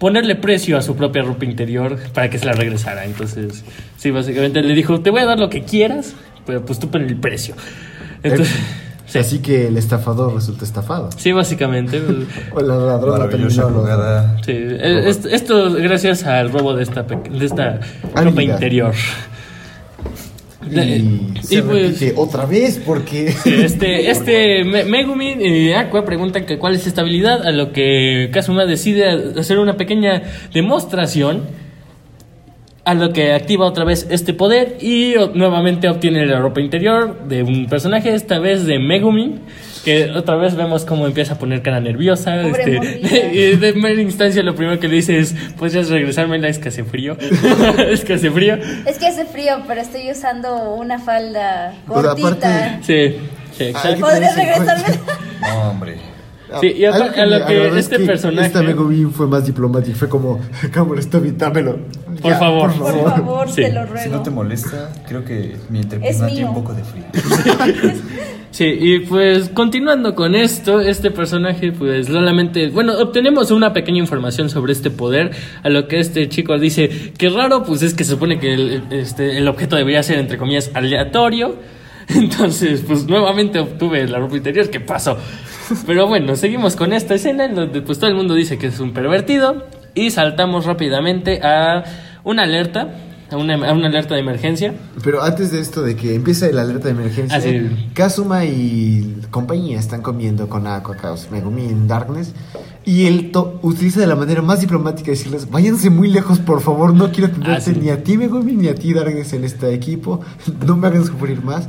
ponerle 0.00 0.34
precio 0.34 0.76
a 0.78 0.82
su 0.82 0.96
propia 0.96 1.22
ropa 1.22 1.44
interior 1.44 1.96
para 2.12 2.28
que 2.30 2.38
se 2.38 2.46
la 2.46 2.52
regresara. 2.54 3.04
Entonces, 3.04 3.64
sí, 3.98 4.10
básicamente 4.10 4.62
le 4.62 4.74
dijo, 4.74 5.00
te 5.00 5.10
voy 5.10 5.20
a 5.20 5.26
dar 5.26 5.38
lo 5.38 5.50
que 5.50 5.62
quieras, 5.62 6.14
pero 6.46 6.64
pues 6.64 6.80
tú 6.80 6.90
pon 6.90 7.02
el 7.02 7.16
precio. 7.16 7.54
Entonces, 8.22 8.56
sí, 9.06 9.18
Así 9.18 9.38
que 9.40 9.68
el 9.68 9.76
estafador 9.76 10.34
resulta 10.34 10.64
estafado. 10.64 11.10
sí, 11.16 11.30
básicamente. 11.32 12.02
O 12.52 12.60
la 12.60 12.76
ladrona 12.76 13.28
terminó. 13.28 13.50
Sí, 14.42 14.52
eh, 14.52 15.04
esto, 15.06 15.28
esto 15.28 15.74
gracias 15.74 16.24
al 16.24 16.50
robo 16.50 16.74
de 16.74 16.82
esta, 16.82 17.02
de 17.02 17.46
esta 17.46 17.80
ropa 18.14 18.42
interior. 18.42 18.94
Y 20.72 21.42
se 21.42 21.54
Y 21.58 21.62
pues- 21.62 22.00
repite 22.00 22.12
otra 22.16 22.46
vez 22.46 22.80
porque... 22.84 23.34
Este, 23.44 24.10
este 24.10 24.64
Me- 24.64 24.84
Megumin 24.84 25.40
y 25.40 25.72
Aqua 25.72 26.04
preguntan 26.04 26.46
que 26.46 26.58
cuál 26.58 26.74
es 26.74 26.86
esta 26.86 27.00
habilidad, 27.02 27.46
a 27.46 27.50
lo 27.52 27.72
que 27.72 28.30
Kazuma 28.32 28.64
decide 28.66 29.08
hacer 29.38 29.58
una 29.58 29.76
pequeña 29.76 30.22
demostración, 30.54 31.42
a 32.84 32.94
lo 32.94 33.12
que 33.12 33.32
activa 33.32 33.66
otra 33.66 33.84
vez 33.84 34.06
este 34.10 34.32
poder 34.32 34.78
y 34.80 35.14
nuevamente 35.34 35.88
obtiene 35.88 36.24
la 36.26 36.38
ropa 36.40 36.60
interior 36.60 37.28
de 37.28 37.42
un 37.42 37.66
personaje, 37.66 38.14
esta 38.14 38.38
vez 38.38 38.64
de 38.66 38.78
Megumin. 38.78 39.40
Que 39.84 40.10
otra 40.10 40.36
vez 40.36 40.54
vemos 40.56 40.84
cómo 40.84 41.06
empieza 41.06 41.34
a 41.34 41.38
poner 41.38 41.62
cara 41.62 41.80
nerviosa. 41.80 42.42
Pobre 42.42 42.76
este, 42.76 43.30
y 43.32 43.56
de 43.56 43.72
primera 43.72 44.00
instancia 44.00 44.42
lo 44.42 44.54
primero 44.54 44.78
que 44.78 44.88
le 44.88 44.96
dice 44.96 45.18
es, 45.18 45.34
¿puedes 45.58 45.88
regresarme 45.88 46.36
es 46.48 46.58
que 46.58 46.68
hace 46.68 46.84
frío? 46.84 47.16
es 47.88 48.04
que 48.04 48.14
hace 48.14 48.30
frío. 48.30 48.56
Es 48.86 48.98
que 48.98 49.06
hace 49.06 49.24
frío, 49.24 49.62
pero 49.66 49.80
estoy 49.80 50.10
usando 50.10 50.74
una 50.74 50.98
falda 50.98 51.74
Pues, 51.86 52.02
cortita. 52.06 52.28
aparte- 52.28 52.78
Sí, 52.82 53.16
sí, 53.56 53.64
exacto. 53.64 54.00
¿Podrías 54.00 54.36
regresarme? 54.36 54.98
No, 55.40 55.70
hombre. 55.70 55.96
Sí, 56.60 56.66
y 56.76 56.84
a- 56.84 56.90
lo 56.98 57.04
me 57.38 57.46
que 57.46 57.68
es 57.68 57.74
este 57.76 58.00
personaje- 58.00 58.48
Esta 58.48 58.62
fue 59.06 59.26
más 59.26 59.46
diplomático. 59.46 59.96
Fue 59.96 60.08
como, 60.08 60.40
cámara, 60.70 61.00
Por 62.20 62.34
favor. 62.38 62.72
Por 62.74 63.04
favor, 63.04 63.48
Sí. 63.48 63.62
te 63.62 63.72
lo 63.72 63.82
Si 63.86 63.92
ruego. 63.92 64.16
no 64.16 64.22
te 64.22 64.30
molesta, 64.30 64.90
creo 65.08 65.24
que 65.24 65.56
mi 65.68 65.80
entrepierna 65.80 66.26
tiene 66.26 66.44
un 66.48 66.54
poco 66.54 66.74
de 66.74 66.84
frío. 66.84 67.04
Sí, 68.52 68.64
y 68.66 68.98
pues 69.06 69.48
continuando 69.50 70.16
con 70.16 70.34
esto, 70.34 70.80
este 70.80 71.12
personaje 71.12 71.70
pues 71.70 72.08
solamente, 72.08 72.68
bueno, 72.68 72.98
obtenemos 72.98 73.52
una 73.52 73.72
pequeña 73.72 73.98
información 73.98 74.50
sobre 74.50 74.72
este 74.72 74.90
poder, 74.90 75.30
a 75.62 75.68
lo 75.68 75.86
que 75.86 76.00
este 76.00 76.28
chico 76.28 76.58
dice, 76.58 77.12
que 77.16 77.28
raro, 77.30 77.62
pues 77.62 77.82
es 77.82 77.94
que 77.94 78.02
se 78.02 78.10
supone 78.10 78.40
que 78.40 78.52
el, 78.52 78.82
este, 78.90 79.38
el 79.38 79.46
objeto 79.46 79.76
debería 79.76 80.02
ser 80.02 80.18
entre 80.18 80.36
comillas 80.36 80.72
aleatorio, 80.74 81.54
entonces 82.08 82.82
pues 82.84 83.06
nuevamente 83.06 83.60
obtuve 83.60 84.08
la 84.08 84.18
ropa 84.18 84.36
interior, 84.36 84.68
¿qué 84.68 84.80
pasó? 84.80 85.16
Pero 85.86 86.08
bueno, 86.08 86.34
seguimos 86.34 86.74
con 86.74 86.92
esta 86.92 87.14
escena 87.14 87.44
en 87.44 87.54
donde 87.54 87.82
pues 87.82 88.00
todo 88.00 88.10
el 88.10 88.16
mundo 88.16 88.34
dice 88.34 88.58
que 88.58 88.66
es 88.66 88.80
un 88.80 88.92
pervertido 88.92 89.68
y 89.94 90.10
saltamos 90.10 90.66
rápidamente 90.66 91.40
a 91.40 91.84
una 92.24 92.42
alerta, 92.44 92.88
a 93.30 93.36
una, 93.36 93.56
una 93.72 93.86
alerta 93.86 94.14
de 94.14 94.20
emergencia. 94.20 94.74
Pero 95.04 95.22
antes 95.22 95.52
de 95.52 95.60
esto, 95.60 95.82
de 95.82 95.94
que 95.96 96.14
empiece 96.14 96.52
la 96.52 96.62
alerta 96.62 96.84
de 96.88 96.90
emergencia, 96.94 97.36
Ah, 97.38 97.40
sí. 97.40 97.90
Kazuma 97.94 98.44
y 98.44 99.16
compañía 99.30 99.78
están 99.78 100.02
comiendo 100.02 100.48
con 100.48 100.66
Aqua, 100.66 100.96
Chaos, 100.96 101.28
Megumin, 101.30 101.86
Darkness. 101.86 102.32
Y 102.84 103.06
él 103.06 103.30
to- 103.30 103.60
utiliza 103.62 104.00
de 104.00 104.06
la 104.06 104.16
manera 104.16 104.42
más 104.42 104.60
diplomática 104.60 105.06
de 105.06 105.12
decirles: 105.12 105.48
váyanse 105.50 105.90
muy 105.90 106.08
lejos, 106.08 106.38
por 106.40 106.60
favor. 106.60 106.94
No 106.94 107.12
quiero 107.12 107.26
atenderte 107.28 107.70
Ah, 107.70 107.74
sí. 107.74 107.78
ni 107.80 107.90
a 107.90 108.02
ti, 108.02 108.16
Megumin, 108.16 108.60
ni 108.62 108.68
a 108.68 108.74
ti, 108.74 108.92
Darkness, 108.94 109.32
en 109.34 109.44
este 109.44 109.72
equipo. 109.74 110.20
No 110.66 110.76
me 110.76 110.88
hagan 110.88 111.04
sufrir 111.06 111.42
más. 111.44 111.68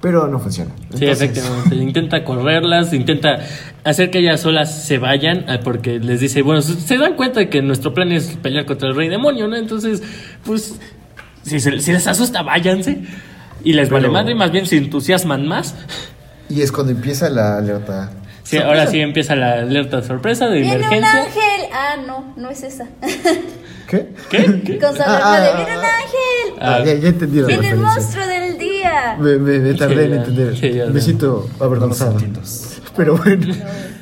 Pero 0.00 0.26
no 0.28 0.38
funciona. 0.38 0.70
Sí, 0.76 1.04
Entonces, 1.04 1.20
efectivamente. 1.22 1.74
Intenta 1.76 2.24
correrlas, 2.24 2.92
intenta 2.94 3.38
hacer 3.84 4.10
que 4.10 4.18
ellas 4.20 4.40
solas 4.40 4.84
se 4.84 4.96
vayan, 4.98 5.44
ah, 5.48 5.58
porque 5.62 5.98
les 5.98 6.20
dice, 6.20 6.40
bueno, 6.42 6.62
se 6.62 6.96
dan 6.96 7.14
cuenta 7.16 7.40
de 7.40 7.48
que 7.50 7.60
nuestro 7.60 7.92
plan 7.92 8.10
es 8.12 8.36
pelear 8.42 8.64
contra 8.64 8.88
el 8.88 8.96
rey 8.96 9.08
demonio, 9.08 9.46
¿no? 9.46 9.56
Entonces, 9.56 10.02
pues, 10.44 10.76
si, 11.42 11.60
se- 11.60 11.80
si 11.80 11.92
les 11.92 12.06
asusta, 12.06 12.42
váyanse. 12.42 13.02
Y 13.62 13.74
les 13.74 13.90
vale 13.90 14.04
Pero- 14.04 14.12
madre, 14.14 14.34
más 14.34 14.50
bien 14.50 14.64
se 14.66 14.78
entusiasman 14.78 15.46
más. 15.46 15.74
Y 16.48 16.62
es 16.62 16.72
cuando 16.72 16.92
empieza 16.92 17.28
la 17.28 17.58
alerta. 17.58 18.10
Sí, 18.42 18.56
ahora 18.56 18.86
sí 18.86 18.98
empieza 19.00 19.36
la 19.36 19.52
alerta 19.60 20.02
sorpresa 20.02 20.48
de 20.48 20.60
¡Viene 20.62 20.76
un 20.78 20.82
emergencia. 20.82 21.22
ángel! 21.24 21.68
Ah, 21.72 21.96
no, 22.06 22.32
no 22.36 22.50
es 22.50 22.62
esa. 22.64 22.86
¿Qué? 23.86 24.08
¿Qué? 24.30 24.62
¿Qué? 24.64 24.78
Con 24.78 24.96
su 24.96 25.02
Ah, 25.06 25.38
de 25.40 25.46
ah, 25.48 25.56
¡Viene 25.56 25.78
un 25.78 25.84
ah, 25.84 25.88
ángel! 26.02 26.58
Ah, 26.60 26.78
ya, 26.84 26.94
ya 26.94 27.08
entendí 27.10 27.40
la 27.40 27.46
¡Viene 27.46 27.68
el 27.70 27.76
monstruo 27.76 28.26
del 28.26 28.58
día! 28.58 28.69
Me, 29.18 29.38
me, 29.38 29.58
me 29.58 29.74
tardé 29.74 30.06
Sí, 30.06 30.12
en 30.12 30.12
entender. 30.14 30.56
Sí, 30.56 30.68
ya, 30.70 30.86
ya. 30.86 30.86
los 30.86 31.60
avergonzado. 31.60 32.18
Pero 32.96 33.16
bueno, 33.16 33.46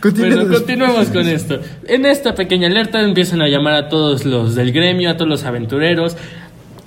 continuemos. 0.00 0.44
Bueno, 0.44 0.58
continuemos 0.58 1.08
con 1.08 1.28
esto. 1.28 1.60
En 1.86 2.06
esta 2.06 2.34
pequeña 2.34 2.68
alerta 2.68 3.00
empiezan 3.00 3.42
a 3.42 3.48
llamar 3.48 3.74
a 3.74 3.88
todos 3.88 4.24
los 4.24 4.54
del 4.54 4.72
gremio, 4.72 5.10
a 5.10 5.16
todos 5.16 5.28
los 5.28 5.44
aventureros, 5.44 6.16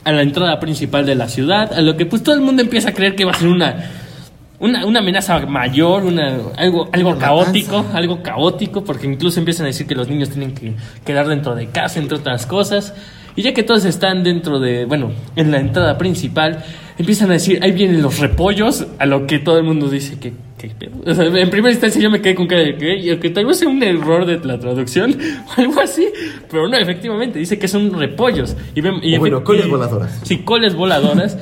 a 0.03 0.11
la 0.11 0.21
entrada 0.21 0.59
principal 0.59 1.05
de 1.05 1.15
la 1.15 1.29
ciudad, 1.29 1.71
a 1.73 1.81
lo 1.81 1.95
que 1.97 2.05
pues 2.05 2.23
todo 2.23 2.35
el 2.35 2.41
mundo 2.41 2.61
empieza 2.61 2.89
a 2.89 2.93
creer 2.93 3.15
que 3.15 3.25
va 3.25 3.31
a 3.31 3.35
ser 3.35 3.47
una 3.47 3.91
una, 4.61 4.85
una 4.85 4.99
amenaza 4.99 5.39
mayor, 5.47 6.03
una, 6.05 6.37
algo, 6.55 6.87
algo 6.91 7.17
caótico, 7.17 7.77
matanza. 7.77 7.97
algo 7.97 8.21
caótico, 8.21 8.83
porque 8.83 9.07
incluso 9.07 9.39
empiezan 9.39 9.65
a 9.65 9.67
decir 9.67 9.87
que 9.87 9.95
los 9.95 10.07
niños 10.07 10.29
tienen 10.29 10.53
que 10.53 10.75
quedar 11.03 11.27
dentro 11.27 11.55
de 11.55 11.67
casa, 11.69 11.99
entre 11.99 12.17
otras 12.17 12.45
cosas. 12.45 12.93
Y 13.35 13.41
ya 13.43 13.53
que 13.53 13.63
todos 13.63 13.85
están 13.85 14.23
dentro 14.23 14.59
de, 14.59 14.85
bueno, 14.85 15.11
en 15.35 15.51
la 15.51 15.59
entrada 15.59 15.97
principal, 15.97 16.63
empiezan 16.97 17.29
a 17.29 17.33
decir, 17.33 17.59
ahí 17.61 17.71
vienen 17.71 18.01
los 18.01 18.19
repollos, 18.19 18.85
a 18.99 19.05
lo 19.05 19.25
que 19.27 19.39
todo 19.39 19.57
el 19.57 19.63
mundo 19.63 19.89
dice 19.89 20.19
que... 20.19 20.33
que- 20.57 20.71
o 21.05 21.13
sea, 21.15 21.25
en 21.25 21.49
primera 21.49 21.71
instancia 21.71 21.99
yo 22.01 22.09
me 22.11 22.21
quedé 22.21 22.35
con 22.35 22.45
cara 22.47 22.61
de 22.61 22.75
que, 23.19 23.29
tal 23.31 23.45
vez 23.47 23.57
sea 23.57 23.67
un 23.69 23.81
error 23.81 24.25
de 24.25 24.39
la 24.45 24.59
traducción 24.59 25.17
o 25.47 25.51
algo 25.61 25.79
así, 25.81 26.07
pero 26.51 26.67
no, 26.67 26.77
efectivamente, 26.77 27.39
dice 27.39 27.57
que 27.57 27.67
son 27.67 27.97
repollos. 27.97 28.55
Y, 28.75 28.81
bueno, 29.17 29.43
coles 29.43 29.67
voladoras. 29.67 30.19
Sí, 30.23 30.39
coles 30.39 30.75
voladoras. 30.75 31.37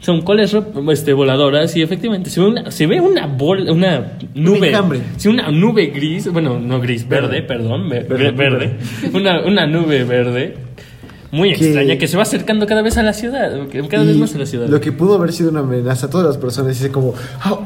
Son 0.00 0.22
coles 0.22 0.56
este, 0.90 1.12
voladoras 1.12 1.76
y 1.76 1.82
efectivamente 1.82 2.30
se 2.30 2.40
ve 2.40 2.46
una, 2.46 2.70
se 2.70 2.86
ve 2.86 3.02
una, 3.02 3.26
bol- 3.26 3.68
una 3.70 4.12
nube. 4.34 4.74
Sí, 5.18 5.28
una 5.28 5.50
nube 5.50 5.88
gris, 5.88 6.32
bueno, 6.32 6.58
no 6.58 6.80
gris, 6.80 7.06
verde, 7.06 7.28
Verde. 7.28 7.42
perdón, 7.42 7.88
ve- 7.90 8.04
Verde, 8.08 8.30
verde. 8.32 8.70
Una, 9.12 9.42
una 9.44 9.66
nube 9.66 10.04
verde 10.04 10.56
muy 11.32 11.52
Que- 11.54 11.64
extraña 11.66 11.96
que 11.96 12.08
se 12.08 12.16
va 12.16 12.24
acercando 12.24 12.66
cada 12.66 12.82
vez 12.82 12.96
a 12.98 13.02
la 13.04 13.12
ciudad, 13.12 13.52
cada 13.88 14.04
vez 14.04 14.16
más 14.16 14.34
a 14.34 14.38
la 14.38 14.46
ciudad. 14.46 14.66
Lo 14.68 14.80
que 14.80 14.90
pudo 14.90 15.14
haber 15.14 15.32
sido 15.32 15.50
una 15.50 15.60
amenaza 15.60 16.06
a 16.06 16.10
todas 16.10 16.26
las 16.26 16.36
personas 16.38 16.76
dice 16.76 16.90
como, 16.90 17.14
"Ah, 17.40 17.56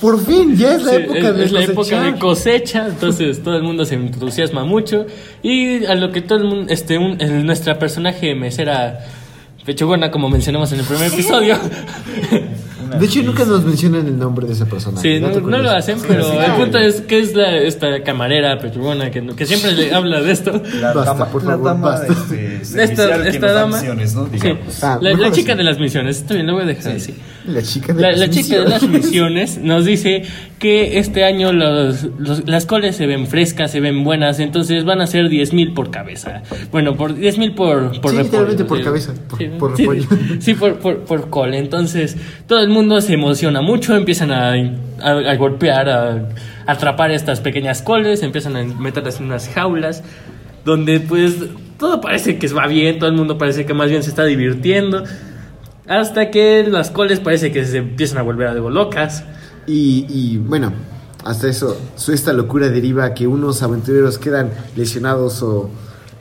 por 0.00 0.18
fin, 0.24 0.56
ya 0.56 0.74
es 0.74 0.82
la 0.82 0.90
Sí, 0.90 0.96
época 1.02 1.18
es, 1.28 1.36
de 1.36 1.44
es 1.44 1.52
la 1.52 1.60
época 1.62 1.74
cosechar". 1.76 2.12
de 2.14 2.18
cosecha, 2.18 2.86
entonces 2.88 3.42
todo 3.42 3.56
el 3.56 3.62
mundo 3.62 3.84
se 3.84 3.94
entusiasma 3.94 4.64
mucho 4.64 5.06
y 5.42 5.84
a 5.84 5.94
lo 5.94 6.10
que 6.10 6.20
todo 6.22 6.38
el 6.38 6.44
mundo, 6.44 6.72
este, 6.72 6.98
un- 6.98 7.20
el- 7.20 7.46
nuestra 7.46 7.78
personaje 7.78 8.34
mesera 8.34 8.98
pechugona, 9.64 10.10
como 10.10 10.28
mencionamos 10.28 10.72
en 10.72 10.80
el 10.80 10.84
primer 10.84 11.12
episodio, 11.12 11.56
De 12.98 13.06
hecho, 13.06 13.22
nunca 13.22 13.44
nos 13.44 13.64
mencionan 13.64 14.06
el 14.06 14.18
nombre 14.18 14.46
de 14.46 14.52
ese 14.54 14.66
personaje. 14.66 15.16
Sí, 15.16 15.20
no, 15.20 15.30
no 15.40 15.58
lo 15.58 15.70
hacen, 15.70 15.98
pero 16.06 16.24
sí, 16.30 16.36
el 16.36 16.52
punto 16.52 16.78
es 16.78 17.00
que 17.02 17.18
es 17.20 17.34
la, 17.34 17.56
esta 17.56 18.02
camarera 18.02 18.58
petrubona 18.58 19.10
que, 19.10 19.24
que 19.36 19.46
siempre 19.46 19.72
le 19.72 19.92
habla 19.94 20.20
de 20.20 20.32
esto. 20.32 20.62
La 20.80 20.92
Basta, 20.92 21.12
dama, 21.12 21.26
por 21.28 21.42
la 21.44 21.50
favor, 21.52 21.64
dama, 21.66 21.88
basta. 21.90 22.12
este, 22.12 22.82
Esta, 22.82 23.28
esta 23.28 23.52
dama. 23.52 23.76
misiones, 23.78 24.14
¿no? 24.14 24.28
Sí. 24.40 24.48
Ah, 24.82 24.98
la, 25.00 25.12
la 25.14 25.32
chica 25.32 25.54
de 25.54 25.62
las 25.64 25.78
misiones. 25.78 26.18
Está 26.18 26.34
bien, 26.34 26.46
lo 26.46 26.54
voy 26.54 26.62
a 26.62 26.66
dejar 26.66 26.92
así. 26.96 27.14
La 27.46 27.62
chica 27.62 27.92
de 27.92 28.00
La, 28.02 28.10
las 28.12 28.20
la 28.20 28.30
chica 28.30 28.58
de 28.60 28.68
las 28.68 28.82
misiones 28.88 29.58
nos 29.58 29.84
dice 29.84 30.22
que 30.62 30.98
este 30.98 31.24
año 31.24 31.52
los, 31.52 32.04
los- 32.18 32.48
las 32.48 32.64
coles 32.66 32.94
se 32.96 33.06
ven 33.06 33.26
frescas, 33.26 33.70
se 33.72 33.80
ven 33.80 34.04
buenas, 34.04 34.38
entonces 34.40 34.84
van 34.84 35.00
a 35.00 35.06
ser 35.08 35.28
10 35.28 35.52
mil 35.52 35.74
por 35.74 35.90
cabeza. 35.90 36.42
Bueno, 36.70 36.94
por 36.96 37.14
10 37.16 37.36
mil 37.38 37.52
por, 37.54 38.00
por 38.00 38.12
Sí, 38.12 38.16
repollo, 38.18 38.22
literalmente 38.22 38.64
por 38.64 38.78
sí. 38.78 38.84
cabeza, 38.84 39.14
por- 39.28 39.38
sí, 39.38 39.50
por 39.58 39.76
sí, 39.76 39.82
repollo. 39.82 40.04
sí, 40.40 40.54
por, 40.54 40.78
por, 40.78 40.98
por 41.00 41.28
cole. 41.30 41.58
Entonces 41.58 42.16
todo 42.46 42.60
el 42.60 42.68
mundo 42.68 43.00
se 43.00 43.14
emociona 43.14 43.60
mucho, 43.60 43.94
empiezan 43.96 44.30
a, 44.30 44.52
a- 44.52 45.30
a 45.32 45.36
golpear, 45.36 45.88
a, 45.90 46.10
a 46.12 46.72
atrapar 46.72 47.10
estas 47.10 47.40
pequeñas 47.40 47.82
coles, 47.82 48.22
empiezan 48.22 48.56
a 48.56 48.62
meterlas 48.62 49.18
en 49.18 49.26
unas 49.26 49.48
jaulas 49.48 50.04
donde 50.64 51.00
pues 51.00 51.34
todo 51.76 52.00
parece 52.00 52.38
que 52.38 52.46
va 52.48 52.68
bien, 52.68 53.00
todo 53.00 53.10
el 53.10 53.16
mundo 53.16 53.36
parece 53.36 53.66
que 53.66 53.74
más 53.74 53.90
bien 53.90 54.04
se 54.04 54.10
está 54.10 54.24
divirtiendo. 54.24 55.02
Hasta 55.88 56.30
que 56.30 56.64
las 56.70 56.90
coles 56.92 57.18
parece 57.18 57.50
que 57.50 57.64
se 57.64 57.78
empiezan 57.78 58.18
a 58.18 58.22
volver 58.22 58.46
algo 58.46 58.70
locas. 58.70 59.24
Y, 59.66 60.06
y, 60.08 60.38
bueno, 60.38 60.72
hasta 61.24 61.48
eso, 61.48 61.76
su- 61.96 62.12
esta 62.12 62.32
locura 62.32 62.68
deriva 62.68 63.04
a 63.04 63.14
que 63.14 63.26
unos 63.26 63.62
aventureros 63.62 64.18
quedan 64.18 64.50
lesionados 64.76 65.42
o 65.42 65.70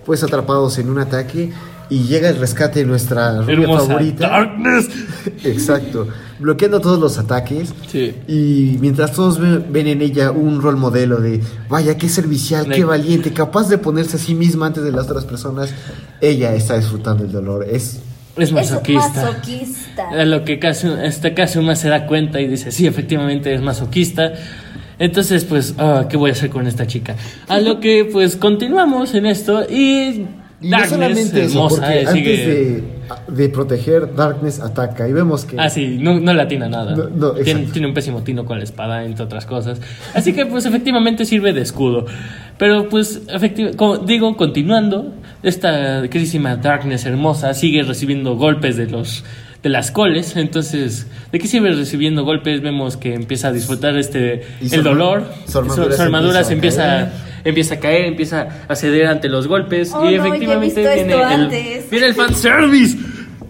pues 0.06 0.24
atrapados 0.24 0.78
en 0.78 0.90
un 0.90 1.00
ataque 1.00 1.52
y 1.90 2.04
llega 2.04 2.30
el 2.30 2.38
rescate 2.38 2.80
de 2.80 2.86
nuestra 2.86 3.42
rubia 3.42 3.54
Hermosa 3.64 3.88
favorita. 3.88 4.28
Darkness. 4.30 4.88
Exacto, 5.44 6.08
bloqueando 6.40 6.80
todos 6.80 7.00
los 7.00 7.18
ataques. 7.18 7.74
Sí. 7.92 8.16
Y 8.28 8.78
mientras 8.80 9.12
todos 9.12 9.40
ven, 9.40 9.88
en 9.88 10.02
ella 10.02 10.32
un 10.32 10.62
rol 10.62 10.78
modelo 10.78 11.18
de, 11.20 11.42
vaya, 11.70 11.98
qué 11.98 12.08
servicial, 12.08 12.68
qué 12.70 12.86
valiente, 12.86 13.34
capaz 13.34 13.68
de 13.70 13.78
ponerse 13.78 14.16
a 14.18 14.20
sí 14.20 14.34
misma 14.36 14.68
antes 14.68 14.84
de 14.84 14.92
las 14.92 15.06
otras 15.08 15.26
personas, 15.26 15.70
ella 16.22 16.56
está 16.56 16.78
disfrutando 16.78 17.24
el 17.26 17.32
dolor. 17.32 17.66
Es 17.70 18.00
Es 18.38 18.44
Es 18.50 18.52
masoquista. 18.54 19.26
masoquista. 19.26 20.10
A 20.10 20.26
lo 20.26 20.44
que 20.46 20.58
casi, 20.60 20.88
este 21.04 21.34
Kazuma 21.34 21.76
se 21.76 21.90
da 21.90 22.06
cuenta 22.08 22.40
y 22.40 22.48
dice, 22.48 22.72
sí, 22.72 22.88
efectivamente 22.88 23.54
es 23.54 23.62
masoquista. 23.62 24.34
Entonces, 25.00 25.46
pues, 25.46 25.76
ah, 25.80 26.06
¿qué 26.10 26.16
voy 26.16 26.30
a 26.30 26.34
hacer 26.34 26.50
con 26.50 26.68
esta 26.68 26.86
chica? 26.88 27.16
A 27.48 27.60
lo 27.60 27.80
que, 27.80 28.06
pues, 28.12 28.36
continuamos 28.36 29.14
en 29.16 29.26
esto 29.26 29.64
y... 29.70 30.26
Y 30.64 30.70
no 30.70 30.78
Darkness, 30.78 30.90
solamente 30.92 31.42
eso, 31.46 31.58
hermosa, 31.58 31.76
porque 31.82 31.94
eh, 31.96 32.06
antes 32.08 32.14
sigue- 32.14 32.46
de, 32.46 32.84
de 33.44 33.50
proteger, 33.50 34.16
Darkness 34.16 34.60
ataca 34.60 35.10
y 35.10 35.12
vemos 35.12 35.44
que... 35.44 35.60
Ah, 35.60 35.72
sí, 35.72 35.98
no, 36.00 36.20
no 36.20 36.36
le 36.36 36.42
atina 36.44 36.70
nada. 36.70 36.96
No, 36.96 37.10
no, 37.10 37.32
tiene, 37.32 37.88
un 37.88 37.96
pésimo 37.96 38.22
tino 38.22 38.46
con 38.46 38.60
la 38.60 38.64
espada, 38.64 39.04
entre 39.04 39.26
otras 39.26 39.48
cosas. 39.48 39.82
Así 40.14 40.34
que, 40.34 40.46
pues, 40.46 40.68
efectivamente 40.68 41.26
sirve 41.26 41.52
de 41.54 41.62
escudo. 41.62 42.06
Pero, 42.60 42.90
pues, 42.90 43.26
efecti- 43.30 43.76
como 43.76 43.98
digo, 43.98 44.38
continuando, 44.38 45.16
esta 45.44 46.02
queridísima 46.10 46.56
Darkness 46.56 47.06
hermosa 47.06 47.54
sigue 47.54 47.84
recibiendo 47.84 48.36
golpes 48.36 48.78
de 48.78 48.88
los 48.88 49.24
de 49.64 49.70
las 49.70 49.92
coles. 49.92 50.36
Entonces, 50.36 51.08
¿de 51.32 51.40
qué 51.40 51.48
sirve 51.48 51.72
recibiendo 51.72 52.24
golpes? 52.24 52.62
Vemos 52.62 52.98
que 52.98 53.14
empieza 53.14 53.50
a 53.50 53.52
disfrutar 53.52 53.98
este 53.98 54.42
Y 54.60 54.70
su 54.70 54.76
el 54.76 54.84
dolor. 54.84 55.26
su 55.48 55.60
armadura 55.60 55.96
se 55.96 56.02
armadura 56.02 56.40
empieza 56.50 56.84
se 56.84 56.84
a 56.84 57.12
empieza, 57.44 57.76
a 57.76 57.80
caer, 57.80 58.06
empieza 58.06 58.48
a 58.68 58.76
ceder 58.76 59.08
ante 59.08 59.28
los 59.30 59.48
golpes. 59.48 59.92
Oh, 59.94 60.02
y 60.02 60.04
no, 60.06 60.12
ya 60.12 60.24
he 60.24 60.28
efectivamente 60.28 60.82
visto 60.82 60.94
viene, 60.94 61.02
esto 61.02 61.18
el, 61.18 61.42
antes. 61.42 61.90
viene 61.90 62.08
el 62.08 62.14
fanservice. 62.14 62.98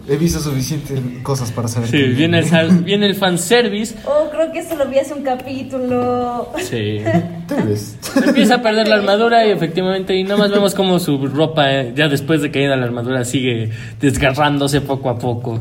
He 0.07 0.17
visto 0.17 0.39
suficientes 0.39 0.99
cosas 1.23 1.51
para 1.51 1.67
saber 1.67 1.89
Sí, 1.89 1.97
que- 1.97 2.03
viene 2.07 2.39
el, 2.39 2.69
viene 2.83 3.05
el 3.05 3.15
fanservice. 3.15 3.95
Oh, 4.05 4.29
creo 4.31 4.51
que 4.51 4.59
eso 4.59 4.75
lo 4.75 4.87
vi 4.87 4.97
hace 4.97 5.13
un 5.13 5.23
capítulo. 5.23 6.51
Sí. 6.59 6.99
Tal 7.47 7.63
vez. 7.67 7.97
Empieza 8.25 8.55
a 8.55 8.61
perder 8.61 8.87
la 8.87 8.95
armadura 8.95 9.45
y 9.45 9.51
efectivamente, 9.51 10.15
y 10.15 10.23
nada 10.23 10.37
más 10.37 10.51
vemos 10.51 10.73
como 10.75 10.99
su 10.99 11.27
ropa, 11.27 11.71
eh, 11.71 11.93
ya 11.95 12.07
después 12.07 12.41
de 12.41 12.49
caída 12.51 12.75
la 12.75 12.85
armadura, 12.85 13.23
sigue 13.25 13.69
desgarrándose 13.99 14.81
poco 14.81 15.09
a 15.09 15.17
poco. 15.19 15.59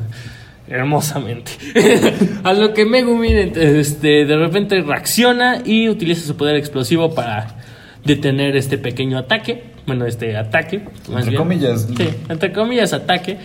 Hermosamente. 0.69 1.51
a 2.45 2.53
lo 2.53 2.73
que 2.73 2.85
Megumin 2.87 3.53
este, 3.57 4.25
de 4.25 4.37
repente 4.37 4.81
reacciona 4.83 5.63
y 5.65 5.89
utiliza 5.89 6.25
su 6.27 6.37
poder 6.37 6.55
explosivo 6.57 7.13
para 7.15 7.57
detener 8.05 8.57
este 8.57 8.79
pequeño 8.79 9.19
ataque. 9.19 9.65
Bueno, 9.87 10.07
este 10.07 10.37
ataque. 10.37 10.85
más 11.11 11.25
Entre 11.25 11.35
comillas. 11.37 11.89
Sí, 11.97 12.09
entre 12.29 12.53
comillas, 12.53 12.93
ataque. 12.93 13.39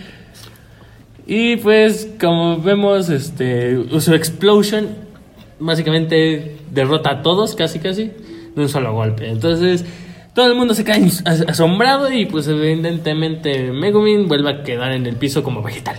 Y 1.26 1.56
pues, 1.56 2.08
como 2.20 2.60
vemos, 2.60 3.08
este, 3.08 3.76
su 4.00 4.14
explosion 4.14 4.88
básicamente 5.58 6.58
derrota 6.72 7.10
a 7.10 7.22
todos, 7.22 7.54
casi 7.54 7.78
casi, 7.78 8.12
de 8.54 8.62
un 8.62 8.68
solo 8.68 8.92
golpe. 8.92 9.28
Entonces, 9.28 9.84
todo 10.34 10.46
el 10.46 10.54
mundo 10.54 10.74
se 10.74 10.84
cae 10.84 11.04
as- 11.24 11.44
asombrado 11.48 12.12
y 12.12 12.26
pues 12.26 12.46
evidentemente 12.46 13.72
Megumin 13.72 14.28
vuelve 14.28 14.50
a 14.50 14.62
quedar 14.62 14.92
en 14.92 15.06
el 15.06 15.16
piso 15.16 15.42
como 15.42 15.62
vegetal. 15.62 15.96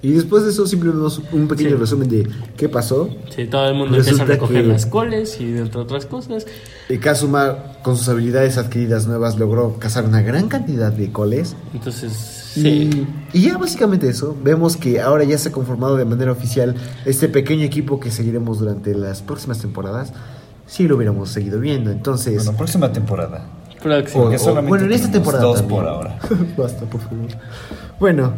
Y 0.00 0.12
después 0.12 0.44
de 0.44 0.50
eso, 0.50 0.64
simplemente 0.64 1.04
un 1.32 1.48
pequeño 1.48 1.70
Sí. 1.70 1.74
resumen 1.76 2.08
de 2.08 2.28
qué 2.56 2.68
pasó. 2.68 3.10
Sí, 3.34 3.46
todo 3.46 3.68
el 3.68 3.74
mundo 3.74 3.96
Resulta 3.96 4.22
empieza 4.22 4.22
a 4.22 4.26
recoger 4.46 4.64
las 4.66 4.86
coles 4.86 5.40
y 5.40 5.44
entre 5.58 5.80
otras 5.80 6.06
cosas. 6.06 6.46
Eh, 6.88 7.00
Kazuma, 7.00 7.56
con 7.82 7.96
sus 7.96 8.08
habilidades 8.08 8.58
adquiridas 8.58 9.08
nuevas, 9.08 9.36
logró 9.40 9.76
cazar 9.80 10.04
una 10.04 10.22
gran 10.22 10.46
cantidad 10.48 10.92
de 10.92 11.10
coles. 11.10 11.56
Entonces, 11.74 12.37
sí. 12.62 13.06
Y, 13.32 13.38
y 13.38 13.42
ya 13.42 13.58
básicamente 13.58 14.08
eso. 14.08 14.36
Vemos 14.42 14.76
que 14.76 15.00
ahora 15.00 15.24
ya 15.24 15.38
se 15.38 15.48
ha 15.48 15.52
conformado 15.52 15.96
de 15.96 16.04
manera 16.04 16.32
oficial 16.32 16.74
este 17.04 17.28
pequeño 17.28 17.64
equipo 17.64 17.98
que 18.00 18.10
seguiremos 18.10 18.58
durante 18.58 18.94
las 18.94 19.22
próximas 19.22 19.58
temporadas. 19.58 20.12
Si 20.66 20.86
lo 20.86 20.96
hubiéramos 20.96 21.30
seguido 21.30 21.60
viendo. 21.60 21.90
Entonces, 21.90 22.36
Bueno, 22.44 22.56
próxima 22.58 22.92
temporada. 22.92 23.46
Porque 23.82 24.36
o- 24.36 24.38
solamente 24.38 24.68
bueno, 24.68 24.84
en 24.86 24.92
esta 24.92 25.10
temporada 25.10 25.44
dos 25.44 25.58
también. 25.60 25.80
por 25.80 25.88
ahora. 25.88 26.18
Basta, 26.58 26.84
por 26.86 27.00
favor. 27.00 27.28
Bueno, 28.00 28.32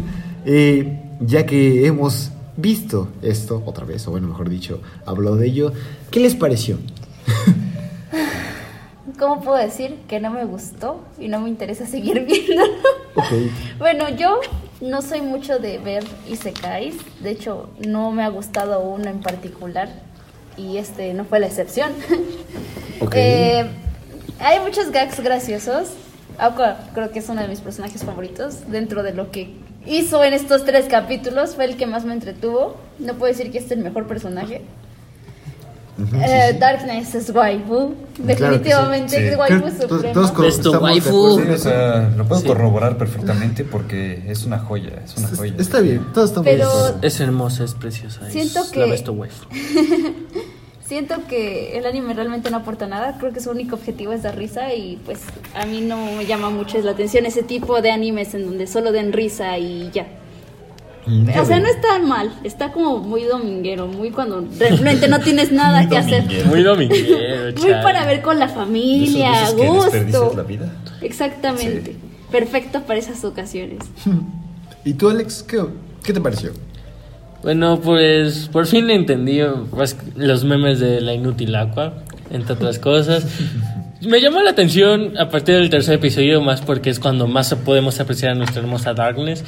eh, 0.46 1.02
ya 1.20 1.44
que 1.46 1.86
hemos 1.86 2.30
visto 2.56 3.08
esto 3.22 3.62
otra 3.66 3.84
vez, 3.84 4.06
o 4.08 4.10
bueno, 4.10 4.28
mejor 4.28 4.48
dicho, 4.48 4.80
habló 5.04 5.36
de 5.36 5.46
ello, 5.48 5.72
¿qué 6.10 6.20
les 6.20 6.34
pareció? 6.34 6.78
¿Cómo 9.18 9.40
puedo 9.40 9.56
decir 9.56 9.96
que 10.08 10.20
no 10.20 10.30
me 10.30 10.44
gustó 10.44 11.00
y 11.18 11.28
no 11.28 11.40
me 11.40 11.48
interesa 11.48 11.86
seguir 11.86 12.24
viendo? 12.24 12.64
Ok. 13.14 13.78
bueno, 13.78 14.08
yo 14.10 14.40
no 14.80 15.00
soy 15.02 15.22
mucho 15.22 15.58
de 15.58 15.78
ver 15.78 16.04
isekais. 16.28 16.96
De 17.20 17.30
hecho, 17.30 17.70
no 17.86 18.10
me 18.10 18.22
ha 18.24 18.28
gustado 18.28 18.80
uno 18.80 19.08
en 19.08 19.20
particular. 19.20 19.88
Y 20.56 20.78
este 20.78 21.12
no 21.14 21.24
fue 21.24 21.40
la 21.40 21.46
excepción. 21.46 21.92
Ok. 22.98 23.12
Eh, 23.14 23.66
hay 24.40 24.58
muchos 24.60 24.90
gags 24.90 25.20
graciosos. 25.20 25.90
Aqua 26.38 26.78
creo 26.94 27.10
que 27.10 27.18
es 27.18 27.28
uno 27.28 27.42
de 27.42 27.48
mis 27.48 27.60
personajes 27.60 28.02
favoritos. 28.02 28.70
Dentro 28.70 29.02
de 29.02 29.12
lo 29.12 29.30
que 29.30 29.54
hizo 29.84 30.24
en 30.24 30.32
estos 30.32 30.64
tres 30.64 30.86
capítulos, 30.86 31.56
fue 31.56 31.66
el 31.66 31.76
que 31.76 31.84
más 31.84 32.06
me 32.06 32.14
entretuvo. 32.14 32.76
No 32.98 33.12
puedo 33.16 33.30
decir 33.30 33.52
que 33.52 33.58
este 33.58 33.74
es 33.74 33.78
el 33.78 33.84
mejor 33.84 34.06
personaje. 34.06 34.62
Eh. 35.98 36.56
Darkness 36.60 37.14
es 37.14 37.30
waifu. 37.30 37.94
Definitivamente 38.18 39.16
sí. 39.16 39.22
es 39.24 39.36
waifu 39.38 39.60
todos- 39.60 39.82
suprema. 39.90 40.12
todos 40.14 40.32
con- 40.32 40.44
Es 40.46 40.54
tu 40.60 40.68
estamos 40.68 40.80
de 40.80 40.84
waifu. 41.10 41.40
Sí, 41.42 41.48
o 41.50 41.58
sea, 41.58 42.12
lo 42.16 42.24
puedo 42.26 42.40
Sí. 42.42 42.46
corroborar 42.48 42.98
perfectamente 42.98 43.64
porque 43.64 44.22
es 44.28 44.44
una 44.44 44.58
joya, 44.58 45.00
es 45.04 45.16
una 45.16 45.28
joya. 45.28 45.54
Está 45.58 45.80
bien, 45.80 46.04
todos 46.12 46.30
estamos 46.30 46.44
Pero-. 46.50 46.98
Es 47.02 47.20
hermosa, 47.20 47.64
es 47.64 47.74
preciosa. 47.74 48.28
Siento 48.30 48.60
es 48.60 48.70
que- 48.70 48.80
La 48.80 48.86
wife. 49.12 49.46
Siento 50.86 51.16
que 51.28 51.76
el 51.78 51.84
anime 51.86 52.14
realmente 52.14 52.48
no 52.50 52.58
aporta 52.58 52.86
nada. 52.86 53.16
Creo 53.18 53.32
que 53.32 53.40
su 53.40 53.50
único 53.50 53.74
objetivo 53.74 54.12
es 54.12 54.22
dar 54.22 54.36
risa 54.36 54.72
y 54.72 55.00
pues 55.04 55.18
a 55.54 55.66
mí 55.66 55.80
no 55.80 55.96
me 56.12 56.26
llama 56.26 56.48
mucho 56.50 56.78
la 56.78 56.92
atención 56.92 57.26
ese 57.26 57.42
tipo 57.42 57.82
de 57.82 57.90
animes 57.90 58.34
en 58.34 58.44
donde 58.46 58.68
solo 58.68 58.92
den 58.92 59.12
risa 59.12 59.58
y 59.58 59.90
ya. 59.92 60.06
O 61.06 61.44
sea, 61.44 61.60
no 61.60 61.68
está 61.68 62.00
mal, 62.00 62.32
está 62.42 62.72
como 62.72 62.98
muy 62.98 63.22
dominguero, 63.22 63.86
muy 63.86 64.10
cuando 64.10 64.44
realmente 64.58 65.06
no 65.08 65.20
tienes 65.20 65.52
nada 65.52 65.82
Muy 65.82 65.90
que 65.90 65.98
hacer. 65.98 66.24
Muy 66.46 66.62
dominguero, 66.62 67.60
Muy 67.60 67.70
para 67.82 68.04
ver 68.06 68.22
con 68.22 68.38
la 68.38 68.48
familia, 68.48 69.46
a 69.46 69.50
gusto. 69.52 70.32
la 70.36 70.42
vida. 70.42 70.72
Exactamente. 71.00 71.92
Sí. 71.92 71.98
Perfecto 72.30 72.82
para 72.82 72.98
esas 72.98 73.24
ocasiones. 73.24 73.78
¿Y 74.84 74.94
tú, 74.94 75.08
Alex, 75.08 75.44
qué, 75.44 75.64
qué 76.02 76.12
te 76.12 76.20
pareció? 76.20 76.52
Bueno, 77.42 77.80
pues 77.80 78.48
por 78.52 78.66
fin 78.66 78.90
entendí 78.90 79.40
pues, 79.70 79.96
los 80.16 80.44
memes 80.44 80.80
de 80.80 81.00
la 81.00 81.14
inútil 81.14 81.54
Aqua, 81.54 82.02
entre 82.30 82.54
otras 82.54 82.78
cosas. 82.80 83.24
Me 84.02 84.20
llamó 84.20 84.42
la 84.42 84.50
atención 84.50 85.16
a 85.18 85.28
partir 85.30 85.54
del 85.54 85.70
tercer 85.70 85.94
episodio, 85.94 86.40
más 86.42 86.60
porque 86.60 86.90
es 86.90 87.00
cuando 87.00 87.26
más 87.26 87.54
podemos 87.54 87.98
apreciar 87.98 88.32
a 88.32 88.34
nuestra 88.34 88.60
hermosa 88.60 88.92
Darkness. 88.92 89.42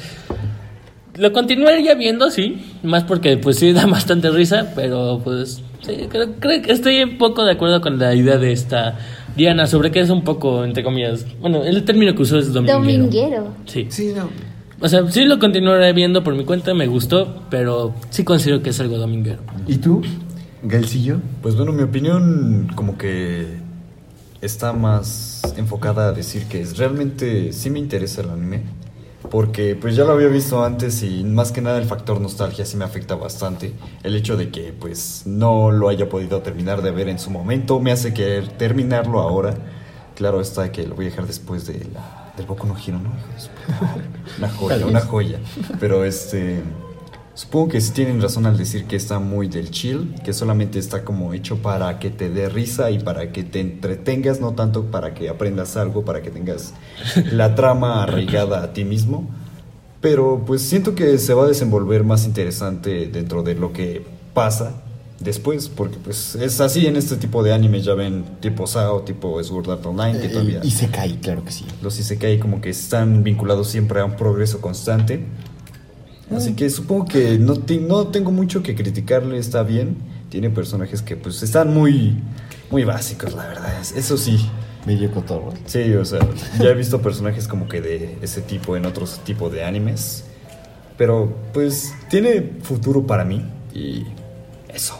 Lo 1.19 1.31
continuaría 1.33 1.93
viendo, 1.95 2.31
sí, 2.31 2.61
más 2.83 3.03
porque 3.03 3.37
pues 3.37 3.57
sí 3.57 3.71
da 3.73 3.85
bastante 3.85 4.29
risa, 4.31 4.71
pero 4.75 5.21
pues 5.23 5.61
sí, 5.85 6.07
creo, 6.09 6.33
creo 6.39 6.61
que 6.61 6.71
estoy 6.71 7.03
un 7.03 7.17
poco 7.17 7.43
de 7.45 7.51
acuerdo 7.51 7.81
con 7.81 7.99
la 7.99 8.15
idea 8.15 8.37
de 8.37 8.51
esta 8.53 8.97
Diana 9.35 9.67
sobre 9.67 9.91
que 9.91 9.99
es 9.99 10.09
un 10.09 10.23
poco, 10.23 10.63
entre 10.63 10.83
comillas, 10.83 11.25
bueno, 11.39 11.63
el 11.63 11.83
término 11.85 12.15
que 12.15 12.21
usó 12.23 12.39
es 12.39 12.51
dominguero. 12.53 12.79
Dominguero. 13.03 13.47
Sí. 13.65 13.87
Sí, 13.89 14.13
no. 14.15 14.29
O 14.81 14.87
sea, 14.87 15.09
sí 15.11 15.25
lo 15.25 15.39
continuaré 15.39 15.91
viendo 15.93 16.23
por 16.23 16.35
mi 16.35 16.45
cuenta, 16.45 16.73
me 16.73 16.87
gustó, 16.87 17.43
pero 17.49 17.93
sí 18.09 18.23
considero 18.23 18.61
que 18.63 18.69
es 18.69 18.79
algo 18.79 18.97
dominguero. 18.97 19.39
¿Y 19.67 19.75
tú, 19.75 20.01
Gaelcillo? 20.63 21.17
Pues 21.41 21.55
bueno, 21.55 21.73
mi 21.73 21.83
opinión 21.83 22.69
como 22.75 22.97
que 22.97 23.45
está 24.41 24.71
más 24.71 25.41
enfocada 25.57 26.07
a 26.09 26.11
decir 26.13 26.45
que 26.45 26.61
es- 26.61 26.77
realmente 26.77 27.51
sí 27.51 27.69
me 27.69 27.79
interesa 27.79 28.21
el 28.21 28.29
anime. 28.29 28.61
Porque 29.29 29.75
pues 29.75 29.95
ya 29.95 30.05
lo 30.05 30.13
había 30.13 30.27
visto 30.27 30.63
antes 30.63 31.03
y 31.03 31.23
más 31.23 31.51
que 31.51 31.61
nada 31.61 31.77
el 31.77 31.85
factor 31.85 32.21
nostalgia 32.21 32.65
sí 32.65 32.77
me 32.77 32.85
afecta 32.85 33.15
bastante. 33.15 33.73
El 34.03 34.15
hecho 34.15 34.37
de 34.37 34.49
que 34.49 34.73
pues 34.73 35.23
no 35.25 35.71
lo 35.71 35.89
haya 35.89 36.07
podido 36.07 36.41
terminar 36.41 36.81
de 36.81 36.91
ver 36.91 37.09
en 37.09 37.19
su 37.19 37.29
momento 37.29 37.79
me 37.79 37.91
hace 37.91 38.13
querer 38.13 38.47
terminarlo 38.47 39.19
ahora. 39.19 39.55
Claro 40.15 40.41
está 40.41 40.71
que 40.71 40.87
lo 40.87 40.95
voy 40.95 41.07
a 41.07 41.09
dejar 41.09 41.27
después 41.27 41.67
de 41.67 41.85
la, 41.93 42.33
del 42.37 42.45
Boku 42.45 42.65
no 42.65 42.75
Hero, 42.77 42.99
¿no? 42.99 43.11
Una 44.37 44.49
joya, 44.49 44.85
una 44.85 45.01
joya. 45.01 45.39
Pero 45.79 46.05
este... 46.05 46.63
Supongo 47.39 47.69
que 47.69 47.79
sí 47.79 47.93
tienen 47.93 48.21
razón 48.21 48.45
al 48.45 48.57
decir 48.57 48.83
que 48.83 48.97
está 48.97 49.17
muy 49.17 49.47
del 49.47 49.71
chill, 49.71 50.13
que 50.25 50.33
solamente 50.33 50.77
está 50.77 51.05
como 51.05 51.33
hecho 51.33 51.59
para 51.59 51.97
que 51.97 52.09
te 52.09 52.29
dé 52.29 52.49
risa 52.49 52.91
y 52.91 52.99
para 52.99 53.31
que 53.31 53.45
te 53.45 53.61
entretengas, 53.61 54.41
no 54.41 54.55
tanto 54.55 54.91
para 54.91 55.13
que 55.13 55.29
aprendas 55.29 55.77
algo, 55.77 56.03
para 56.03 56.21
que 56.21 56.31
tengas 56.31 56.73
la 57.31 57.55
trama 57.55 58.03
arraigada 58.03 58.61
a 58.61 58.73
ti 58.73 58.83
mismo. 58.83 59.29
Pero 60.01 60.43
pues 60.45 60.63
siento 60.63 60.95
que 60.95 61.17
se 61.17 61.33
va 61.33 61.45
a 61.45 61.47
desenvolver 61.47 62.03
más 62.03 62.25
interesante 62.25 63.07
dentro 63.07 63.41
de 63.41 63.55
lo 63.55 63.71
que 63.71 64.05
pasa 64.33 64.73
después, 65.21 65.69
porque 65.69 65.95
pues 65.95 66.35
es 66.35 66.59
así 66.59 66.87
en 66.87 66.97
este 66.97 67.15
tipo 67.15 67.41
de 67.41 67.53
anime, 67.53 67.79
ya 67.79 67.93
ven, 67.93 68.25
tipo 68.41 68.67
Sao, 68.67 69.03
tipo 69.03 69.41
Sword 69.41 69.69
Art 69.69 69.85
Online, 69.85 70.19
que 70.19 70.27
todavía... 70.27 70.59
y 70.61 70.71
se 70.71 70.89
cae, 70.89 71.17
claro 71.21 71.45
que 71.45 71.53
sí. 71.53 71.65
Los 71.81 71.97
Isekai 72.01 72.37
como 72.37 72.59
que 72.59 72.69
están 72.69 73.23
vinculados 73.23 73.69
siempre 73.69 74.01
a 74.01 74.03
un 74.03 74.17
progreso 74.17 74.59
constante. 74.59 75.25
Así 76.35 76.53
que 76.53 76.69
supongo 76.69 77.05
que 77.05 77.37
no, 77.39 77.55
te- 77.55 77.79
no 77.79 78.07
tengo 78.07 78.31
mucho 78.31 78.61
que 78.63 78.75
criticarle, 78.75 79.37
está 79.37 79.63
bien. 79.63 79.97
Tiene 80.29 80.49
personajes 80.49 81.01
que 81.01 81.15
pues 81.15 81.41
están 81.41 81.73
muy, 81.73 82.15
muy 82.69 82.83
básicos, 82.83 83.33
la 83.33 83.47
verdad. 83.47 83.73
es- 83.81 83.93
Eso 83.93 84.17
sí. 84.17 84.37
Medio 84.85 85.11
cotorro. 85.11 85.53
Sí, 85.65 85.93
o 85.93 86.05
sea, 86.05 86.19
ya 86.59 86.69
he 86.69 86.73
visto 86.73 87.01
personajes 87.01 87.47
como 87.47 87.67
que 87.67 87.81
de 87.81 88.17
ese 88.21 88.41
tipo 88.41 88.77
en 88.77 88.85
otros 88.85 89.19
tipos 89.25 89.51
de 89.51 89.63
animes. 89.63 90.23
Pero 90.97 91.33
pues 91.53 91.93
tiene 92.09 92.51
futuro 92.61 93.05
para 93.05 93.25
mí. 93.25 93.43
Y 93.73 94.03
eso. 94.73 94.95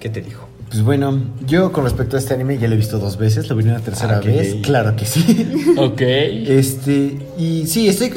¿Qué 0.00 0.08
te 0.08 0.20
digo? 0.20 0.40
Pues 0.70 0.82
bueno, 0.82 1.16
yo 1.46 1.70
con 1.72 1.84
respecto 1.84 2.16
a 2.16 2.18
este 2.18 2.34
anime 2.34 2.58
ya 2.58 2.66
lo 2.68 2.74
he 2.74 2.76
visto 2.76 2.98
dos 2.98 3.16
veces, 3.16 3.48
lo 3.48 3.54
vi 3.56 3.64
una 3.64 3.78
tercera 3.80 4.16
Ah, 4.16 4.20
qué 4.20 4.28
vez, 4.30 4.54
claro 4.62 4.96
que 4.96 5.04
sí. 5.06 5.74
Ok. 5.76 6.00
Este, 6.00 7.18
y 7.38 7.66
sí, 7.66 7.86
estoy, 7.88 8.12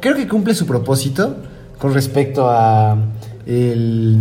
creo 0.00 0.16
que 0.16 0.26
cumple 0.26 0.54
su 0.54 0.66
propósito 0.66 1.36
con 1.80 1.94
respecto 1.94 2.48
a 2.48 2.96
el, 3.46 4.18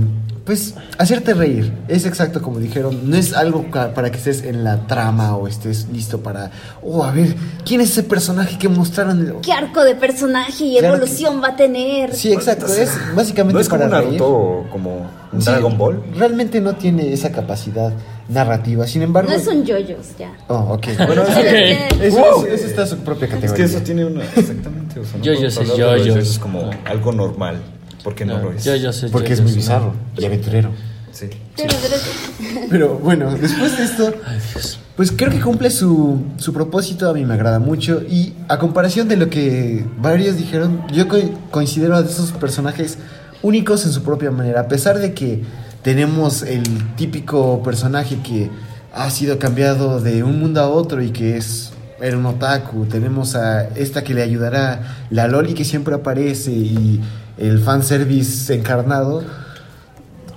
pues, 0.49 0.73
hacerte 0.97 1.35
reír. 1.35 1.71
Es 1.87 2.07
exacto 2.07 2.41
como 2.41 2.57
dijeron, 2.57 3.07
no 3.07 3.15
es 3.15 3.33
algo 3.33 3.65
para 3.69 4.09
que 4.09 4.17
estés 4.17 4.41
en 4.43 4.63
la 4.63 4.87
trama 4.87 5.35
o 5.35 5.47
estés 5.47 5.87
listo 5.93 6.21
para, 6.21 6.49
oh, 6.81 7.03
a 7.03 7.11
ver, 7.11 7.35
¿quién 7.67 7.81
es 7.81 7.91
ese 7.91 8.01
personaje 8.01 8.57
que 8.57 8.67
mostraron? 8.67 9.35
¿Qué 9.43 9.51
arco 9.51 9.83
de 9.83 9.93
personaje 9.93 10.63
y 10.65 10.77
Claro 10.79 10.95
que- 10.95 11.01
evolución 11.03 11.39
va 11.43 11.49
a 11.49 11.55
tener? 11.55 12.15
Sí, 12.15 12.33
exacto, 12.33 12.65
es 12.65 12.89
básicamente 13.15 13.53
¿No 13.53 13.59
es 13.59 13.69
como 13.69 13.83
para 13.83 13.97
un 13.99 14.05
reír. 14.07 14.19
Naruto 14.19 14.27
o 14.37 14.69
como 14.71 15.07
un 15.31 15.39
Sí, 15.39 15.45
Dragon 15.51 15.77
Ball? 15.77 16.03
Realmente 16.15 16.59
no 16.61 16.73
tiene 16.77 17.13
esa 17.13 17.31
capacidad 17.31 17.93
narrativa, 18.27 18.87
sin 18.87 19.03
embargo... 19.03 19.29
No 19.29 19.35
es 19.37 19.45
un 19.45 19.63
yoyos, 19.63 20.17
ya. 20.17 20.31
Oh, 20.47 20.73
ok. 20.73 20.87
Bueno, 21.05 21.21
Ok. 21.21 22.01
Eso, 22.01 22.17
Wow. 22.17 22.45
eso- 22.45 22.47
eso 22.55 22.65
está 22.65 22.81
en 22.81 22.87
su 22.87 22.97
propia 22.97 23.27
Es 23.27 23.33
categoría. 23.35 23.55
que 23.65 23.71
eso 23.71 23.83
tiene 23.83 24.05
una. 24.05 24.23
Exactamente. 24.23 24.99
O 24.99 25.05
sea, 25.05 25.17
no 25.19 25.23
Yoyos 25.23 25.57
es 25.57 25.77
yoyos. 25.77 26.05
yoyos 26.07 26.39
como 26.39 26.71
algo 26.85 27.11
normal. 27.11 27.61
Porque 28.03 28.25
no, 28.25 28.37
lo 28.39 28.51
es. 28.53 28.63
Yo, 28.63 28.75
yo 28.75 28.91
sé, 28.93 29.09
Porque 29.09 29.29
yo- 29.29 29.33
es 29.33 29.39
yo 29.39 29.43
muy 29.45 29.53
bizarro 29.53 29.93
y 30.17 30.25
aventurero. 30.25 30.71
Sí. 31.11 31.27
Pero, 32.69 32.95
bueno, 32.99 33.35
después 33.35 33.77
de 33.77 33.83
esto, 33.83 34.13
Ay, 34.25 34.37
Dios. 34.53 34.79
pues 34.95 35.11
creo 35.11 35.29
que 35.31 35.39
cumple 35.39 35.69
su, 35.69 36.21
su 36.37 36.53
propósito, 36.53 37.09
a 37.09 37.13
mí 37.13 37.25
me 37.25 37.33
agrada 37.33 37.59
mucho. 37.59 38.01
Y 38.09 38.33
a 38.47 38.57
comparación 38.59 39.07
de 39.07 39.17
lo 39.17 39.29
que 39.29 39.85
varios 39.99 40.37
dijeron, 40.37 40.83
yo 40.93 41.07
co- 41.07 41.17
considero 41.51 41.95
a 41.97 42.01
esos 42.01 42.31
personajes 42.33 42.97
únicos 43.41 43.85
en 43.85 43.91
su 43.91 44.03
propia 44.03 44.31
manera. 44.31 44.61
A 44.61 44.67
pesar 44.67 44.99
de 44.99 45.13
que 45.13 45.43
tenemos 45.81 46.43
el 46.43 46.63
típico 46.95 47.61
personaje 47.63 48.19
que 48.21 48.49
ha 48.93 49.09
sido 49.09 49.39
cambiado 49.39 49.99
de 50.01 50.23
un 50.23 50.39
mundo 50.39 50.61
a 50.61 50.67
otro 50.69 51.01
y 51.01 51.11
que 51.11 51.37
es 51.37 51.71
era 52.01 52.17
un 52.17 52.25
otaku, 52.25 52.85
tenemos 52.85 53.35
a 53.35 53.63
esta 53.75 54.05
que 54.05 54.13
le 54.13 54.21
ayudará, 54.23 55.05
la 55.09 55.27
Loli 55.27 55.53
que 55.53 55.65
siempre 55.65 55.93
aparece 55.95 56.49
y 56.51 57.01
el 57.39 57.59
fanservice 57.59 58.53
encarnado 58.53 59.23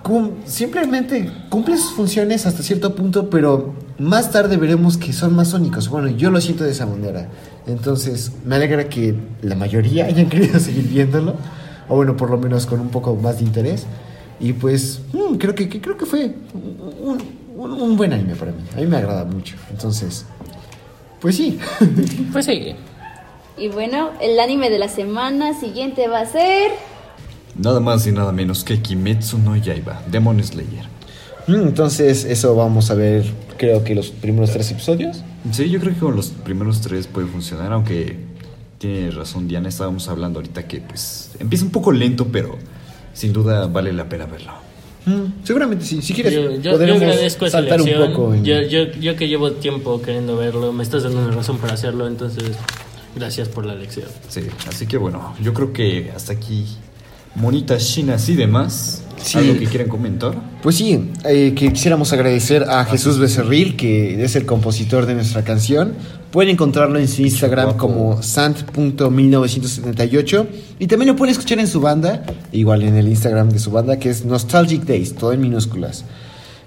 cum- 0.03 0.31
simplemente 0.47 1.31
cumple 1.49 1.77
sus 1.77 1.93
funciones 1.93 2.47
hasta 2.47 2.63
cierto 2.63 2.95
punto, 2.95 3.29
pero 3.31 3.75
más 3.99 4.31
tarde 4.31 4.57
veremos 4.57 4.97
que 4.97 5.13
son 5.13 5.35
más 5.35 5.53
únicos. 5.53 5.89
Bueno, 5.89 6.09
yo 6.09 6.31
lo 6.31 6.41
siento 6.41 6.65
de 6.65 6.71
esa 6.73 6.87
manera. 6.87 7.29
Entonces, 7.67 8.33
me 8.45 8.57
alegra 8.57 8.89
que 8.89 9.15
la 9.43 9.55
mayoría 9.55 10.07
hayan 10.07 10.29
querido 10.31 10.59
seguir 10.59 10.89
viéndolo, 10.89 11.35
o 11.89 11.97
bueno, 11.97 12.17
por 12.17 12.31
lo 12.31 12.39
menos 12.39 12.67
con 12.67 12.81
un 12.81 12.89
poco 12.89 13.15
más 13.17 13.39
de 13.39 13.45
interés. 13.45 13.87
Y 14.41 14.55
pues, 14.55 15.01
mm, 15.13 15.37
creo 15.37 15.55
que, 15.55 15.69
que- 15.69 15.81
creo 15.81 15.97
que 15.97 16.07
fue 16.07 16.35
un, 16.55 17.19
un- 17.57 17.73
un 17.81 17.97
buen 17.97 18.13
anime 18.13 18.35
para 18.35 18.51
mí. 18.53 18.59
A 18.77 18.81
mí 18.81 18.87
me 18.87 18.97
agrada 18.97 19.25
mucho. 19.25 19.55
Entonces, 19.71 20.25
pues 21.21 21.37
sí. 21.37 21.59
Pues 22.33 22.47
sí. 22.47 22.75
y 23.57 23.69
bueno, 23.69 24.11
el 24.21 24.41
anime 24.41 24.69
de 24.71 24.79
la 24.81 24.89
semana 24.89 25.55
siguiente 25.59 26.09
va 26.09 26.21
a 26.21 26.27
ser. 26.27 26.71
Nada 27.57 27.81
más 27.81 28.07
y 28.07 28.13
nada 28.13 28.33
menos 28.33 28.65
que 28.65 28.81
Kimetsu 28.81 29.39
no 29.39 29.57
Yaiba, 29.57 30.03
Demon 30.11 30.43
Slayer. 30.43 30.87
Mm, 31.47 31.55
Entonces, 31.69 32.25
eso 32.25 32.55
vamos 32.55 32.91
a 32.91 32.95
ver, 32.95 33.25
creo 33.59 33.85
que 33.85 33.95
los 33.95 34.11
primeros 34.11 34.51
tres 34.53 34.71
episodios. 34.71 35.23
Sí, 35.51 35.69
yo 35.69 35.81
creo 35.81 35.93
que 35.95 36.01
con 36.01 36.17
los 36.17 36.29
primeros 36.29 36.81
tres 36.81 37.07
puede 37.07 37.27
funcionar, 37.27 37.73
aunque 37.73 38.17
tiene 38.79 39.11
razón 39.11 39.49
Diana, 39.49 39.69
estábamos 39.69 40.09
hablando 40.09 40.39
ahorita 40.39 40.67
que 40.67 40.81
pues 40.81 41.31
empieza 41.41 41.65
un 41.65 41.71
poco 41.73 41.93
lento, 41.93 42.29
pero 42.33 42.59
sin 43.13 43.33
duda 43.33 43.67
vale 43.67 43.93
la 43.93 44.09
pena 44.09 44.27
verlo. 44.27 44.53
Mm, 45.05 45.45
seguramente 45.45 45.85
sí. 45.85 46.01
Si 46.01 46.15
quieres, 46.15 46.33
Yo, 46.33 46.43
yo- 46.53 46.61
yo 46.61 46.71
podremos 46.73 47.03
agradezco 47.03 47.45
esa 47.47 47.59
saltar 47.59 47.83
un 47.83 47.91
poco. 48.13 48.35
en- 48.35 48.45
Yo, 48.45 48.63
yo, 48.63 48.85
yo 48.93 49.17
que 49.17 49.29
llevo 49.29 49.53
tiempo 49.53 50.01
queriendo 50.01 50.37
verlo, 50.37 50.73
me 50.73 50.83
estás 50.85 51.03
dando 51.03 51.19
una 51.21 51.33
razón 51.33 51.59
para 51.59 51.75
hacerlo, 51.75 52.07
entonces 52.07 52.45
gracias 53.17 53.49
por 53.49 53.67
la 53.67 53.75
lección. 53.75 54.07
Sí, 54.29 54.43
así 54.69 54.87
que 54.87 54.97
bueno, 54.97 55.35
yo 55.43 55.53
creo 55.55 55.73
que 55.73 56.13
hasta 56.15 56.33
aquí 56.33 56.67
monitas 57.35 57.87
chinas 57.87 58.29
y 58.29 58.35
demás. 58.35 59.03
Sí. 59.23 59.39
¿Algo 59.39 59.59
que 59.59 59.65
quieran 59.67 59.89
comentar? 59.89 60.35
Pues 60.63 60.77
sí, 60.77 61.11
eh, 61.25 61.55
que 61.55 61.73
quisiéramos 61.73 62.13
agradecer 62.13 62.65
a 62.65 62.85
Jesús 62.85 63.19
Becerril, 63.19 63.77
que 63.77 64.23
es 64.23 64.35
el 64.35 64.45
compositor 64.47 65.07
de 65.07 65.15
nuestra 65.15 65.45
canción. 65.45 65.95
Pueden 66.33 66.51
encontrarlo 66.51 66.99
en 66.99 67.07
su 67.07 67.23
Instagram 67.23 67.77
como 67.77 68.21
sant.1978 68.23 70.47
y 70.79 70.89
también 70.89 71.11
lo 71.11 71.17
pueden 71.17 71.33
escuchar 71.33 71.61
en 71.61 71.69
su 71.69 71.81
banda, 71.81 72.25
igual 72.53 72.83
en 72.83 72.97
el 72.97 73.07
Instagram 73.07 73.51
de 73.51 73.61
su 73.61 73.71
banda, 73.71 73.99
que 73.99 74.11
es 74.11 74.25
Nostalgic 74.25 74.85
Days, 74.85 75.15
todo 75.15 75.33
en 75.33 75.41
minúsculas. 75.41 76.05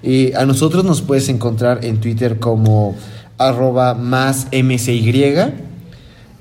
Eh, 0.04 0.34
a 0.38 0.46
nosotros 0.46 0.86
nos 0.86 1.02
puedes 1.02 1.28
encontrar 1.30 1.84
en 1.84 2.00
Twitter 2.00 2.40
como 2.40 2.96
arroba 3.38 3.96
más 3.96 4.48
msy 4.52 5.12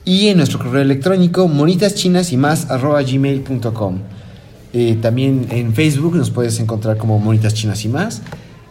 y 0.05 0.29
en 0.29 0.37
nuestro 0.37 0.59
correo 0.59 0.83
electrónico 0.83 1.49
monitaschinas 1.49 2.33
y 2.33 2.37
más 2.37 2.71
arroba 2.71 3.03
gmail.com. 3.03 4.01
Eh, 4.75 4.99
también 5.01 5.47
en 5.51 5.73
Facebook 5.73 6.17
nos 6.17 6.31
puedes 6.31 6.59
encontrar 6.59 6.99
como 6.99 7.19
Monitas 7.21 7.55
Chinas 7.55 7.85
y 7.85 7.89
más. 7.89 8.23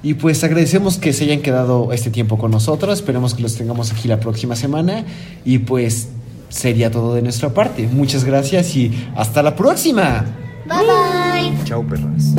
Y 0.03 0.15
pues 0.15 0.43
agradecemos 0.43 0.97
que 0.97 1.13
se 1.13 1.23
hayan 1.23 1.41
quedado 1.41 1.93
este 1.93 2.11
tiempo 2.11 2.37
con 2.37 2.51
nosotros. 2.51 2.99
Esperemos 2.99 3.33
que 3.33 3.41
los 3.41 3.55
tengamos 3.55 3.91
aquí 3.93 4.09
la 4.09 4.19
próxima 4.19 4.57
semana. 4.57 5.05
Y 5.45 5.59
pues 5.59 6.09
sería 6.49 6.91
todo 6.91 7.15
de 7.15 7.21
nuestra 7.21 7.53
parte. 7.53 7.87
Muchas 7.87 8.25
gracias 8.25 8.75
y 8.75 8.91
hasta 9.15 9.41
la 9.41 9.55
próxima. 9.55 10.25
Bye 10.67 11.51
bye. 11.51 11.63
Chao, 11.63 11.87
perras. 11.87 12.35